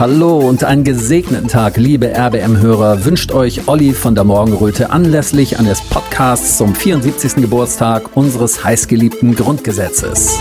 Hallo 0.00 0.38
und 0.38 0.64
einen 0.64 0.82
gesegneten 0.82 1.46
Tag, 1.46 1.76
liebe 1.76 2.10
RBM-Hörer, 2.16 3.04
wünscht 3.04 3.32
euch 3.32 3.68
Olli 3.68 3.92
von 3.92 4.14
der 4.14 4.24
Morgenröte 4.24 4.88
anlässlich 4.88 5.58
eines 5.58 5.82
Podcasts 5.82 6.56
zum 6.56 6.74
74. 6.74 7.34
Geburtstag 7.34 8.16
unseres 8.16 8.64
heißgeliebten 8.64 9.34
Grundgesetzes. 9.34 10.38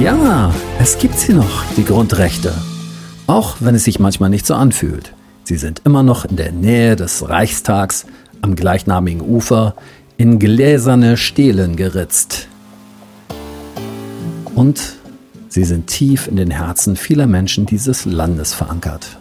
Ja, 0.00 0.54
es 0.78 0.96
gibt 0.98 1.18
sie 1.18 1.32
noch, 1.32 1.64
die 1.76 1.84
Grundrechte. 1.84 2.54
Auch 3.26 3.56
wenn 3.58 3.74
es 3.74 3.82
sich 3.82 3.98
manchmal 3.98 4.30
nicht 4.30 4.46
so 4.46 4.54
anfühlt. 4.54 5.12
Sie 5.42 5.56
sind 5.56 5.82
immer 5.84 6.04
noch 6.04 6.24
in 6.24 6.36
der 6.36 6.52
Nähe 6.52 6.94
des 6.94 7.28
Reichstags 7.28 8.06
am 8.42 8.54
gleichnamigen 8.54 9.22
Ufer 9.22 9.74
in 10.16 10.38
gläserne 10.38 11.16
Stelen 11.16 11.74
geritzt. 11.74 12.46
Und 14.54 14.95
Sie 15.56 15.64
sind 15.64 15.86
tief 15.86 16.28
in 16.28 16.36
den 16.36 16.50
Herzen 16.50 16.96
vieler 16.96 17.26
Menschen 17.26 17.64
dieses 17.64 18.04
Landes 18.04 18.52
verankert. 18.52 19.16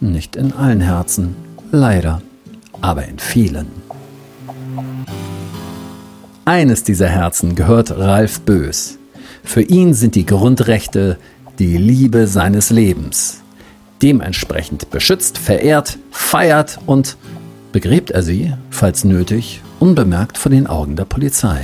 Nicht 0.00 0.34
in 0.34 0.54
allen 0.54 0.80
Herzen, 0.80 1.36
leider, 1.70 2.22
aber 2.80 3.04
in 3.04 3.18
vielen. 3.18 3.66
Eines 6.46 6.84
dieser 6.84 7.08
Herzen 7.08 7.54
gehört 7.54 7.90
Ralf 7.90 8.40
Bös. 8.40 8.98
Für 9.44 9.60
ihn 9.60 9.92
sind 9.92 10.14
die 10.14 10.24
Grundrechte 10.24 11.18
die 11.58 11.76
Liebe 11.76 12.28
seines 12.28 12.70
Lebens. 12.70 13.42
Dementsprechend 14.00 14.88
beschützt, 14.88 15.36
verehrt, 15.36 15.98
feiert 16.10 16.78
und 16.86 17.18
begräbt 17.72 18.10
er 18.10 18.22
sie, 18.22 18.54
falls 18.70 19.04
nötig, 19.04 19.60
unbemerkt 19.80 20.38
vor 20.38 20.48
den 20.48 20.66
Augen 20.66 20.96
der 20.96 21.04
Polizei. 21.04 21.60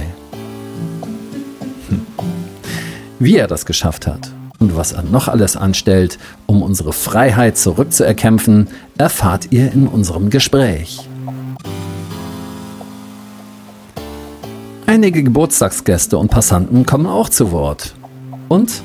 Wie 3.19 3.37
er 3.37 3.47
das 3.47 3.67
geschafft 3.67 4.07
hat 4.07 4.31
und 4.59 4.77
was 4.77 4.93
er 4.93 5.03
noch 5.03 5.29
alles 5.29 5.57
anstellt, 5.57 6.19
um 6.47 6.63
unsere 6.63 6.93
Freiheit 6.93 7.59
zurückzuerkämpfen, 7.59 8.69
erfahrt 8.99 9.49
ihr 9.51 9.73
in 9.73 9.87
unserem 9.87 10.31
Gespräch. 10.31 11.09
Einige 14.87 15.23
Geburtstagsgäste 15.23 16.19
und 16.19 16.31
Passanten 16.31 16.87
kommen 16.87 17.07
auch 17.07 17.29
zu 17.29 17.51
Wort. 17.53 17.95
Und 18.49 18.83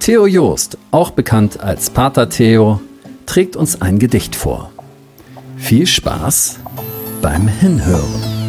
Theo 0.00 0.26
Joost, 0.26 0.78
auch 0.90 1.10
bekannt 1.10 1.60
als 1.60 1.90
Pater 1.90 2.28
Theo, 2.28 2.80
trägt 3.26 3.54
uns 3.54 3.80
ein 3.80 3.98
Gedicht 3.98 4.34
vor. 4.34 4.72
Viel 5.56 5.86
Spaß 5.86 6.58
beim 7.20 7.46
Hinhören. 7.46 8.42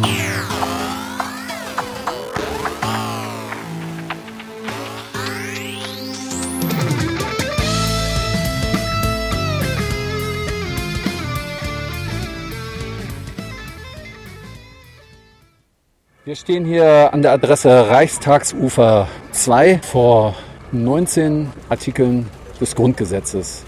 Wir 16.34 16.40
stehen 16.40 16.64
hier 16.64 17.14
an 17.14 17.22
der 17.22 17.30
Adresse 17.30 17.90
Reichstagsufer 17.90 19.06
2 19.30 19.78
vor 19.78 20.34
19 20.72 21.48
Artikeln 21.68 22.28
des 22.60 22.74
Grundgesetzes 22.74 23.64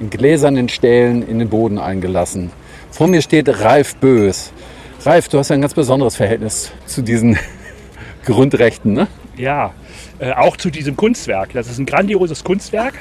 in 0.00 0.10
gläsernen 0.10 0.68
Stählen 0.68 1.22
in 1.22 1.38
den 1.38 1.48
Boden 1.48 1.78
eingelassen. 1.78 2.50
Vor 2.90 3.06
mir 3.06 3.22
steht 3.22 3.48
Ralf 3.60 3.94
Bös. 3.94 4.52
Ralf, 5.04 5.28
du 5.28 5.38
hast 5.38 5.50
ja 5.50 5.54
ein 5.54 5.60
ganz 5.60 5.74
besonderes 5.74 6.16
Verhältnis 6.16 6.72
zu 6.86 7.02
diesen 7.02 7.38
Grundrechten, 8.24 8.94
ne? 8.94 9.06
Ja, 9.36 9.72
äh, 10.18 10.32
auch 10.32 10.56
zu 10.56 10.70
diesem 10.70 10.96
Kunstwerk. 10.96 11.52
Das 11.52 11.70
ist 11.70 11.78
ein 11.78 11.86
grandioses 11.86 12.42
Kunstwerk. 12.42 12.94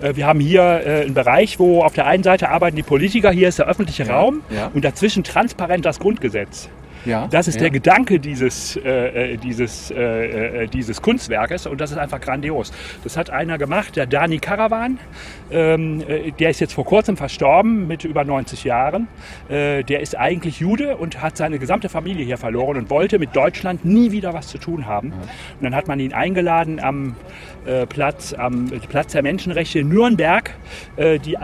Äh, 0.00 0.16
wir 0.16 0.26
haben 0.26 0.40
hier 0.40 0.62
äh, 0.62 1.02
einen 1.02 1.12
Bereich, 1.12 1.58
wo 1.58 1.82
auf 1.82 1.92
der 1.92 2.06
einen 2.06 2.22
Seite 2.22 2.48
arbeiten 2.48 2.76
die 2.76 2.82
Politiker, 2.82 3.30
hier 3.30 3.48
ist 3.48 3.58
der 3.58 3.66
öffentliche 3.66 4.04
ja, 4.04 4.16
Raum 4.16 4.40
ja. 4.48 4.70
und 4.72 4.82
dazwischen 4.82 5.24
transparent 5.24 5.84
das 5.84 5.98
Grundgesetz. 5.98 6.70
Ja, 7.06 7.28
das 7.28 7.46
ist 7.48 7.54
ja. 7.56 7.62
der 7.62 7.70
Gedanke 7.70 8.18
dieses, 8.18 8.76
äh, 8.76 9.34
äh 9.34 9.36
dieses, 9.36 9.90
äh, 9.90 10.64
äh, 10.64 10.66
dieses 10.66 11.00
Kunstwerkes 11.00 11.66
und 11.66 11.80
das 11.80 11.92
ist 11.92 11.98
einfach 11.98 12.20
grandios. 12.20 12.72
Das 13.04 13.16
hat 13.16 13.30
einer 13.30 13.58
gemacht, 13.58 13.96
der 13.96 14.06
Dani 14.06 14.38
Karawan. 14.38 14.98
Ähm, 15.50 16.02
äh, 16.06 16.32
der 16.32 16.50
ist 16.50 16.60
jetzt 16.60 16.72
vor 16.72 16.84
kurzem 16.84 17.16
verstorben 17.16 17.86
mit 17.86 18.04
über 18.04 18.24
90 18.24 18.64
Jahren. 18.64 19.08
Äh, 19.48 19.84
der 19.84 20.00
ist 20.00 20.18
eigentlich 20.18 20.58
Jude 20.58 20.96
und 20.96 21.22
hat 21.22 21.36
seine 21.36 21.58
gesamte 21.58 21.88
Familie 21.88 22.24
hier 22.24 22.38
verloren 22.38 22.76
und 22.76 22.90
wollte 22.90 23.18
mit 23.18 23.34
Deutschland 23.36 23.84
nie 23.84 24.10
wieder 24.10 24.34
was 24.34 24.48
zu 24.48 24.58
tun 24.58 24.86
haben. 24.86 25.12
Und 25.12 25.62
dann 25.62 25.74
hat 25.74 25.86
man 25.86 26.00
ihn 26.00 26.12
eingeladen 26.12 26.80
am 26.80 27.14
Platz, 27.88 28.32
am 28.32 28.66
Platz 28.88 29.12
der 29.12 29.22
Menschenrechte 29.22 29.80
in 29.80 29.88
Nürnberg, 29.88 30.54
die, 30.96 31.36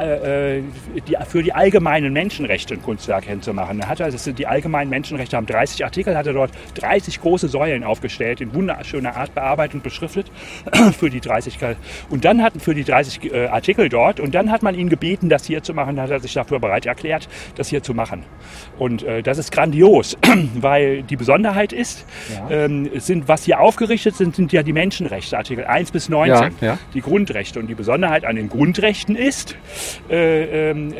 die, 1.08 1.16
für 1.26 1.42
die 1.42 1.52
allgemeinen 1.52 2.12
Menschenrechte 2.12 2.74
ein 2.74 2.82
Kunstwerk 2.82 3.24
hinzumachen. 3.24 3.80
Er 3.80 3.88
hat 3.88 4.00
das 4.00 4.24
sind 4.24 4.38
die 4.38 4.46
allgemeinen 4.46 4.90
Menschenrechte 4.90 5.36
am 5.36 5.46
30 5.52 5.84
Artikel, 5.84 6.16
hat 6.16 6.26
er 6.26 6.32
dort 6.32 6.50
30 6.74 7.20
große 7.20 7.48
Säulen 7.48 7.84
aufgestellt, 7.84 8.40
in 8.40 8.54
wunderschöner 8.54 9.16
Art 9.16 9.34
bearbeitet 9.34 9.74
und 9.74 9.82
beschriftet 9.82 10.30
für 10.98 11.10
die 11.10 11.20
30 11.20 11.58
und 12.10 12.24
dann 12.24 12.42
hatten 12.42 12.60
für 12.60 12.74
die 12.74 12.84
30 12.84 13.32
äh, 13.32 13.46
Artikel 13.46 13.88
dort 13.88 14.20
und 14.20 14.34
dann 14.34 14.50
hat 14.50 14.62
man 14.62 14.74
ihn 14.74 14.88
gebeten, 14.88 15.28
das 15.28 15.44
hier 15.44 15.62
zu 15.62 15.74
machen, 15.74 16.00
hat 16.00 16.10
er 16.10 16.20
sich 16.20 16.32
dafür 16.32 16.58
bereit 16.58 16.86
erklärt, 16.86 17.28
das 17.56 17.68
hier 17.68 17.82
zu 17.82 17.94
machen. 17.94 18.24
Und 18.78 19.02
äh, 19.02 19.22
das 19.22 19.38
ist 19.38 19.52
grandios, 19.52 20.16
weil 20.54 21.02
die 21.02 21.16
Besonderheit 21.16 21.72
ist, 21.72 22.04
ja. 22.34 22.64
ähm, 22.64 22.90
sind, 22.94 23.28
was 23.28 23.44
hier 23.44 23.60
aufgerichtet 23.60 24.16
sind, 24.16 24.34
sind 24.34 24.52
ja 24.52 24.62
die 24.62 24.72
Menschenrechte, 24.72 25.36
Artikel 25.36 25.64
1 25.64 25.90
bis 25.92 26.08
19, 26.08 26.34
ja, 26.34 26.50
ja. 26.60 26.78
die 26.94 27.00
Grundrechte. 27.00 27.58
Und 27.58 27.66
die 27.66 27.74
Besonderheit 27.74 28.24
an 28.24 28.36
den 28.36 28.48
Grundrechten 28.48 29.16
ist, 29.16 29.56
äh, 30.10 30.70
ähm, 30.70 30.92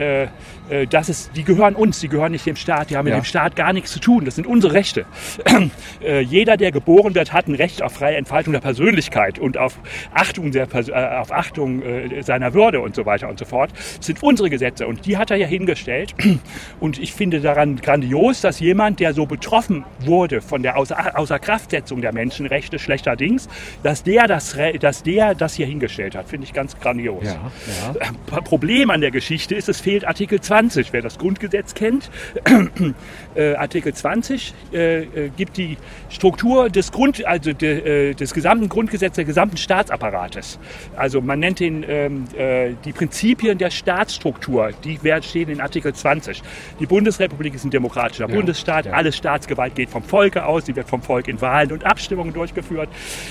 äh, 0.71 0.83
äh, 0.83 0.87
das 0.87 1.09
ist, 1.09 1.31
die 1.37 1.45
gehören 1.45 1.75
uns, 1.75 2.01
die 2.01 2.09
gehören 2.09 2.33
nicht 2.33 2.47
dem 2.47 2.57
Staat, 2.57 2.91
die 2.91 2.97
haben 2.97 3.05
mit 3.05 3.15
dem 3.15 3.25
Staat 3.25 3.57
gar 3.57 3.73
nichts 3.73 3.93
zu 3.93 4.01
tun. 4.01 4.25
Das 4.25 4.37
sind 4.37 4.47
unsere 4.47 4.75
Rechte. 4.75 5.05
Äh, 6.03 6.21
jeder, 6.21 6.57
der 6.57 6.73
geboren 6.73 7.15
wird, 7.15 7.33
hat 7.33 7.47
ein 7.47 7.55
Recht 7.55 7.83
auf 7.83 7.93
freie 7.93 8.17
Entfaltung 8.17 8.53
der 8.53 8.61
Persönlichkeit 8.61 9.39
und 9.39 9.57
auf 9.57 9.79
Achtung, 10.13 10.51
der, 10.51 10.67
äh, 10.75 11.17
auf 11.19 11.31
Achtung 11.31 11.83
seiner 12.23 12.55
Würde 12.55 12.81
und 12.81 12.97
so 12.97 13.07
weiter 13.07 13.29
und 13.29 13.39
so 13.39 13.45
fort. 13.45 13.71
Das 13.73 14.07
sind 14.07 14.23
unsere 14.23 14.51
Gesetze 14.51 14.87
und 14.87 15.07
die 15.07 15.17
hat 15.17 15.31
er 15.31 15.37
ja 15.37 15.47
hingestellt. 15.47 16.15
Und 16.81 16.99
ich 16.99 17.13
finde 17.13 17.41
daran 17.41 17.77
grandios, 17.77 18.41
dass 18.41 18.59
jemand, 18.59 19.01
der 19.01 19.15
so 19.15 19.27
betroffen 19.27 19.85
wurde 20.01 20.41
von 20.41 20.63
der 20.63 20.77
Außer 20.77 21.19
Außerkraftsetzung 21.19 22.01
der 22.01 22.13
Menschenrechte 22.13 22.79
schlechterdings, 22.79 23.49
dass 23.83 24.03
der 24.03 24.27
das, 24.27 24.57
dass 24.81 25.03
der 25.03 25.35
das 25.35 25.55
hier 25.55 25.67
hingestellt 25.67 26.17
hat. 26.17 26.29
Finde 26.29 26.47
ich 26.47 26.53
ganz 26.53 26.79
grandios. 26.79 27.25
Ja, 27.25 27.53
ja. 28.01 28.41
Problem 28.41 28.91
an 28.91 29.01
der 29.01 29.11
Geschichte 29.11 29.55
ist, 29.55 29.69
es 29.69 29.81
fehlt 29.81 30.07
Artikel 30.07 30.41
20. 30.53 30.93
Wer 30.93 31.01
das 31.01 31.17
Grundgesetz 31.17 31.73
kennt, 31.73 32.11
äh, 33.35 33.55
Artikel 33.55 33.95
20 33.95 34.53
äh, 34.75 34.99
äh, 34.99 35.31
gibt 35.35 35.57
die 35.57 35.79
Struktur 36.11 36.69
des, 36.69 36.93
Grund, 36.93 37.25
also 37.25 37.55
de, 37.55 38.11
äh, 38.11 38.15
des 38.15 38.35
gesamten 38.35 38.69
Grundgesetzes, 38.69 39.17
der 39.17 39.25
gesamten 39.25 39.57
Staatsapparates. 39.57 40.59
Also 40.95 41.23
man 41.23 41.41
nennt 41.41 41.61
den, 41.61 41.87
ähm, 41.89 42.25
äh, 42.37 42.73
die 42.85 42.93
Prinzipien 42.93 43.57
der 43.57 43.71
Staatsstruktur, 43.71 44.73
die 44.85 44.99
stehen 45.23 45.49
in 45.49 45.63
Artikel 45.63 45.95
20. 45.95 46.43
Die 46.79 46.87
Bundesrepublik 46.87 47.55
ist 47.55 47.65
ein 47.65 47.71
demokratischer 47.71 48.29
ja, 48.29 48.35
Bundesstaat, 48.35 48.85
ja. 48.85 48.93
alle 48.93 49.11
Staatsgewalt 49.11 49.75
geht 49.75 49.89
vom 49.89 50.03
Volke 50.03 50.45
aus, 50.45 50.67
sie 50.67 50.77
wird 50.77 50.87
vom 50.87 51.01
Volk 51.01 51.29
in 51.29 51.41
Wahlen 51.41 51.73
und 51.73 51.87
Abstimmungen 51.87 52.35
durchgeführt. 52.35 52.91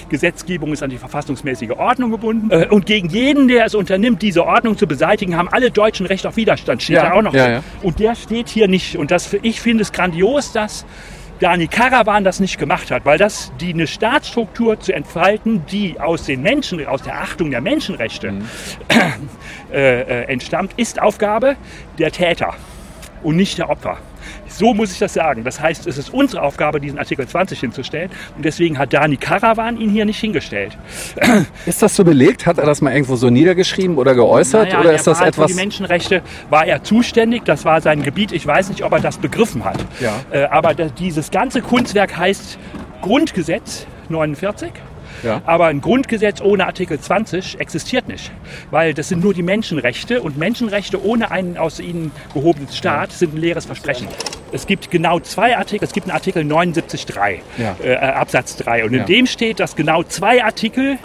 Gesetzgebung 0.10 0.74
ist 0.74 0.82
an 0.82 0.90
die 0.90 0.98
verfassungsmäßige 0.98 1.70
Ordnung 1.78 2.10
gebunden. 2.10 2.52
Und 2.72 2.88
gegen 2.88 3.10
jeden, 3.10 3.48
der 3.48 3.66
es 3.66 3.76
unternimmt, 3.76 4.24
diese 4.24 4.44
Ordnung 4.44 4.76
zu 4.76 4.88
beseitigen, 4.88 5.38
haben 5.38 5.50
alle 5.50 5.70
Deutschen 5.70 6.08
Recht 6.08 6.26
auf 6.26 6.36
Widerstand. 6.36 6.82
Steht 6.82 6.96
ja, 6.96 7.11
auch 7.14 7.22
noch. 7.22 7.34
Ja, 7.34 7.64
und 7.82 8.00
der 8.00 8.16
steht 8.16 8.50
hier 8.50 8.68
nicht. 8.68 8.98
Und 8.98 9.12
das, 9.12 9.34
ich 9.42 9.62
finde 9.62 9.84
es 9.84 9.92
grandios, 9.92 10.52
dass 10.52 10.86
Dani 11.42 11.68
Karawan 11.68 12.24
das 12.24 12.40
nicht 12.40 12.60
gemacht 12.60 12.92
hat, 12.92 13.04
weil 13.04 13.18
das 13.18 13.52
die 13.60 13.74
eine 13.74 13.88
Staatsstruktur 13.88 14.80
zu 14.80 14.94
entfalten, 14.94 15.66
die 15.66 16.00
aus 16.00 16.26
den 16.26 16.44
Menschen, 16.44 16.86
aus 16.86 17.02
der 17.02 17.20
Achtung 17.20 17.50
der 17.50 17.62
Menschenrechte 17.62 18.32
mhm. 18.32 18.48
äh, 19.74 20.02
äh, 20.02 20.24
entstammt, 20.26 20.74
ist 20.78 21.02
Aufgabe 21.02 21.56
der 21.98 22.12
Täter 22.12 22.54
und 23.24 23.38
nicht 23.38 23.58
der 23.58 23.70
Opfer. 23.70 23.98
So 24.58 24.74
muss 24.74 24.92
ich 24.92 25.00
das 25.00 25.14
sagen. 25.14 25.44
Das 25.44 25.60
heißt, 25.60 25.88
es 25.88 25.98
ist 25.98 26.14
unsere 26.14 26.42
Aufgabe, 26.42 26.80
diesen 26.80 27.00
Artikel 27.00 27.28
20 27.28 27.60
hinzustellen. 27.60 28.10
Und 28.36 28.46
deswegen 28.46 28.78
hat 28.78 28.94
Dani 28.94 29.18
Karawan 29.18 29.78
ihn 29.78 29.90
hier 29.90 30.06
nicht 30.06 30.20
hingestellt. 30.20 30.78
Ist 31.66 31.82
das 31.82 31.96
so 31.96 32.04
belegt? 32.04 32.46
Hat 32.46 32.58
er 32.58 32.66
das 32.66 32.82
mal 32.82 32.92
irgendwo 32.94 33.16
so 33.16 33.30
niedergeschrieben 33.30 33.98
oder 33.98 34.16
geäußert? 34.16 34.70
Naja, 34.70 34.80
oder 34.80 34.94
ist 34.94 35.08
das 35.08 35.22
etwas? 35.22 35.52
Für 35.52 35.58
die 35.58 35.62
Menschenrechte 35.62 36.22
war 36.50 36.66
er 36.66 36.84
zuständig. 36.84 37.44
Das 37.46 37.66
war 37.66 37.82
sein 37.82 38.04
Gebiet. 38.04 38.32
Ich 38.32 38.46
weiß 38.46 38.70
nicht, 38.70 38.84
ob 38.84 38.92
er 38.94 39.00
das 39.00 39.18
begriffen 39.18 39.64
hat. 39.64 39.84
Ja. 40.00 40.14
Äh, 40.32 40.46
aber 40.46 40.74
dieses 40.74 41.32
ganze 41.32 41.62
Kunstwerk 41.62 42.18
heißt 42.18 42.58
Grundgesetz 43.02 43.86
49. 44.10 44.72
Ja. 45.24 45.42
Aber 45.46 45.68
ein 45.68 45.82
Grundgesetz 45.82 46.42
ohne 46.42 46.66
Artikel 46.66 47.00
20 47.00 47.60
existiert 47.60 48.08
nicht, 48.08 48.32
weil 48.72 48.94
das 48.94 49.10
sind 49.10 49.24
nur 49.24 49.34
die 49.34 49.44
Menschenrechte 49.44 50.22
und 50.22 50.38
Menschenrechte 50.38 51.04
ohne 51.04 51.32
einen 51.32 51.58
aus 51.58 51.80
ihnen 51.80 52.12
gehobenen 52.34 52.70
Staat 52.70 53.12
sind 53.12 53.36
ein 53.36 53.38
leeres 53.38 53.66
Versprechen. 53.66 54.08
Es 54.52 54.68
gibt 54.68 54.92
genau 54.92 55.20
zwei 55.20 55.58
Artikel, 55.58 55.86
es 55.86 55.94
gibt 55.94 56.08
einen 56.08 56.16
Artikel 56.16 56.44
79.3, 56.44 57.40
ja. 57.58 57.76
äh, 57.84 57.96
Absatz 57.96 58.58
3 58.58 58.86
und 58.86 58.94
in 58.94 59.00
ja. 59.00 59.06
dem 59.06 59.28
steht, 59.28 59.60
dass 59.60 59.76
genau 59.76 60.04
zwei 60.04 60.44
Artikel 60.44 60.98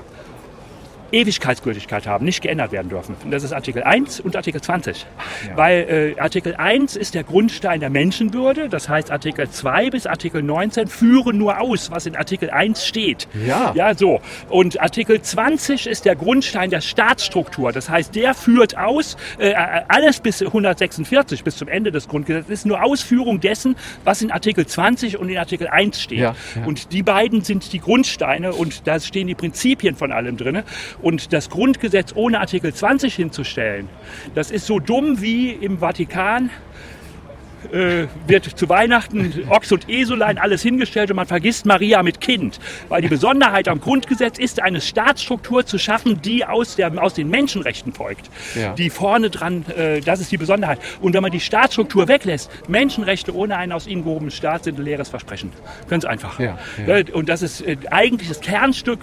Ewigkeitsgültigkeit 1.16 2.06
haben, 2.06 2.24
nicht 2.24 2.42
geändert 2.42 2.72
werden 2.72 2.88
dürfen. 2.88 3.16
Das 3.30 3.42
ist 3.42 3.52
Artikel 3.52 3.82
1 3.82 4.20
und 4.20 4.36
Artikel 4.36 4.60
20. 4.60 5.06
Ja. 5.48 5.56
Weil 5.56 6.14
äh, 6.16 6.20
Artikel 6.20 6.54
1 6.54 6.96
ist 6.96 7.14
der 7.14 7.24
Grundstein 7.24 7.80
der 7.80 7.90
Menschenwürde, 7.90 8.68
das 8.68 8.88
heißt 8.88 9.10
Artikel 9.10 9.48
2 9.48 9.90
bis 9.90 10.06
Artikel 10.06 10.42
19 10.42 10.88
führen 10.88 11.38
nur 11.38 11.60
aus, 11.60 11.90
was 11.90 12.06
in 12.06 12.16
Artikel 12.16 12.50
1 12.50 12.84
steht. 12.84 13.28
Ja. 13.46 13.72
Ja, 13.74 13.94
so. 13.94 14.20
Und 14.48 14.80
Artikel 14.80 15.20
20 15.22 15.86
ist 15.86 16.04
der 16.04 16.16
Grundstein 16.16 16.70
der 16.70 16.80
Staatsstruktur, 16.80 17.72
das 17.72 17.88
heißt, 17.88 18.14
der 18.14 18.34
führt 18.34 18.76
aus, 18.76 19.16
äh, 19.38 19.54
alles 19.88 20.20
bis 20.20 20.42
146, 20.42 21.44
bis 21.44 21.56
zum 21.56 21.68
Ende 21.68 21.92
des 21.92 22.08
Grundgesetzes, 22.08 22.50
ist 22.50 22.66
nur 22.66 22.82
Ausführung 22.82 23.40
dessen, 23.40 23.76
was 24.04 24.22
in 24.22 24.30
Artikel 24.30 24.66
20 24.66 25.18
und 25.18 25.28
in 25.28 25.38
Artikel 25.38 25.68
1 25.68 26.00
steht. 26.00 26.18
Ja, 26.18 26.34
ja. 26.54 26.66
Und 26.66 26.92
die 26.92 27.02
beiden 27.02 27.42
sind 27.42 27.72
die 27.72 27.80
Grundsteine 27.80 28.52
und 28.52 28.86
da 28.86 29.00
stehen 29.00 29.26
die 29.26 29.34
Prinzipien 29.34 29.96
von 29.96 30.12
allem 30.12 30.36
drin. 30.36 30.62
Und 31.06 31.32
das 31.32 31.50
Grundgesetz 31.50 32.16
ohne 32.16 32.40
Artikel 32.40 32.74
20 32.74 33.14
hinzustellen, 33.14 33.88
das 34.34 34.50
ist 34.50 34.66
so 34.66 34.80
dumm 34.80 35.22
wie 35.22 35.50
im 35.50 35.78
Vatikan 35.78 36.50
äh, 37.72 38.06
wird 38.26 38.44
zu 38.44 38.68
Weihnachten 38.68 39.44
Ochs 39.48 39.70
und 39.70 39.88
Esolein 39.88 40.38
alles 40.38 40.62
hingestellt 40.62 41.10
und 41.10 41.16
man 41.16 41.28
vergisst 41.28 41.64
Maria 41.64 42.02
mit 42.02 42.20
Kind. 42.20 42.58
Weil 42.88 43.02
die 43.02 43.08
Besonderheit 43.08 43.68
am 43.68 43.80
Grundgesetz 43.80 44.38
ist, 44.38 44.60
eine 44.60 44.80
Staatsstruktur 44.80 45.64
zu 45.64 45.78
schaffen, 45.78 46.20
die 46.22 46.44
aus, 46.44 46.74
der, 46.74 47.00
aus 47.00 47.14
den 47.14 47.30
Menschenrechten 47.30 47.92
folgt. 47.92 48.28
Ja. 48.56 48.72
Die 48.74 48.90
vorne 48.90 49.30
dran, 49.30 49.64
äh, 49.76 50.00
das 50.00 50.20
ist 50.20 50.32
die 50.32 50.38
Besonderheit. 50.38 50.80
Und 51.00 51.14
wenn 51.14 51.22
man 51.22 51.30
die 51.30 51.40
Staatsstruktur 51.40 52.08
weglässt, 52.08 52.50
Menschenrechte 52.66 53.32
ohne 53.32 53.56
einen 53.56 53.70
aus 53.70 53.86
ihnen 53.86 54.02
gehobenen 54.02 54.32
Staat 54.32 54.64
sind 54.64 54.78
ein 54.80 54.84
leeres 54.84 55.08
Versprechen. 55.08 55.52
Ganz 55.88 56.04
einfach. 56.04 56.40
Ja, 56.40 56.58
ja. 56.84 56.96
Äh, 56.96 57.04
und 57.12 57.28
das 57.28 57.42
ist 57.42 57.60
äh, 57.60 57.76
eigentlich 57.90 58.28
das 58.28 58.40
Kernstück 58.40 59.00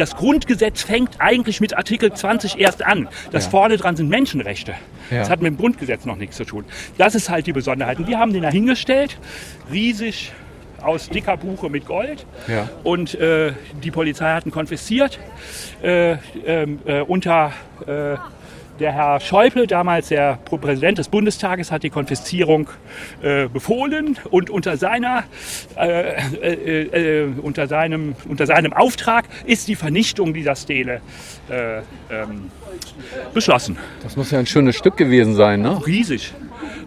das 0.00 0.16
Grundgesetz 0.16 0.82
fängt 0.82 1.20
eigentlich 1.20 1.60
mit 1.60 1.76
Artikel 1.76 2.12
20 2.12 2.58
erst 2.58 2.84
an. 2.84 3.08
Das 3.30 3.44
ja. 3.44 3.50
vorne 3.50 3.76
dran 3.76 3.96
sind 3.96 4.08
Menschenrechte. 4.08 4.74
Ja. 5.10 5.18
Das 5.18 5.30
hat 5.30 5.42
mit 5.42 5.52
dem 5.52 5.58
Grundgesetz 5.58 6.04
noch 6.04 6.16
nichts 6.16 6.36
zu 6.36 6.44
tun. 6.44 6.64
Das 6.98 7.14
ist 7.14 7.28
halt 7.28 7.46
die 7.46 7.52
Besonderheit. 7.52 7.98
Und 7.98 8.08
wir 8.08 8.18
haben 8.18 8.32
den 8.32 8.42
da 8.42 8.50
hingestellt, 8.50 9.18
riesig 9.70 10.32
aus 10.82 11.08
dicker 11.10 11.36
Buche 11.36 11.68
mit 11.68 11.86
Gold. 11.86 12.24
Ja. 12.48 12.68
Und 12.82 13.14
äh, 13.14 13.52
die 13.82 13.90
Polizei 13.90 14.32
hat 14.32 14.46
ihn 14.46 14.52
konfisziert 14.52 15.18
äh, 15.82 16.16
ähm, 16.46 16.80
äh, 16.86 17.00
unter 17.00 17.52
äh, 17.86 18.16
der 18.80 18.92
Herr 18.92 19.20
Schäuble, 19.20 19.66
damals 19.66 20.08
der 20.08 20.38
Präsident 20.44 20.98
des 20.98 21.08
Bundestages, 21.08 21.70
hat 21.70 21.82
die 21.82 21.90
Konfiszierung 21.90 22.68
äh, 23.22 23.46
befohlen 23.46 24.18
und 24.30 24.50
unter, 24.50 24.76
seiner, 24.78 25.24
äh, 25.76 26.16
äh, 26.40 27.22
äh 27.22 27.32
unter, 27.42 27.66
seinem, 27.66 28.16
unter 28.28 28.46
seinem 28.46 28.72
Auftrag 28.72 29.26
ist 29.44 29.68
die 29.68 29.76
Vernichtung 29.76 30.32
dieser 30.32 30.56
Stele 30.56 31.02
äh, 31.50 31.78
ähm, 32.10 32.50
beschlossen. 33.34 33.76
Das 34.02 34.16
muss 34.16 34.30
ja 34.30 34.38
ein 34.38 34.46
schönes 34.46 34.76
Stück 34.76 34.96
gewesen 34.96 35.34
sein, 35.34 35.62
ne? 35.62 35.80
Riesig 35.86 36.32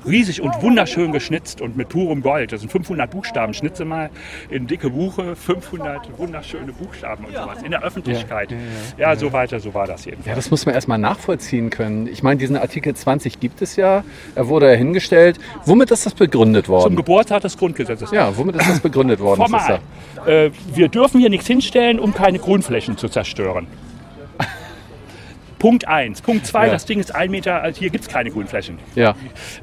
riesig 0.05 0.41
und 0.41 0.61
wunderschön 0.61 1.11
geschnitzt 1.11 1.61
und 1.61 1.77
mit 1.77 1.89
purem 1.89 2.21
Gold. 2.21 2.51
Das 2.51 2.61
sind 2.61 2.71
500 2.71 3.09
Buchstaben. 3.09 3.53
Schnitze 3.53 3.85
mal 3.85 4.09
in 4.49 4.67
dicke 4.67 4.89
Buche, 4.89 5.35
500 5.35 6.17
wunderschöne 6.17 6.73
Buchstaben 6.73 7.25
und 7.25 7.33
sowas 7.33 7.63
in 7.63 7.71
der 7.71 7.83
Öffentlichkeit. 7.83 8.51
Ja, 8.51 8.57
ja, 8.97 9.13
ja, 9.13 9.15
so 9.15 9.31
weiter, 9.33 9.59
so 9.59 9.73
war 9.73 9.87
das 9.87 10.05
jedenfalls. 10.05 10.27
Ja, 10.27 10.35
das 10.35 10.51
muss 10.51 10.65
man 10.65 10.75
erstmal 10.75 10.97
nachvollziehen 10.97 11.69
können. 11.69 12.07
Ich 12.07 12.23
meine, 12.23 12.37
diesen 12.37 12.57
Artikel 12.57 12.95
20 12.95 13.39
gibt 13.39 13.61
es 13.61 13.75
ja. 13.75 14.03
Er 14.35 14.47
wurde 14.47 14.69
ja 14.69 14.77
hingestellt. 14.77 15.39
Womit 15.65 15.91
ist 15.91 16.05
das 16.05 16.13
begründet 16.13 16.67
worden? 16.69 16.83
Zum 16.83 16.95
Geburtstag 16.95 17.41
des 17.41 17.57
Grundgesetzes. 17.57 18.11
Ja, 18.11 18.35
womit 18.35 18.55
ist 18.55 18.69
das 18.69 18.79
begründet 18.79 19.19
worden? 19.19 19.41
Formal. 19.41 19.79
Äh, 20.25 20.51
wir 20.73 20.89
dürfen 20.89 21.19
hier 21.19 21.29
nichts 21.29 21.47
hinstellen, 21.47 21.99
um 21.99 22.13
keine 22.13 22.39
Grünflächen 22.39 22.97
zu 22.97 23.09
zerstören. 23.09 23.67
Punkt 25.63 25.87
1. 25.87 26.21
Punkt 26.23 26.45
2, 26.45 26.65
ja. 26.65 26.73
das 26.73 26.83
Ding 26.83 26.99
ist 26.99 27.15
ein 27.15 27.31
Meter, 27.31 27.61
also 27.61 27.79
hier 27.79 27.89
gibt 27.89 28.03
es 28.03 28.09
keine 28.09 28.29
Grünflächen. 28.31 28.79
Ja. 28.95 29.15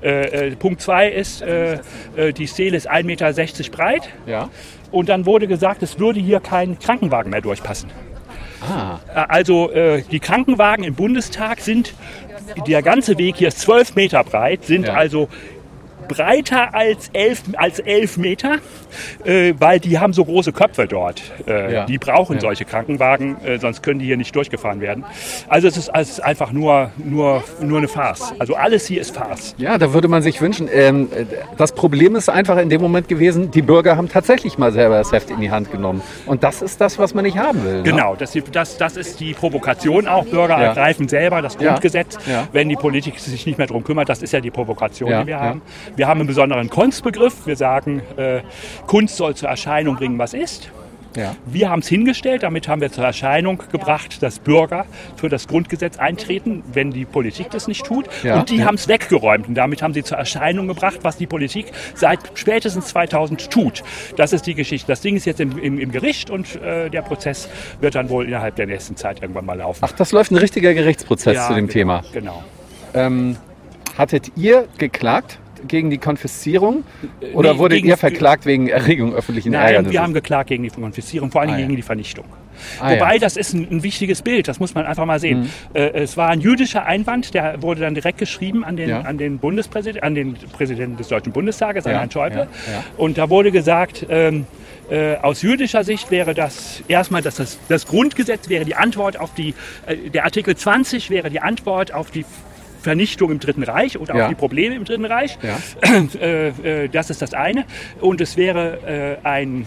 Äh, 0.03 0.47
äh, 0.49 0.57
Punkt 0.57 0.81
2 0.81 1.11
ist, 1.11 1.43
äh, 1.43 1.75
äh, 2.17 2.33
die 2.33 2.49
Stele 2.49 2.79
ist 2.79 2.91
1,60 2.91 3.05
Meter 3.05 3.71
breit. 3.71 4.09
Ja. 4.25 4.49
Und 4.91 5.11
dann 5.11 5.27
wurde 5.27 5.47
gesagt, 5.47 5.83
es 5.83 5.99
würde 5.99 6.19
hier 6.19 6.41
kein 6.41 6.79
Krankenwagen 6.79 7.31
mehr 7.31 7.43
durchpassen. 7.43 7.91
Ah. 8.63 9.01
Äh, 9.15 9.27
also 9.29 9.71
äh, 9.73 10.01
die 10.11 10.21
Krankenwagen 10.21 10.85
im 10.85 10.95
Bundestag 10.95 11.61
sind, 11.61 11.93
der 12.67 12.81
ganze 12.81 13.19
Weg 13.19 13.37
hier 13.37 13.49
ist 13.49 13.61
12 13.61 13.95
Meter 13.95 14.25
breit, 14.25 14.65
sind 14.65 14.87
ja. 14.87 14.95
also 14.95 15.29
breiter 16.11 16.75
als 16.75 17.09
elf, 17.13 17.43
als 17.57 17.79
elf 17.79 18.17
Meter, 18.17 18.59
äh, 19.25 19.55
weil 19.59 19.79
die 19.79 19.99
haben 19.99 20.13
so 20.13 20.25
große 20.25 20.53
Köpfe 20.53 20.89
dort. 20.89 21.23
Äh, 21.47 21.73
ja. 21.73 21.87
Die 21.87 21.99
brauchen 21.99 22.35
ja. 22.35 22.41
solche 22.41 22.65
Krankenwagen, 22.65 23.37
äh, 23.45 23.59
sonst 23.59 23.83
können 23.83 24.01
die 24.01 24.07
hier 24.07 24.17
nicht 24.17 24.35
durchgefahren 24.35 24.81
werden. 24.81 25.05
Also 25.49 25.69
es 25.69 25.77
ist, 25.77 25.91
es 25.95 26.11
ist, 26.11 26.21
einfach 26.21 26.51
nur, 26.51 26.91
nur, 26.97 27.45
nur 27.63 27.79
eine 27.79 27.87
Farce. 27.89 28.35
Also 28.41 28.57
alles 28.57 28.87
hier 28.87 29.01
ist 29.01 29.17
Farce. 29.17 29.55
Ja, 29.57 29.79
da 29.79 29.93
würde 29.95 30.09
man 30.09 30.23
sich 30.23 30.41
wünschen. 30.41 30.69
Ähm, 30.73 31.09
das 31.57 31.73
Problem 31.73 32.17
ist 32.17 32.29
einfach 32.29 32.59
in 32.59 32.71
dem 32.71 32.81
Moment 32.81 33.07
gewesen, 33.07 33.53
die 33.53 33.63
Bürger 33.63 33.97
haben 33.97 34.09
tatsächlich 34.09 34.59
mal 34.59 34.73
selber 34.73 34.99
das 34.99 35.13
Heft 35.13 35.31
in 35.31 35.41
die 35.41 35.53
Hand 35.53 35.71
genommen. 35.71 36.03
Und 36.27 36.43
das 36.43 36.61
ist 36.61 36.81
das, 36.81 36.99
was 36.99 37.15
man 37.15 37.25
nicht 37.25 37.39
haben 37.39 37.65
will. 37.65 37.77
Ne? 37.79 37.83
Genau, 37.85 38.17
das, 38.17 38.37
das, 38.51 38.77
das 38.77 38.97
ist 38.97 39.21
die 39.21 39.33
Provokation 39.33 40.09
auch. 40.09 40.25
Bürger 40.25 40.59
ja. 40.59 40.67
ergreifen 40.69 41.09
selber 41.09 41.41
das 41.41 41.57
Grundgesetz, 41.57 42.19
wenn 42.53 42.69
die 42.69 42.77
Politik 42.77 43.19
sich 43.21 43.47
nicht 43.47 43.59
mehr 43.59 43.69
darum 43.69 43.85
kümmert. 43.85 44.09
Das 44.09 44.23
ist 44.23 44.33
ja 44.33 44.41
die 44.41 44.51
Provokation, 44.51 45.11
die 45.21 45.27
wir 45.27 45.39
haben. 45.39 45.63
Wir 46.01 46.09
haben 46.09 46.21
einen 46.21 46.29
besonderen 46.29 46.71
Kunstbegriff. 46.71 47.47
Wir 47.47 47.57
sagen, 47.57 48.01
äh, 48.17 48.41
Kunst 48.87 49.19
soll 49.19 49.35
zur 49.35 49.51
Erscheinung 49.51 49.97
bringen, 49.97 50.19
was 50.19 50.33
ist. 50.33 50.71
Ja. 51.15 51.37
Wir 51.45 51.69
haben 51.69 51.81
es 51.81 51.89
hingestellt, 51.89 52.43
damit 52.43 52.69
haben 52.69 52.81
wir 52.81 52.91
zur 52.91 53.05
Erscheinung 53.05 53.63
gebracht, 53.71 54.23
dass 54.23 54.39
Bürger 54.39 54.87
für 55.17 55.29
das 55.29 55.47
Grundgesetz 55.47 55.99
eintreten, 55.99 56.63
wenn 56.73 56.91
die 56.91 57.05
Politik 57.05 57.51
das 57.51 57.69
nicht 57.69 57.85
tut. 57.85 58.07
Ja. 58.23 58.39
Und 58.39 58.49
die 58.49 58.57
ja. 58.57 58.65
haben 58.65 58.77
es 58.77 58.89
weggeräumt 58.89 59.47
und 59.47 59.57
damit 59.57 59.83
haben 59.83 59.93
sie 59.93 60.03
zur 60.03 60.17
Erscheinung 60.17 60.69
gebracht, 60.69 61.01
was 61.03 61.19
die 61.19 61.27
Politik 61.27 61.67
seit 61.95 62.21
spätestens 62.33 62.87
2000 62.87 63.51
tut. 63.51 63.83
Das 64.17 64.33
ist 64.33 64.47
die 64.47 64.55
Geschichte. 64.55 64.87
Das 64.87 65.03
Ding 65.03 65.17
ist 65.17 65.27
jetzt 65.27 65.41
im, 65.41 65.59
im, 65.59 65.79
im 65.79 65.93
Gericht 65.93 66.31
und 66.31 66.63
äh, 66.63 66.89
der 66.89 67.03
Prozess 67.03 67.47
wird 67.83 67.95
dann 67.95 68.09
wohl 68.09 68.25
innerhalb 68.25 68.57
der 68.57 68.69
nächsten 68.69 68.97
Zeit 68.97 69.21
irgendwann 69.21 69.45
mal 69.45 69.59
laufen. 69.59 69.81
Ach, 69.83 69.93
das 69.93 70.13
läuft 70.13 70.31
ein 70.31 70.39
richtiger 70.39 70.73
Gerichtsprozess 70.73 71.47
zu 71.47 71.53
dem 71.53 71.67
genau, 71.67 71.73
Thema. 71.75 72.03
Genau. 72.15 72.43
Ähm, 72.95 73.37
hattet 73.99 74.33
ihr 74.35 74.67
geklagt? 74.79 75.39
Gegen 75.67 75.91
die 75.91 75.99
Konfiszierung 75.99 76.85
oder 77.35 77.55
nee, 77.55 77.59
wurde 77.59 77.77
ihr 77.77 77.97
verklagt 77.97 78.47
wegen 78.47 78.69
Erregung 78.69 79.15
öffentlichen 79.15 79.53
Nein, 79.53 79.67
Ärgernisses? 79.67 79.93
wir 79.93 80.03
haben 80.03 80.15
geklagt 80.15 80.49
gegen 80.49 80.63
die 80.63 80.71
Konfiszierung, 80.71 81.31
vor 81.31 81.41
allem 81.41 81.51
ah, 81.51 81.57
gegen 81.57 81.71
ja. 81.71 81.77
die 81.77 81.83
Vernichtung. 81.83 82.25
Ah, 82.79 82.93
Wobei, 82.93 83.15
ja. 83.15 83.19
das 83.19 83.37
ist 83.37 83.55
ein, 83.55 83.67
ein, 83.71 83.83
wichtiges 83.83 84.23
Bild, 84.23 84.49
das 84.49 84.61
muss 84.61 84.75
man 84.75 84.87
einfach 84.87 85.07
mal 85.07 85.19
sehen. 85.19 85.41
Mhm. 85.41 85.49
Äh, 85.75 85.91
es 86.03 86.17
war 86.17 86.29
ein 86.29 86.41
jüdischer 86.41 86.85
Einwand, 86.85 87.35
der 87.35 87.63
wurde 87.63 87.81
dann 87.81 87.95
direkt 87.95 88.19
geschrieben 88.19 88.65
an 88.65 88.77
den, 88.77 88.89
ja. 88.89 89.01
an 89.01 89.19
den 89.19 89.39
Bundespräsidenten, 89.39 90.07
an 90.07 90.15
den 90.15 90.35
Präsidenten 90.35 90.97
des 90.97 91.09
Deutschen 91.09 91.33
Bundestages, 91.33 91.87
an 91.87 91.93
Herrn 91.93 92.11
Schäuble. 92.11 92.49
Und 92.97 93.19
da 93.19 93.31
wurde 93.31 93.51
gesagt, 93.51 94.07
ähm, 94.09 94.47
äh, 94.91 95.17
aus 95.17 95.43
jüdischer 95.43 95.85
Sicht 95.85 96.11
wäre 96.11 96.35
das 96.35 96.83
erstmal, 96.89 97.23
dass 97.23 97.37
das, 97.37 97.59
das 97.69 97.87
Grundgesetz 97.87 98.49
wäre 98.49 98.65
die 98.65 98.75
Antwort 98.75 99.19
auf 99.19 99.33
die, 99.35 99.55
äh, 99.87 100.11
der 100.11 100.25
Artikel 100.25 100.57
20 100.57 101.11
wäre 101.11 101.31
die 101.31 101.41
Antwort 101.41 101.95
auf 101.95 102.11
die 102.11 102.25
Vernichtung 102.81 103.31
im 103.31 103.41
Dritten 103.41 103.63
Reich 103.63 103.99
oder 103.99 104.15
ja. 104.15 104.25
auch 104.25 104.29
die 104.29 104.35
Probleme 104.35 104.75
im 104.75 104.85
Dritten 104.85 105.05
Reich. 105.05 105.39
Ja. 105.43 105.59
Äh, 106.21 106.49
äh, 106.85 106.89
das 106.89 107.11
ist 107.11 107.23
das 107.23 107.35
eine. 107.35 107.65
Und 108.01 108.21
es 108.21 108.37
wäre 108.37 109.19
äh, 109.23 109.27
ein 109.27 109.67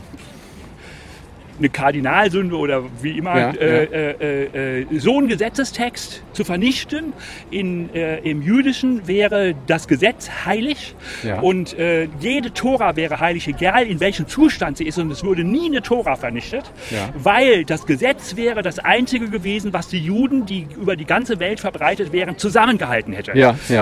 eine 1.63 1.69
Kardinalsünde 1.69 2.55
oder 2.55 2.83
wie 3.01 3.17
immer, 3.17 3.37
ja, 3.37 3.49
äh, 3.51 3.83
äh, 3.83 4.81
äh, 4.81 4.99
so 4.99 5.17
ein 5.19 5.27
Gesetzestext 5.27 6.21
zu 6.33 6.43
vernichten. 6.43 7.13
In, 7.51 7.93
äh, 7.93 8.19
Im 8.19 8.41
Jüdischen 8.41 9.07
wäre 9.07 9.55
das 9.67 9.87
Gesetz 9.87 10.29
heilig 10.45 10.95
ja. 11.23 11.39
und 11.39 11.77
äh, 11.79 12.07
jede 12.19 12.53
Tora 12.53 12.95
wäre 12.95 13.19
heilig, 13.19 13.47
egal 13.47 13.87
in 13.87 13.99
welchem 13.99 14.27
Zustand 14.27 14.77
sie 14.77 14.85
ist. 14.85 14.97
Und 14.97 15.11
es 15.11 15.23
würde 15.23 15.43
nie 15.43 15.67
eine 15.67 15.81
Tora 15.81 16.15
vernichtet, 16.15 16.69
ja. 16.91 17.09
weil 17.15 17.63
das 17.63 17.85
Gesetz 17.85 18.35
wäre 18.35 18.61
das 18.61 18.79
einzige 18.79 19.29
gewesen, 19.29 19.71
was 19.71 19.87
die 19.87 19.99
Juden, 19.99 20.45
die 20.45 20.67
über 20.77 20.95
die 20.95 21.05
ganze 21.05 21.39
Welt 21.39 21.61
verbreitet 21.61 22.11
wären, 22.11 22.37
zusammengehalten 22.37 23.13
hätte. 23.13 23.33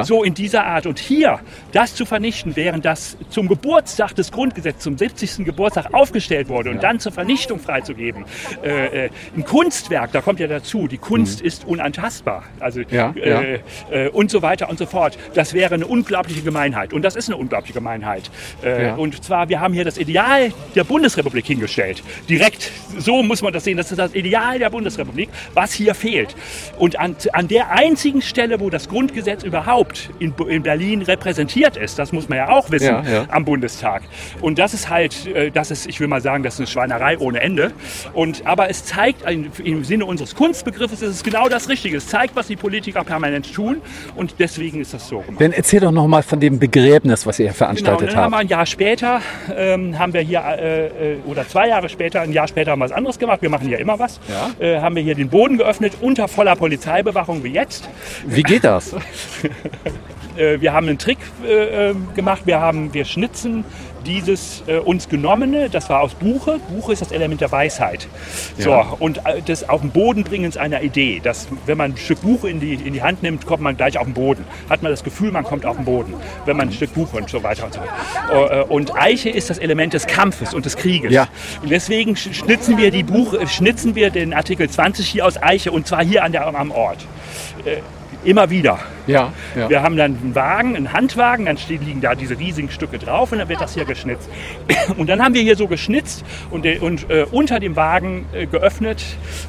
So 0.03 0.23
in 0.23 0.35
dieser 0.35 0.65
Art. 0.65 0.85
Und 0.85 0.99
hier 0.99 1.39
das 1.71 1.95
zu 1.95 2.05
vernichten, 2.05 2.55
während 2.55 2.85
das 2.85 3.17
zum 3.29 3.47
Geburtstag 3.47 4.13
des 4.15 4.31
Grundgesetzes, 4.31 4.83
zum 4.83 4.97
70. 4.97 5.45
Geburtstag 5.45 5.93
aufgestellt 5.93 6.47
wurde 6.47 6.69
und 6.69 6.83
dann 6.83 6.99
zur 6.99 7.11
Vernichtung 7.11 7.59
freizugeben. 7.71 8.25
Äh, 8.63 9.05
äh, 9.05 9.09
ein 9.35 9.45
Kunstwerk, 9.45 10.11
da 10.11 10.21
kommt 10.21 10.41
ja 10.41 10.47
dazu, 10.47 10.89
die 10.89 10.97
Kunst 10.97 11.39
mhm. 11.39 11.47
ist 11.47 11.65
unantastbar. 11.65 12.43
Also 12.59 12.81
ja, 12.81 13.13
äh, 13.15 13.29
ja. 13.29 13.41
Äh, 13.89 14.09
und 14.09 14.29
so 14.29 14.41
weiter 14.41 14.69
und 14.69 14.77
so 14.77 14.85
fort. 14.85 15.17
Das 15.33 15.53
wäre 15.53 15.75
eine 15.75 15.87
unglaubliche 15.87 16.41
Gemeinheit. 16.41 16.91
Und 16.91 17.03
das 17.03 17.15
ist 17.15 17.29
eine 17.29 17.37
unglaubliche 17.37 17.73
Gemeinheit. 17.73 18.29
Äh, 18.61 18.87
ja. 18.87 18.95
Und 18.95 19.23
zwar, 19.23 19.47
wir 19.47 19.61
haben 19.61 19.73
hier 19.73 19.85
das 19.85 19.97
Ideal 19.97 20.51
der 20.75 20.83
Bundesrepublik 20.83 21.45
hingestellt. 21.45 22.03
Direkt, 22.27 22.71
so 22.97 23.23
muss 23.23 23.41
man 23.41 23.53
das 23.53 23.63
sehen. 23.63 23.77
Das 23.77 23.89
ist 23.89 23.97
das 23.97 24.13
Ideal 24.15 24.59
der 24.59 24.69
Bundesrepublik, 24.69 25.29
was 25.53 25.71
hier 25.71 25.95
fehlt. 25.95 26.35
Und 26.77 26.99
an, 26.99 27.15
an 27.31 27.47
der 27.47 27.71
einzigen 27.71 28.21
Stelle, 28.21 28.59
wo 28.59 28.69
das 28.69 28.89
Grundgesetz 28.89 29.43
überhaupt 29.43 30.09
in, 30.19 30.33
in 30.49 30.63
Berlin 30.63 31.03
repräsentiert 31.03 31.77
ist, 31.77 31.97
das 31.97 32.11
muss 32.11 32.27
man 32.27 32.37
ja 32.37 32.49
auch 32.49 32.69
wissen, 32.69 32.95
am 33.29 33.45
Bundestag. 33.45 34.03
Und 34.41 34.59
das 34.59 34.73
ist 34.73 34.89
halt, 34.89 35.15
das 35.53 35.71
ist, 35.71 35.87
ich 35.87 35.99
will 35.99 36.07
mal 36.07 36.21
sagen, 36.21 36.43
das 36.43 36.55
ist 36.55 36.59
eine 36.59 36.67
Schweinerei 36.67 37.17
ohne 37.17 37.39
Ende. 37.39 37.50
Ende. 37.51 37.71
Und, 38.13 38.45
aber 38.45 38.69
es 38.69 38.85
zeigt, 38.85 39.23
im 39.29 39.83
Sinne 39.83 40.05
unseres 40.05 40.35
Kunstbegriffes 40.35 41.01
ist 41.01 41.15
es 41.15 41.23
genau 41.23 41.49
das 41.49 41.69
Richtige. 41.69 41.97
Es 41.97 42.07
zeigt, 42.07 42.35
was 42.35 42.47
die 42.47 42.55
Politiker 42.55 43.03
permanent 43.03 43.53
tun 43.53 43.81
und 44.15 44.35
deswegen 44.39 44.81
ist 44.81 44.93
das 44.93 45.07
so 45.07 45.19
gemacht. 45.19 45.41
Dann 45.41 45.51
erzähl 45.51 45.79
doch 45.79 45.91
nochmal 45.91 46.23
von 46.23 46.39
dem 46.39 46.59
Begräbnis, 46.59 47.25
was 47.25 47.39
ihr 47.39 47.47
hier 47.47 47.53
veranstaltet 47.53 48.09
genau, 48.09 48.21
habt. 48.21 48.23
Haben 48.23 48.31
wir 48.31 48.37
ein 48.37 48.47
Jahr 48.47 48.65
später, 48.65 49.21
ähm, 49.55 49.99
haben 49.99 50.13
wir 50.13 50.21
hier, 50.21 50.41
äh, 50.41 51.13
äh, 51.13 51.17
oder 51.25 51.47
zwei 51.47 51.67
Jahre 51.67 51.89
später, 51.89 52.21
ein 52.21 52.31
Jahr 52.31 52.47
später 52.47 52.71
haben 52.71 52.79
wir 52.79 52.85
was 52.85 52.91
anderes 52.91 53.19
gemacht. 53.19 53.41
Wir 53.41 53.49
machen 53.49 53.69
ja 53.69 53.77
immer 53.77 53.99
was. 53.99 54.19
Ja. 54.29 54.65
Äh, 54.65 54.79
haben 54.79 54.95
wir 54.95 55.03
hier 55.03 55.15
den 55.15 55.29
Boden 55.29 55.57
geöffnet 55.57 55.93
unter 56.01 56.27
voller 56.27 56.55
Polizeibewachung 56.55 57.43
wie 57.43 57.51
jetzt. 57.51 57.89
Wie 58.25 58.43
geht 58.43 58.63
das? 58.63 58.95
Äh, 60.37 60.61
wir 60.61 60.71
haben 60.71 60.87
einen 60.87 60.97
Trick 60.97 61.17
äh, 61.45 61.89
ähm, 61.89 62.07
gemacht. 62.15 62.43
Wir, 62.45 62.61
haben, 62.61 62.93
wir 62.93 63.03
schnitzen 63.03 63.65
dieses 64.05 64.63
äh, 64.67 64.77
uns 64.77 65.09
genommene, 65.09 65.69
das 65.69 65.89
war 65.89 66.01
aus 66.01 66.13
Buche. 66.13 66.59
Buche 66.69 66.93
ist 66.93 67.01
das 67.01 67.11
Element 67.11 67.41
der 67.41 67.51
Weisheit. 67.51 68.07
Ja. 68.57 68.63
So, 68.63 68.97
und 68.99 69.19
äh, 69.25 69.41
das 69.45 69.67
auf 69.67 69.81
den 69.81 69.91
Boden 69.91 70.23
bringen 70.23 70.51
einer 70.57 70.81
Idee. 70.81 71.19
Dass, 71.23 71.47
wenn 71.65 71.77
man 71.77 71.91
ein 71.91 71.97
Stück 71.97 72.21
Buche 72.21 72.49
in 72.49 72.59
die, 72.59 72.73
in 72.73 72.93
die 72.93 73.01
Hand 73.01 73.23
nimmt, 73.23 73.45
kommt 73.45 73.61
man 73.61 73.77
gleich 73.77 73.97
auf 73.97 74.05
den 74.05 74.13
Boden. 74.13 74.45
Hat 74.69 74.81
man 74.83 74.91
das 74.91 75.03
Gefühl, 75.03 75.31
man 75.31 75.43
kommt 75.43 75.65
auf 75.65 75.75
den 75.75 75.85
Boden, 75.85 76.13
wenn 76.45 76.57
man 76.57 76.69
ein 76.69 76.73
Stück 76.73 76.93
Buche 76.93 77.17
und 77.17 77.29
so 77.29 77.43
weiter 77.43 77.65
und 77.65 77.73
so 77.73 77.79
weiter. 77.79 78.61
Äh, 78.61 78.63
und 78.63 78.95
Eiche 78.95 79.29
ist 79.29 79.49
das 79.49 79.57
Element 79.57 79.93
des 79.93 80.07
Kampfes 80.07 80.53
und 80.53 80.65
des 80.65 80.75
Krieges. 80.75 81.11
Ja. 81.11 81.27
Und 81.61 81.71
deswegen 81.71 82.15
schnitzen 82.15 82.77
wir, 82.77 82.91
die 82.91 83.03
Buche, 83.03 83.47
schnitzen 83.47 83.95
wir 83.95 84.09
den 84.09 84.33
Artikel 84.33 84.69
20 84.69 85.07
hier 85.07 85.25
aus 85.25 85.41
Eiche 85.41 85.71
und 85.71 85.87
zwar 85.87 86.03
hier 86.03 86.23
an 86.23 86.31
der, 86.31 86.47
am 86.47 86.71
Ort. 86.71 86.99
Äh, 87.65 87.77
immer 88.23 88.49
wieder. 88.49 88.79
Ja, 89.07 89.33
ja. 89.55 89.69
Wir 89.69 89.83
haben 89.83 89.97
dann 89.97 90.17
einen 90.21 90.35
Wagen, 90.35 90.75
einen 90.75 90.93
Handwagen, 90.93 91.45
dann 91.45 91.57
liegen 91.67 92.01
da 92.01 92.15
diese 92.15 92.37
riesigen 92.37 92.69
Stücke 92.69 92.99
drauf 92.99 93.31
und 93.31 93.39
dann 93.39 93.49
wird 93.49 93.61
das 93.61 93.73
hier 93.73 93.85
geschnitzt. 93.85 94.29
Und 94.97 95.07
dann 95.07 95.23
haben 95.23 95.33
wir 95.33 95.41
hier 95.41 95.55
so 95.55 95.67
geschnitzt 95.67 96.23
und, 96.49 96.65
und 96.81 97.09
äh, 97.09 97.25
unter 97.31 97.59
dem 97.59 97.75
Wagen 97.75 98.25
äh, 98.33 98.45
geöffnet 98.45 99.03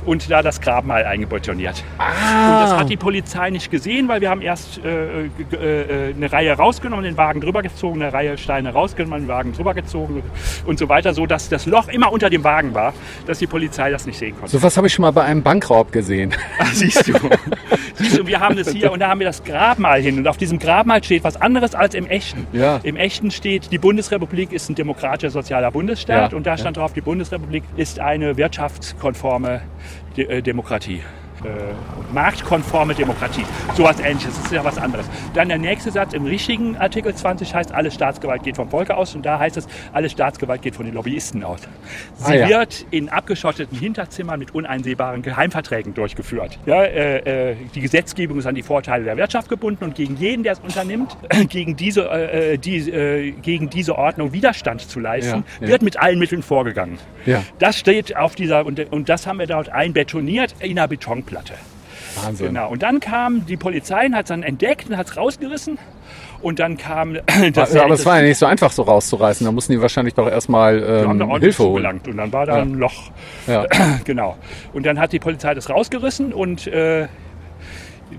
und 0.04 0.30
da 0.30 0.42
das 0.42 0.60
Grabmal 0.60 1.04
eingebetoniert. 1.04 1.82
Ah. 1.98 2.04
Und 2.04 2.62
das 2.62 2.78
hat 2.78 2.90
die 2.90 2.96
Polizei 2.96 3.50
nicht 3.50 3.70
gesehen, 3.70 4.08
weil 4.08 4.20
wir 4.20 4.30
haben 4.30 4.42
erst 4.42 4.80
äh, 4.84 5.24
äh 5.24 6.14
eine 6.14 6.32
Reihe 6.32 6.52
rausgenommen, 6.52 7.04
den 7.04 7.16
Wagen 7.16 7.40
drüber 7.40 7.62
gezogen, 7.62 8.02
eine 8.02 8.12
Reihe 8.12 8.38
Steine 8.38 8.72
rausgenommen, 8.72 9.22
den 9.22 9.28
Wagen 9.28 9.52
drüber 9.52 9.74
gezogen 9.74 10.22
und 10.64 10.78
so 10.78 10.88
weiter, 10.88 11.12
so 11.12 11.26
dass 11.26 11.48
das 11.48 11.66
Loch 11.66 11.88
immer 11.88 12.12
unter 12.12 12.30
dem 12.30 12.44
Wagen 12.44 12.74
war, 12.74 12.94
dass 13.26 13.38
die 13.38 13.46
Polizei 13.46 13.90
das 13.90 14.06
nicht 14.06 14.18
sehen 14.18 14.34
konnte. 14.36 14.50
So 14.50 14.62
was 14.62 14.76
habe 14.76 14.86
ich 14.86 14.92
schon 14.92 15.02
mal 15.02 15.10
bei 15.10 15.22
einem 15.22 15.42
Bankraub 15.42 15.92
gesehen. 15.92 16.32
Ach, 16.58 16.72
siehst 16.72 17.08
du. 17.08 17.14
siehst 17.94 18.18
du, 18.18 18.26
wir 18.26 18.40
haben 18.40 18.56
das 18.56 18.70
hier 18.70 18.92
und 18.92 19.00
da 19.00 19.08
haben 19.08 19.20
wir 19.20 19.26
das 19.26 19.41
Grabmal 19.44 20.00
hin. 20.00 20.18
Und 20.18 20.28
auf 20.28 20.36
diesem 20.36 20.58
Grabmal 20.58 21.02
steht 21.02 21.24
was 21.24 21.40
anderes 21.40 21.74
als 21.74 21.94
im 21.94 22.06
echten. 22.06 22.46
Ja. 22.52 22.80
Im 22.82 22.96
echten 22.96 23.30
steht, 23.30 23.72
die 23.72 23.78
Bundesrepublik 23.78 24.52
ist 24.52 24.68
ein 24.68 24.74
demokratischer 24.74 25.30
sozialer 25.30 25.70
Bundesstaat. 25.70 26.32
Ja. 26.32 26.36
Und 26.36 26.46
da 26.46 26.56
stand 26.56 26.76
ja. 26.76 26.82
drauf, 26.82 26.92
die 26.92 27.00
Bundesrepublik 27.00 27.64
ist 27.76 28.00
eine 28.00 28.36
wirtschaftskonforme 28.36 29.62
De 30.16 30.26
äh, 30.26 30.42
Demokratie 30.42 31.00
äh, 31.44 32.12
marktkonforme 32.12 32.94
Demokratie. 32.94 33.44
Sowas 33.74 33.98
ähnliches, 34.00 34.36
das 34.36 34.44
ist 34.46 34.52
ja 34.52 34.64
was 34.64 34.78
anderes. 34.78 35.06
Dann 35.34 35.48
der 35.48 35.58
nächste 35.58 35.90
Satz 35.90 36.12
im 36.12 36.24
richtigen 36.24 36.76
Artikel 36.76 37.14
20 37.14 37.54
heißt, 37.54 37.72
alle 37.72 37.90
Staatsgewalt 37.90 38.42
geht 38.42 38.56
vom 38.56 38.68
Volke 38.68 38.96
aus 38.96 39.14
und 39.14 39.24
da 39.24 39.38
heißt 39.38 39.56
es, 39.56 39.66
alle 39.92 40.08
Staatsgewalt 40.08 40.62
geht 40.62 40.76
von 40.76 40.86
den 40.86 40.94
Lobbyisten 40.94 41.42
aus. 41.44 41.60
Sie 42.16 42.32
ah, 42.32 42.34
ja. 42.34 42.48
wird 42.48 42.86
in 42.90 43.08
abgeschotteten 43.08 43.78
Hinterzimmern 43.78 44.38
mit 44.38 44.54
uneinsehbaren 44.54 45.22
Geheimverträgen 45.22 45.94
durchgeführt. 45.94 46.58
Ja, 46.66 46.82
äh, 46.82 47.50
äh, 47.52 47.56
die 47.74 47.80
Gesetzgebung 47.80 48.38
ist 48.38 48.46
an 48.46 48.54
die 48.54 48.62
Vorteile 48.62 49.04
der 49.04 49.16
Wirtschaft 49.16 49.48
gebunden 49.48 49.84
und 49.84 49.94
gegen 49.94 50.16
jeden, 50.16 50.42
der 50.42 50.52
es 50.52 50.60
unternimmt, 50.60 51.16
gegen 51.48 51.76
diese, 51.76 52.08
äh, 52.10 52.58
die, 52.58 52.90
äh, 52.90 53.32
gegen 53.32 53.70
diese 53.70 53.96
Ordnung 53.96 54.32
Widerstand 54.32 54.82
zu 54.82 55.00
leisten, 55.00 55.44
ja, 55.60 55.68
wird 55.68 55.82
mit 55.82 55.98
allen 55.98 56.18
Mitteln 56.18 56.42
vorgegangen. 56.42 56.98
Das 57.58 57.78
steht 57.78 58.16
auf 58.16 58.34
dieser, 58.34 58.66
und, 58.66 58.80
und 58.92 59.08
das 59.08 59.26
haben 59.26 59.38
wir 59.38 59.46
dort 59.46 59.68
einbetoniert 59.68 60.54
in 60.60 60.78
einer 60.78 60.88
Betonplatte. 60.88 61.31
Platte. 61.32 61.54
Wahnsinn. 62.22 62.48
Genau. 62.48 62.70
Und 62.70 62.82
dann 62.82 63.00
kam 63.00 63.46
die 63.46 63.56
Polizei 63.56 64.04
und 64.04 64.14
hat 64.14 64.26
es 64.26 64.28
dann 64.28 64.42
entdeckt 64.42 64.90
und 64.90 64.98
hat 64.98 65.08
es 65.08 65.16
rausgerissen. 65.16 65.78
Und 66.42 66.58
dann 66.58 66.76
kam 66.76 67.16
das. 67.54 67.74
Aber 67.74 67.94
es 67.94 68.04
war 68.04 68.18
ja 68.18 68.28
nicht 68.28 68.36
so 68.36 68.46
einfach 68.46 68.70
so 68.70 68.82
rauszureißen. 68.82 69.46
Da 69.46 69.52
mussten 69.52 69.72
die 69.72 69.80
wahrscheinlich 69.80 70.14
doch 70.14 70.28
erstmal 70.28 70.82
ähm, 70.82 71.38
Hilfe 71.40 71.64
holen. 71.64 71.76
Gelangt. 71.76 72.08
Und 72.08 72.18
dann 72.18 72.32
war 72.32 72.44
da 72.44 72.56
ja. 72.56 72.62
ein 72.62 72.74
Loch. 72.74 73.10
Ja. 73.46 73.66
genau. 74.04 74.36
Und 74.74 74.84
dann 74.84 75.00
hat 75.00 75.12
die 75.12 75.20
Polizei 75.20 75.54
das 75.54 75.70
rausgerissen 75.70 76.34
und 76.34 76.66
äh, 76.66 77.06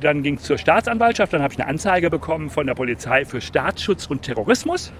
dann 0.02 0.24
ging 0.24 0.38
es 0.38 0.44
zur 0.44 0.58
Staatsanwaltschaft. 0.58 1.34
Dann 1.34 1.44
habe 1.44 1.54
ich 1.54 1.60
eine 1.60 1.70
Anzeige 1.70 2.10
bekommen 2.10 2.50
von 2.50 2.66
der 2.66 2.74
Polizei 2.74 3.26
für 3.26 3.42
Staatsschutz 3.42 4.08
und 4.08 4.24
Terrorismus. 4.24 4.92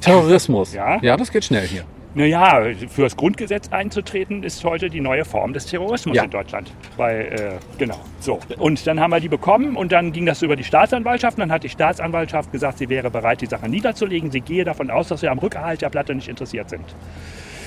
Terrorismus? 0.00 0.72
Ja. 0.72 0.98
Ja, 1.02 1.18
das 1.18 1.30
geht 1.30 1.44
schnell 1.44 1.66
hier. 1.66 1.84
Naja, 2.14 2.62
für 2.88 3.02
das 3.02 3.16
Grundgesetz 3.16 3.68
einzutreten 3.68 4.42
ist 4.42 4.64
heute 4.64 4.90
die 4.90 5.00
neue 5.00 5.24
Form 5.24 5.52
des 5.52 5.66
Terrorismus 5.66 6.16
ja. 6.16 6.24
in 6.24 6.30
Deutschland. 6.30 6.72
Weil, 6.96 7.20
äh, 7.20 7.78
genau, 7.78 8.00
so. 8.18 8.40
Und 8.58 8.84
dann 8.86 8.98
haben 8.98 9.10
wir 9.10 9.20
die 9.20 9.28
bekommen 9.28 9.76
und 9.76 9.92
dann 9.92 10.12
ging 10.12 10.26
das 10.26 10.42
über 10.42 10.56
die 10.56 10.64
Staatsanwaltschaft. 10.64 11.36
Und 11.36 11.42
dann 11.42 11.52
hat 11.52 11.62
die 11.62 11.68
Staatsanwaltschaft 11.68 12.50
gesagt, 12.50 12.78
sie 12.78 12.88
wäre 12.88 13.10
bereit, 13.10 13.40
die 13.40 13.46
Sache 13.46 13.68
niederzulegen. 13.68 14.30
Sie 14.30 14.40
gehe 14.40 14.64
davon 14.64 14.90
aus, 14.90 15.08
dass 15.08 15.22
wir 15.22 15.30
am 15.30 15.38
Rückerhalt 15.38 15.82
der 15.82 15.90
Platte 15.90 16.14
nicht 16.14 16.28
interessiert 16.28 16.68
sind. 16.68 16.84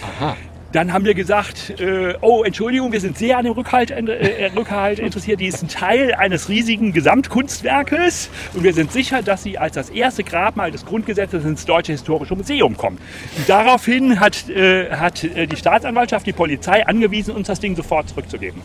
Aha. 0.01 0.35
Dann 0.73 0.91
haben 0.91 1.05
wir 1.05 1.13
gesagt, 1.13 1.79
äh, 1.79 2.15
oh, 2.21 2.43
Entschuldigung, 2.43 2.91
wir 2.91 2.99
sind 2.99 3.15
sehr 3.15 3.37
an 3.37 3.45
dem 3.45 3.53
Rückhalt, 3.53 3.91
äh, 3.91 4.01
äh, 4.01 4.51
Rückhalt 4.55 4.97
interessiert. 4.97 5.39
Die 5.39 5.45
ist 5.45 5.61
ein 5.61 5.67
Teil 5.67 6.15
eines 6.15 6.49
riesigen 6.49 6.93
Gesamtkunstwerkes 6.93 8.31
und 8.55 8.63
wir 8.63 8.73
sind 8.73 8.91
sicher, 8.91 9.21
dass 9.21 9.43
sie 9.43 9.59
als 9.59 9.75
das 9.75 9.91
erste 9.91 10.23
Grabmal 10.23 10.71
des 10.71 10.83
Grundgesetzes 10.83 11.45
ins 11.45 11.65
Deutsche 11.65 11.91
Historische 11.91 12.35
Museum 12.35 12.75
kommt. 12.75 12.99
Daraufhin 13.45 14.19
hat, 14.19 14.49
äh, 14.49 14.89
hat 14.89 15.23
äh, 15.23 15.45
die 15.45 15.57
Staatsanwaltschaft 15.57 16.25
die 16.25 16.33
Polizei 16.33 16.83
angewiesen, 16.87 17.35
uns 17.35 17.45
das 17.45 17.59
Ding 17.59 17.75
sofort 17.75 18.09
zurückzugeben. 18.09 18.59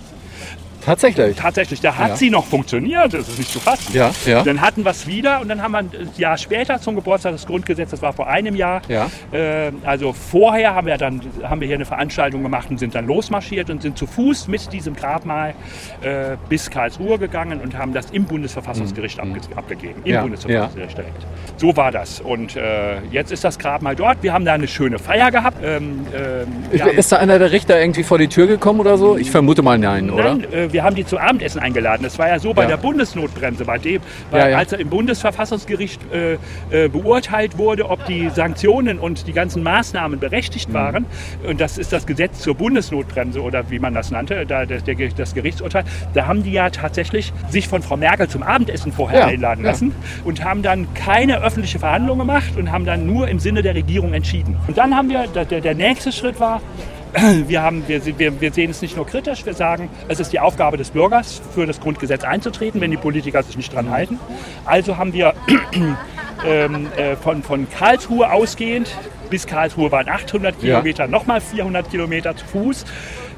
Tatsächlich? 0.85 1.37
Tatsächlich. 1.37 1.81
Da 1.81 1.97
hat 1.97 2.11
ja. 2.11 2.17
sie 2.17 2.31
noch 2.31 2.47
funktioniert. 2.47 3.13
Das 3.15 3.29
ist 3.29 3.39
nicht 3.39 3.53
zu 3.53 3.61
fassen. 3.61 3.95
Ja, 3.95 4.11
ja. 4.27 4.43
Dann 4.43 4.61
hatten 4.61 4.85
wir 4.85 4.91
es 4.91 5.07
wieder 5.07 5.41
und 5.41 5.49
dann 5.49 5.63
haben 5.63 5.73
wir 5.73 5.79
ein 5.79 5.91
Jahr 6.17 6.37
später 6.37 6.81
zum 6.81 6.95
Geburtstag 6.95 7.33
des 7.33 7.47
Grundgesetzes, 7.47 7.93
das 7.93 8.03
war 8.03 8.13
vor 8.13 8.29
einem 8.29 8.55
Jahr. 8.55 8.83
Ja. 8.89 9.11
Äh, 9.33 9.73
also 9.85 10.13
vorher 10.13 10.75
haben 10.75 10.87
wir 10.87 10.97
dann 10.97 11.21
haben 11.43 11.61
wir 11.61 11.67
hier 11.67 11.77
eine 11.77 11.85
Veranstaltung 11.85 12.43
gemacht 12.43 12.71
und 12.71 12.79
sind 12.79 12.95
dann 12.95 13.07
losmarschiert 13.07 13.71
und 13.71 13.83
sind 13.83 13.99
zu 13.99 14.07
Fuß 14.07 14.49
mit 14.49 14.73
diesem 14.73 14.95
Grabmal 14.95 15.55
äh, 16.03 16.37
bis 16.49 16.71
Karlsruhe 16.71 17.19
gegangen 17.19 17.61
und 17.61 17.77
haben 17.77 17.93
das 17.93 18.11
im 18.11 18.25
Bundesverfassungsgericht 18.25 19.23
mhm. 19.23 19.35
abge 19.35 19.57
abgegeben. 19.57 20.01
Im 20.05 20.13
ja. 20.13 20.23
Bundesverfassungsgericht 20.23 20.99
ja. 20.99 21.05
direkt. 21.05 21.27
So 21.57 21.77
war 21.77 21.93
das. 21.93 22.21
Und 22.21 22.57
äh, 22.57 23.01
jetzt 23.11 23.33
ist 23.33 23.45
das 23.45 23.59
Grabmal 23.59 23.97
dort. 23.97 24.23
Wir 24.23 24.33
haben 24.33 24.45
da 24.45 24.55
eine 24.55 24.69
schöne 24.69 24.99
Feier 24.99 25.31
gehabt. 25.31 25.59
Ähm, 25.63 26.07
ähm 26.15 26.97
ist 26.97 27.13
da 27.13 27.17
einer 27.17 27.39
der 27.39 27.53
Richter 27.53 27.81
irgendwie 27.81 28.03
vor 28.03 28.19
die 28.19 28.29
Tür 28.29 28.47
gekommen 28.47 28.81
oder 28.81 28.97
so? 28.97 29.17
Ich 29.17 29.31
vermute 29.31 29.63
mal 29.63 29.79
nein, 29.79 30.11
oder? 30.11 30.35
Nein, 30.35 30.53
äh, 30.53 30.68
wir 30.73 30.85
haben 30.85 30.97
die 30.97 31.05
zu 31.05 31.19
Abendessen 31.19 31.61
eingeladen. 31.61 32.03
Das 32.03 32.19
war 32.19 32.29
ja 32.29 32.39
so 32.39 32.55
bei 32.55 32.63
ja. 32.63 32.69
der 32.69 32.77
Bundesnotbremse, 32.77 33.65
bei 33.65 33.79
dem, 33.79 34.01
bei, 34.31 34.51
ja, 34.51 34.59
als 34.59 34.73
er 34.73 34.81
im 34.81 34.89
Bundesverfassungsgericht 34.89 36.01
äh, 36.13 36.35
äh, 36.71 36.89
beurteilt 36.89 37.59
wurde, 37.59 37.89
ob 37.89 38.05
die 38.07 38.29
Sanktionen 38.31 38.99
und 38.99 39.27
die 39.27 39.33
ganzen 39.33 39.63
Maßnahmen 39.63 40.19
berechtigt 40.19 40.69
mhm. 40.71 40.75
waren. 40.75 41.07
Und 41.47 41.61
das 41.61 41.79
ist 41.79 41.93
das 41.93 42.07
Gesetz 42.07 42.41
zur 42.41 42.55
Bundesnotbremse 42.55 43.41
oder 43.41 43.71
wie 43.71 43.79
man 43.79 43.95
das 43.95 44.11
nannte, 44.11 44.47
da, 44.47 44.67
das, 44.67 44.85
der, 44.85 44.97
das 44.97 45.35
Gerichtsurteil. 45.35 45.85
Da 46.15 46.27
haben 46.27 46.43
die 46.43 46.53
ja 46.53 46.71
tatsächlich 46.71 47.33
sich 47.51 47.69
von 47.69 47.83
Frau 47.83 47.97
Merkel 47.97 48.29
zum 48.29 48.43
Abendessen 48.43 48.93
vorher 48.93 49.27
einladen 49.27 49.65
lassen 49.65 49.95
und 50.25 50.45
haben 50.45 50.63
dann 50.63 50.93
keine 50.95 51.43
öffentliche 51.43 51.79
Verhandlung 51.79 52.19
gemacht 52.19 52.57
und 52.57 52.71
haben 52.73 52.85
dann 52.85 53.07
nur 53.07 53.29
im 53.29 53.39
Sinne 53.39 53.63
der 53.63 53.75
Regierung 53.75 54.13
entschieden. 54.15 54.57
Und 54.67 54.79
dann 54.79 54.95
haben 54.95 55.09
wir, 55.09 55.27
der, 55.29 55.61
der 55.61 55.75
nächste 55.75 56.13
Schritt 56.13 56.41
war, 56.41 56.61
wir, 57.47 57.63
haben, 57.63 57.87
wir, 57.87 58.19
wir, 58.19 58.41
wir 58.41 58.53
sehen 58.53 58.71
es 58.71 58.83
nicht 58.83 58.97
nur 58.97 59.07
kritisch, 59.07 59.47
wir 59.47 59.55
sagen, 59.55 59.89
es 60.09 60.21
ist 60.21 60.33
die 60.33 60.41
Aufgabe 60.41 60.77
des 60.77 60.91
Bürgers, 60.91 61.41
für 61.55 61.67
das 61.67 61.81
Grundgesetz 61.81 62.25
einzutreten, 62.25 62.81
wenn 62.81 62.91
die 62.91 62.97
Politiker 62.97 63.43
sich 63.43 63.57
nicht 63.57 63.73
dran 63.73 63.91
halten. 63.91 64.19
Also 64.65 64.97
haben 64.97 65.13
wir 65.13 65.35
ähm, 66.47 66.89
äh, 66.97 67.17
von, 67.17 67.43
von 67.43 67.67
Karlsruhe 67.71 68.31
ausgehend, 68.31 68.95
bis 69.31 69.47
Karlsruhe 69.47 69.91
waren 69.91 70.09
800 70.09 70.61
Kilometer, 70.61 71.05
ja. 71.05 71.11
nochmal 71.11 71.41
400 71.41 71.91
Kilometer 71.91 72.37
zu 72.37 72.45
Fuß 72.47 72.85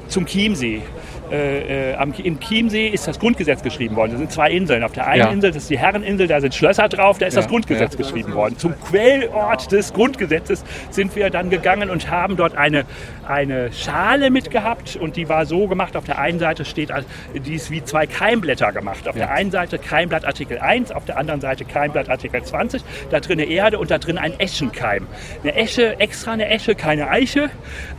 zum 0.07 0.25
Chiemsee 0.25 0.81
äh, 1.31 1.91
äh, 1.91 1.95
am, 1.95 2.13
im 2.13 2.39
Chiemsee 2.39 2.87
ist 2.87 3.07
das 3.07 3.19
Grundgesetz 3.19 3.63
geschrieben 3.63 3.95
worden. 3.95 4.11
Das 4.11 4.19
sind 4.19 4.31
zwei 4.31 4.51
Inseln. 4.51 4.83
Auf 4.83 4.91
der 4.91 5.07
einen 5.07 5.21
ja. 5.21 5.31
Insel, 5.31 5.51
das 5.51 5.63
ist 5.63 5.69
die 5.69 5.79
Herreninsel, 5.79 6.27
da 6.27 6.41
sind 6.41 6.53
Schlösser 6.53 6.89
drauf, 6.89 7.19
da 7.19 7.25
ist 7.25 7.35
ja. 7.35 7.41
das 7.41 7.49
Grundgesetz 7.49 7.93
ja. 7.93 7.97
geschrieben 7.97 8.33
worden. 8.33 8.57
Zum 8.57 8.73
Quellort 8.81 9.71
des 9.71 9.93
Grundgesetzes 9.93 10.63
sind 10.89 11.15
wir 11.15 11.29
dann 11.29 11.49
gegangen 11.49 11.89
und 11.89 12.09
haben 12.09 12.35
dort 12.35 12.55
eine, 12.55 12.85
eine 13.25 13.71
Schale 13.71 14.29
mitgehabt 14.29 14.97
und 14.97 15.15
die 15.15 15.29
war 15.29 15.45
so 15.45 15.67
gemacht, 15.67 15.95
auf 15.95 16.03
der 16.03 16.19
einen 16.19 16.39
Seite 16.39 16.65
steht, 16.65 16.91
die 17.33 17.53
ist 17.53 17.71
wie 17.71 17.83
zwei 17.83 18.07
Keimblätter 18.07 18.71
gemacht. 18.73 19.07
Auf 19.07 19.15
der 19.15 19.31
einen 19.31 19.51
Seite 19.51 19.79
Keimblatt 19.79 20.25
Artikel 20.25 20.59
1, 20.59 20.91
auf 20.91 21.05
der 21.05 21.17
anderen 21.17 21.39
Seite 21.39 21.63
Keimblatt 21.63 22.09
Artikel 22.09 22.43
20, 22.43 22.83
da 23.09 23.19
drin 23.21 23.39
eine 23.39 23.49
Erde 23.49 23.79
und 23.79 23.89
da 23.89 23.97
drin 23.97 24.17
ein 24.17 24.37
Eschenkeim. 24.39 25.07
Eine 25.43 25.55
Esche, 25.55 25.99
extra 25.99 26.33
eine 26.33 26.49
Esche, 26.49 26.75
keine 26.75 27.09
Eiche. 27.09 27.49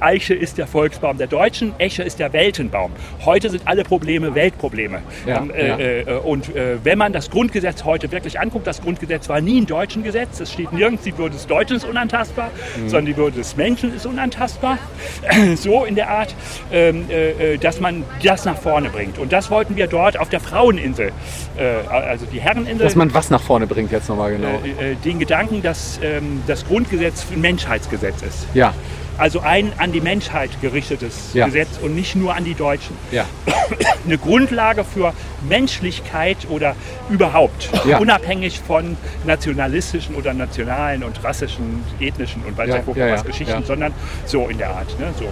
Eiche 0.01 0.35
ist 0.35 0.59
der 0.59 0.67
Volksbaum 0.67 1.17
der 1.17 1.29
Deutschen, 1.29 1.73
Esche 1.79 2.03
ist 2.03 2.19
der 2.19 2.33
Weltenbaum. 2.33 2.93
Heute 3.25 3.51
sind 3.51 3.63
alle 3.67 3.85
Probleme 3.85 4.35
Weltprobleme. 4.35 5.01
Ja, 5.27 5.39
Ähm, 5.39 5.51
äh, 5.51 6.03
ja. 6.03 6.17
äh, 6.17 6.19
und 6.19 6.55
äh, 6.55 6.79
wenn 6.85 6.99
man 6.99 7.13
das 7.13 7.31
Grundgesetz 7.31 7.85
heute 7.85 8.11
wirklich 8.11 8.41
anguckt, 8.41 8.67
das 8.67 8.81
Grundgesetz 8.83 9.29
war 9.29 9.41
nie 9.41 9.61
ein 9.61 9.67
deutschen 9.67 10.03
Gesetz. 10.03 10.41
Es 10.41 10.53
steht 10.53 10.73
nirgends, 10.73 11.05
die 11.05 11.17
Würde 11.17 11.35
des 11.37 11.47
Deutschen 11.47 11.77
ist 11.77 11.85
unantastbar, 11.85 12.51
Mhm. 12.77 12.89
sondern 12.89 13.07
die 13.07 13.17
Würde 13.17 13.39
des 13.39 13.57
Menschen 13.57 13.95
ist 13.95 14.07
unantastbar. 14.07 14.79
so 15.57 15.85
in 15.85 15.95
der 15.95 16.11
Art, 16.11 16.35
ähm, 16.73 17.05
äh, 17.11 17.55
äh, 17.55 17.59
dass 17.59 17.81
man 17.81 18.05
das 18.23 18.45
nach 18.45 18.57
vorne 18.57 18.89
bringt. 18.91 19.19
Und 19.19 19.33
das 19.33 19.51
wollten 19.51 19.77
wir 19.77 19.87
dort 19.87 20.19
auf 20.19 20.29
der 20.29 20.41
Fraueninsel, 20.41 21.13
äh, 21.57 21.87
also 21.89 22.27
die 22.27 22.41
Herreninsel, 22.41 22.85
Dass 22.85 22.97
man 22.97 23.15
was 23.15 23.31
nach 23.31 23.43
vorne 23.43 23.67
bringt 23.67 23.93
jetzt 23.93 24.09
nochmal 24.09 24.33
genau. 24.33 24.61
den 25.05 25.19
Gedanken, 25.19 25.63
dass 25.63 26.01
ähm, 26.03 26.43
das 26.47 26.67
Grundgesetz 26.67 27.27
ein 27.33 27.41
Menschheitsgesetz 27.41 28.23
ist. 28.23 28.47
Ja, 28.55 28.75
Also 29.19 29.41
ein 29.41 29.73
an 29.79 29.93
die 29.93 30.01
Menschheit 30.01 30.51
gerichtetes 30.61 31.35
Ja. 31.35 31.47
Gesetz 31.47 31.79
und 31.81 31.95
nicht 31.95 32.17
nur 32.17 32.35
an 32.35 32.45
die 32.45 32.55
Deutschen. 32.55 32.97
ja. 33.11 33.25
Eine 34.05 34.19
Grundlage 34.19 34.85
für 34.85 35.15
Menschlichkeit 35.49 36.39
oder 36.51 36.75
überhaupt, 37.09 37.71
Ja. 37.87 37.99
unabhängig 37.99 38.61
von 38.61 38.97
nationalistischen 39.25 40.15
oder 40.17 40.35
nationalen 40.35 41.03
und 41.05 41.23
rassischen, 41.23 41.85
ethnischen 42.01 42.43
und 42.45 42.57
weiß 42.59 42.69
Ja, 42.69 42.83
ja, 42.95 43.13
was 43.13 43.25
Geschichten, 43.25 43.65
sondern 43.65 43.93
so 44.27 44.49
in 44.49 44.59
der 44.59 44.71
Art. 44.71 44.99
Ne? 44.99 45.07
So. 45.19 45.27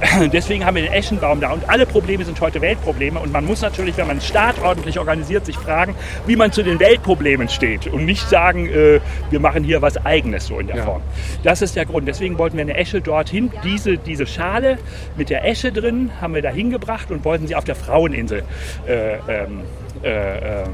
Deswegen 0.32 0.64
haben 0.64 0.76
wir 0.76 0.82
den 0.82 0.92
Eschenbaum 0.92 1.40
da 1.40 1.52
und 1.52 1.68
alle 1.68 1.86
Probleme 1.86 2.24
sind 2.24 2.40
heute 2.40 2.60
Weltprobleme 2.60 3.18
und 3.20 3.32
man 3.32 3.44
muss 3.44 3.62
natürlich, 3.62 3.96
wenn 3.96 4.06
man 4.06 4.12
einen 4.18 4.20
Staat 4.20 4.60
ordentlich 4.62 4.98
organisiert, 4.98 5.46
sich 5.46 5.56
fragen, 5.56 5.94
wie 6.26 6.36
man 6.36 6.52
zu 6.52 6.62
den 6.62 6.80
Weltproblemen 6.80 7.48
steht 7.48 7.86
und 7.86 8.04
nicht 8.04 8.28
sagen, 8.28 8.66
äh, 8.66 9.00
wir 9.30 9.40
machen 9.40 9.64
hier 9.64 9.82
was 9.82 10.04
Eigenes 10.04 10.46
so 10.46 10.58
in 10.58 10.66
der 10.66 10.76
Ja. 10.76 10.84
Form. 10.84 11.02
Das 11.42 11.62
ist 11.62 11.76
der 11.76 11.86
Grund. 11.86 12.08
Deswegen 12.08 12.38
wollten 12.38 12.56
wir 12.56 12.62
eine 12.62 12.76
Esche 12.76 13.00
dorthin. 13.00 13.50
Diese, 13.62 13.96
diese 13.98 14.26
Schale 14.26 14.78
mit 15.16 15.30
der 15.30 15.46
Esche 15.46 15.72
drin 15.72 16.10
haben 16.20 16.34
wir 16.34 16.42
da 16.42 16.50
hingebracht 16.50 17.10
und 17.10 17.24
wollten 17.24 17.46
sie 17.46 17.54
auf 17.54 17.64
der 17.64 17.74
Fraueninsel 17.76 18.42
äh, 18.86 19.14
ähm, 19.28 19.60
äh, 20.02 20.08
äh, 20.08 20.62
äh, 20.62 20.66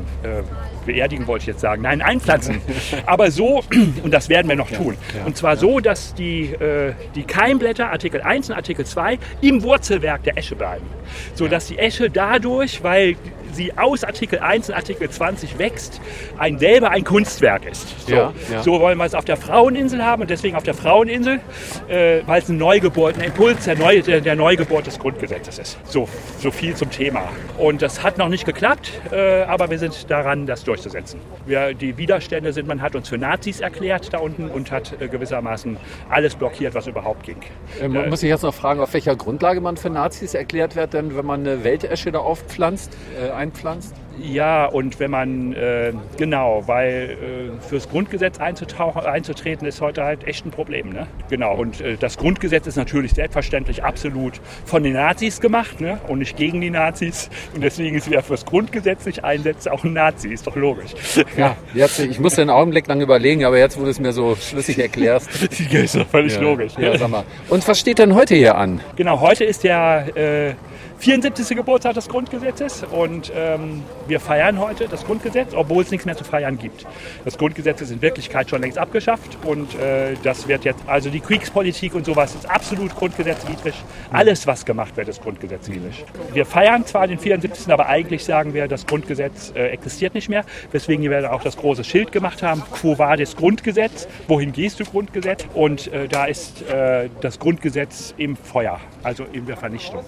beerdigen, 0.86 1.26
wollte 1.26 1.42
ich 1.42 1.46
jetzt 1.48 1.60
sagen. 1.60 1.82
Nein, 1.82 2.02
einpflanzen. 2.02 2.60
Aber 3.06 3.30
so, 3.30 3.62
und 4.02 4.12
das 4.12 4.28
werden 4.28 4.48
wir 4.48 4.56
noch 4.56 4.70
tun. 4.70 4.96
ja, 5.16 5.24
und 5.24 5.36
zwar 5.36 5.56
so, 5.56 5.80
dass 5.80 6.14
die, 6.14 6.52
äh, 6.52 6.94
die 7.14 7.24
Keimblätter, 7.24 7.90
Artikel 7.90 8.22
1 8.22 8.50
und 8.50 8.56
Artikel 8.56 8.84
2, 8.84 9.18
im 9.42 9.62
Wurzelwerk 9.62 10.24
der 10.24 10.38
Esche 10.38 10.56
bleiben. 10.56 10.86
Sodass 11.34 11.66
die 11.66 11.78
Esche 11.78 12.10
dadurch, 12.10 12.82
weil 12.82 13.16
sie 13.54 13.76
aus 13.76 14.04
Artikel 14.04 14.38
1 14.38 14.68
und 14.68 14.74
Artikel 14.74 15.08
20 15.08 15.58
wächst, 15.58 16.00
ein, 16.38 16.58
selber 16.58 16.90
ein 16.90 17.04
Kunstwerk 17.04 17.66
ist. 17.66 18.06
So, 18.06 18.14
Ja, 18.14 18.32
ja. 18.50 18.62
so 18.62 18.80
wollen 18.80 18.98
wir 18.98 19.04
es 19.04 19.14
auf 19.14 19.24
der 19.24 19.36
Fraueninsel 19.36 20.04
haben 20.04 20.22
und 20.22 20.30
deswegen 20.30 20.56
auf 20.56 20.62
der 20.62 20.74
Fraueninsel, 20.74 21.40
äh, 21.88 22.20
weil 22.26 22.42
es 22.42 22.48
ein 22.48 22.58
Neugeburt, 22.58 23.16
ein 23.16 23.24
Impuls 23.24 23.64
der, 23.64 23.76
Neu, 23.76 24.02
der, 24.02 24.20
der 24.20 24.36
Neugeburt 24.36 24.86
des 24.86 24.98
Grundgesetzes 24.98 25.58
ist. 25.58 25.78
So, 25.84 26.08
so 26.38 26.50
viel 26.50 26.74
zum 26.74 26.90
Thema. 26.90 27.28
Und 27.58 27.82
das 27.82 28.02
hat 28.02 28.18
noch 28.18 28.28
nicht 28.28 28.44
geklappt, 28.44 28.90
äh, 29.10 29.42
aber 29.42 29.70
wir 29.70 29.78
sind 29.78 30.10
daran, 30.10 30.46
das 30.46 30.64
durchzusetzen. 30.64 31.20
Wir, 31.46 31.74
die 31.74 31.96
Widerstände 31.96 32.52
sind, 32.52 32.68
man 32.68 32.82
hat 32.82 32.94
uns 32.94 33.08
für 33.08 33.18
Nazis 33.18 33.60
erklärt 33.60 34.12
da 34.12 34.18
unten 34.18 34.48
und 34.50 34.70
hat 34.70 35.00
äh, 35.00 35.08
gewissermaßen 35.08 35.76
alles 36.08 36.34
blockiert, 36.34 36.74
was 36.74 36.86
überhaupt 36.86 37.24
ging. 37.24 37.36
Äh, 37.80 37.88
man 37.88 38.08
muss 38.08 38.20
sich 38.20 38.28
jetzt 38.28 38.42
noch 38.42 38.54
fragen, 38.54 38.80
auf 38.80 38.92
welcher 38.94 39.16
Grundlage 39.16 39.60
man 39.60 39.76
für 39.76 39.90
Nazis 39.90 40.34
erklärt 40.34 40.76
wird, 40.76 40.94
denn 40.94 41.16
wenn 41.16 41.26
man 41.26 41.40
eine 41.40 41.64
Weltesche 41.64 42.12
da 42.12 42.18
aufpflanzt, 42.18 42.96
äh, 43.20 43.30
einpflanzt. 43.40 43.94
Ja, 44.22 44.66
und 44.66 45.00
wenn 45.00 45.10
man, 45.10 45.54
äh, 45.54 45.92
genau, 46.18 46.64
weil 46.66 47.10
äh, 47.10 47.66
fürs 47.66 47.88
Grundgesetz 47.88 48.38
einzutauchen, 48.38 49.02
einzutreten 49.02 49.66
ist 49.66 49.80
heute 49.80 50.04
halt 50.04 50.26
echt 50.26 50.44
ein 50.44 50.50
Problem. 50.50 50.90
Ne? 50.90 51.06
Genau, 51.30 51.56
und 51.56 51.80
äh, 51.80 51.96
das 51.96 52.18
Grundgesetz 52.18 52.66
ist 52.66 52.76
natürlich 52.76 53.12
selbstverständlich 53.12 53.82
absolut 53.82 54.34
von 54.66 54.82
den 54.82 54.92
Nazis 54.92 55.40
gemacht 55.40 55.80
ne? 55.80 55.98
und 56.08 56.18
nicht 56.18 56.36
gegen 56.36 56.60
die 56.60 56.68
Nazis. 56.68 57.30
Und 57.54 57.62
deswegen 57.62 57.96
ist, 57.96 58.10
wer 58.10 58.22
fürs 58.22 58.44
Grundgesetz 58.44 59.04
sich 59.04 59.24
einsetzt, 59.24 59.70
auch 59.70 59.84
ein 59.84 59.94
Nazi, 59.94 60.28
ist 60.28 60.46
doch 60.46 60.56
logisch. 60.56 60.90
Ja, 61.36 61.56
jetzt, 61.72 61.98
ich 61.98 62.20
musste 62.20 62.42
einen 62.42 62.50
Augenblick 62.50 62.86
lang 62.88 63.00
überlegen, 63.00 63.44
aber 63.44 63.58
jetzt, 63.58 63.78
wo 63.80 63.84
du 63.84 63.90
es 63.90 64.00
mir 64.00 64.12
so 64.12 64.36
schlüssig 64.36 64.78
erklärst. 64.78 65.30
ist 65.72 65.94
doch 65.94 66.06
völlig 66.06 66.34
ja, 66.34 66.40
logisch. 66.42 66.72
Ja, 66.78 66.98
sag 66.98 67.08
mal. 67.08 67.24
Und 67.48 67.66
was 67.66 67.80
steht 67.80 67.98
denn 67.98 68.14
heute 68.14 68.34
hier 68.34 68.56
an? 68.56 68.80
Genau, 68.96 69.20
heute 69.20 69.44
ist 69.44 69.64
der 69.64 70.04
äh, 70.14 70.54
74. 71.00 71.56
Geburtstag 71.56 71.94
des 71.94 72.08
Grundgesetzes 72.08 72.84
und 72.84 73.32
ähm, 73.34 73.82
wir 74.06 74.20
feiern 74.20 74.58
heute 74.58 74.86
das 74.86 75.02
Grundgesetz, 75.06 75.54
obwohl 75.54 75.82
es 75.82 75.90
nichts 75.90 76.04
mehr 76.04 76.14
zu 76.14 76.24
feiern 76.24 76.58
gibt. 76.58 76.84
Das 77.24 77.38
Grundgesetz 77.38 77.80
ist 77.80 77.90
in 77.90 78.02
Wirklichkeit 78.02 78.50
schon 78.50 78.60
längst 78.60 78.76
abgeschafft 78.76 79.38
und 79.46 79.74
äh, 79.76 80.14
das 80.22 80.46
wird 80.46 80.66
jetzt, 80.66 80.80
also 80.86 81.08
die 81.08 81.20
Kriegspolitik 81.20 81.94
und 81.94 82.04
sowas 82.04 82.34
ist 82.34 82.50
absolut 82.50 82.94
grundgesetzwidrig. 82.94 83.74
Alles, 84.12 84.46
was 84.46 84.66
gemacht 84.66 84.94
wird, 84.98 85.08
ist 85.08 85.22
grundgesetzwidrig. 85.22 86.04
Wir 86.34 86.44
feiern 86.44 86.84
zwar 86.84 87.06
den 87.06 87.18
74., 87.18 87.72
aber 87.72 87.86
eigentlich 87.86 88.22
sagen 88.22 88.52
wir, 88.52 88.68
das 88.68 88.84
Grundgesetz 88.84 89.54
äh, 89.56 89.68
existiert 89.68 90.12
nicht 90.12 90.28
mehr, 90.28 90.44
weswegen 90.70 91.02
wir 91.08 91.32
auch 91.32 91.42
das 91.42 91.56
große 91.56 91.82
Schild 91.82 92.12
gemacht 92.12 92.42
haben, 92.42 92.62
Quo 92.72 92.98
Vadis 92.98 93.36
Grundgesetz, 93.36 94.06
wohin 94.28 94.52
gehst 94.52 94.78
du 94.80 94.84
Grundgesetz? 94.84 95.46
Und 95.54 95.90
äh, 95.94 96.08
da 96.08 96.26
ist 96.26 96.60
äh, 96.68 97.08
das 97.22 97.38
Grundgesetz 97.38 98.12
im 98.18 98.36
Feuer, 98.36 98.78
also 99.02 99.24
in 99.32 99.46
der 99.46 99.56
Vernichtung. 99.56 100.04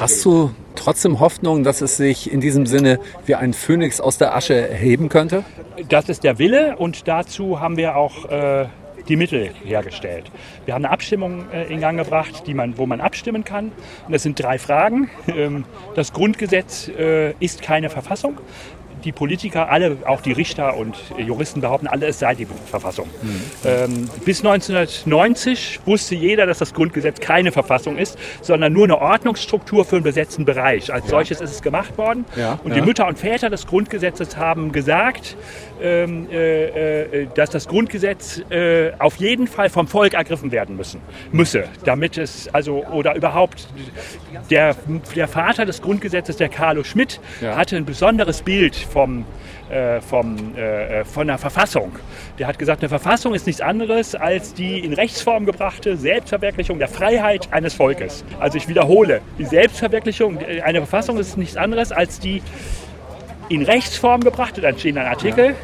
Hast 0.00 0.13
du 0.22 0.50
trotzdem 0.74 1.20
Hoffnung, 1.20 1.64
dass 1.64 1.80
es 1.80 1.96
sich 1.96 2.30
in 2.30 2.40
diesem 2.40 2.66
Sinne 2.66 2.98
wie 3.26 3.34
ein 3.34 3.54
Phönix 3.54 4.00
aus 4.00 4.18
der 4.18 4.36
Asche 4.36 4.54
erheben 4.54 5.08
könnte? 5.08 5.44
Das 5.88 6.08
ist 6.08 6.24
der 6.24 6.38
Wille 6.38 6.76
und 6.76 7.08
dazu 7.08 7.60
haben 7.60 7.76
wir 7.76 7.96
auch 7.96 8.28
äh, 8.30 8.66
die 9.08 9.16
Mittel 9.16 9.50
hergestellt. 9.64 10.30
Wir 10.64 10.74
haben 10.74 10.84
eine 10.84 10.92
Abstimmung 10.92 11.44
äh, 11.52 11.72
in 11.72 11.80
Gang 11.80 11.98
gebracht, 11.98 12.46
man, 12.48 12.78
wo 12.78 12.86
man 12.86 13.00
abstimmen 13.00 13.44
kann. 13.44 13.72
Und 14.06 14.12
das 14.12 14.22
sind 14.22 14.40
drei 14.40 14.58
Fragen. 14.58 15.10
Ähm, 15.28 15.64
das 15.94 16.12
Grundgesetz 16.12 16.88
äh, 16.88 17.32
ist 17.40 17.62
keine 17.62 17.90
Verfassung. 17.90 18.38
Die 19.04 19.12
Politiker, 19.12 19.70
alle, 19.70 19.98
auch 20.06 20.20
die 20.22 20.32
Richter 20.32 20.76
und 20.76 20.96
Juristen 21.18 21.60
behaupten 21.60 21.86
alle, 21.86 22.06
es 22.06 22.18
sei 22.18 22.34
die 22.34 22.46
Verfassung. 22.46 23.08
Ähm, 23.64 24.08
bis 24.24 24.40
1990 24.44 25.80
wusste 25.84 26.14
jeder, 26.14 26.46
dass 26.46 26.58
das 26.58 26.72
Grundgesetz 26.72 27.20
keine 27.20 27.52
Verfassung 27.52 27.98
ist, 27.98 28.18
sondern 28.40 28.72
nur 28.72 28.84
eine 28.84 28.98
Ordnungsstruktur 28.98 29.84
für 29.84 29.96
einen 29.96 30.04
besetzten 30.04 30.44
Bereich. 30.44 30.92
Als 30.92 31.08
solches 31.08 31.40
ist 31.40 31.50
es 31.50 31.62
gemacht 31.62 31.96
worden. 31.98 32.24
Ja, 32.36 32.58
und 32.64 32.70
ja. 32.70 32.80
die 32.80 32.86
Mütter 32.86 33.06
und 33.06 33.18
Väter 33.18 33.50
des 33.50 33.66
Grundgesetzes 33.66 34.36
haben 34.36 34.72
gesagt, 34.72 35.36
ähm, 35.82 36.28
äh, 36.30 37.22
äh, 37.22 37.26
dass 37.34 37.50
das 37.50 37.68
Grundgesetz 37.68 38.40
äh, 38.50 38.92
auf 38.98 39.16
jeden 39.16 39.46
Fall 39.48 39.68
vom 39.68 39.86
Volk 39.86 40.14
ergriffen 40.14 40.50
werden 40.52 40.76
müssen, 40.76 41.00
müsse, 41.32 41.64
damit 41.84 42.16
es 42.16 42.48
also 42.54 42.84
oder 42.86 43.14
überhaupt 43.16 43.68
der, 44.50 44.76
der 45.14 45.28
Vater 45.28 45.66
des 45.66 45.82
Grundgesetzes, 45.82 46.36
der 46.36 46.48
Carlo 46.48 46.84
Schmidt, 46.84 47.20
Ja. 47.40 47.56
hatte 47.56 47.76
ein 47.76 47.84
besonderes 47.84 48.42
Bild 48.42 48.76
vom 48.94 49.24
äh, 49.70 50.00
vom, 50.02 50.54
äh, 50.56 51.04
von 51.04 51.26
der 51.26 51.38
Verfassung. 51.38 51.92
Der 52.38 52.46
hat 52.46 52.58
gesagt, 52.58 52.82
eine 52.82 52.90
Verfassung 52.90 53.34
ist 53.34 53.46
nichts 53.46 53.62
anderes 53.62 54.14
als 54.14 54.52
die 54.52 54.78
in 54.78 54.92
Rechtsform 54.92 55.46
gebrachte 55.46 55.96
Selbstverwirklichung 55.96 56.78
der 56.78 56.88
Freiheit 56.88 57.48
eines 57.50 57.74
Volkes. 57.74 58.24
Also 58.38 58.58
ich 58.58 58.68
wiederhole, 58.68 59.22
die 59.38 59.46
Selbstverwirklichung, 59.46 60.38
äh, 60.38 60.60
eine 60.60 60.80
Verfassung 60.80 61.18
ist 61.18 61.38
nichts 61.38 61.56
anderes 61.56 61.92
als 61.92 62.20
die 62.20 62.42
in 63.48 63.62
Rechtsform 63.62 64.20
gebrachte, 64.20 64.60
dann 64.60 64.78
stehen 64.78 64.98
ein 64.98 65.06
Artikel, 65.06 65.54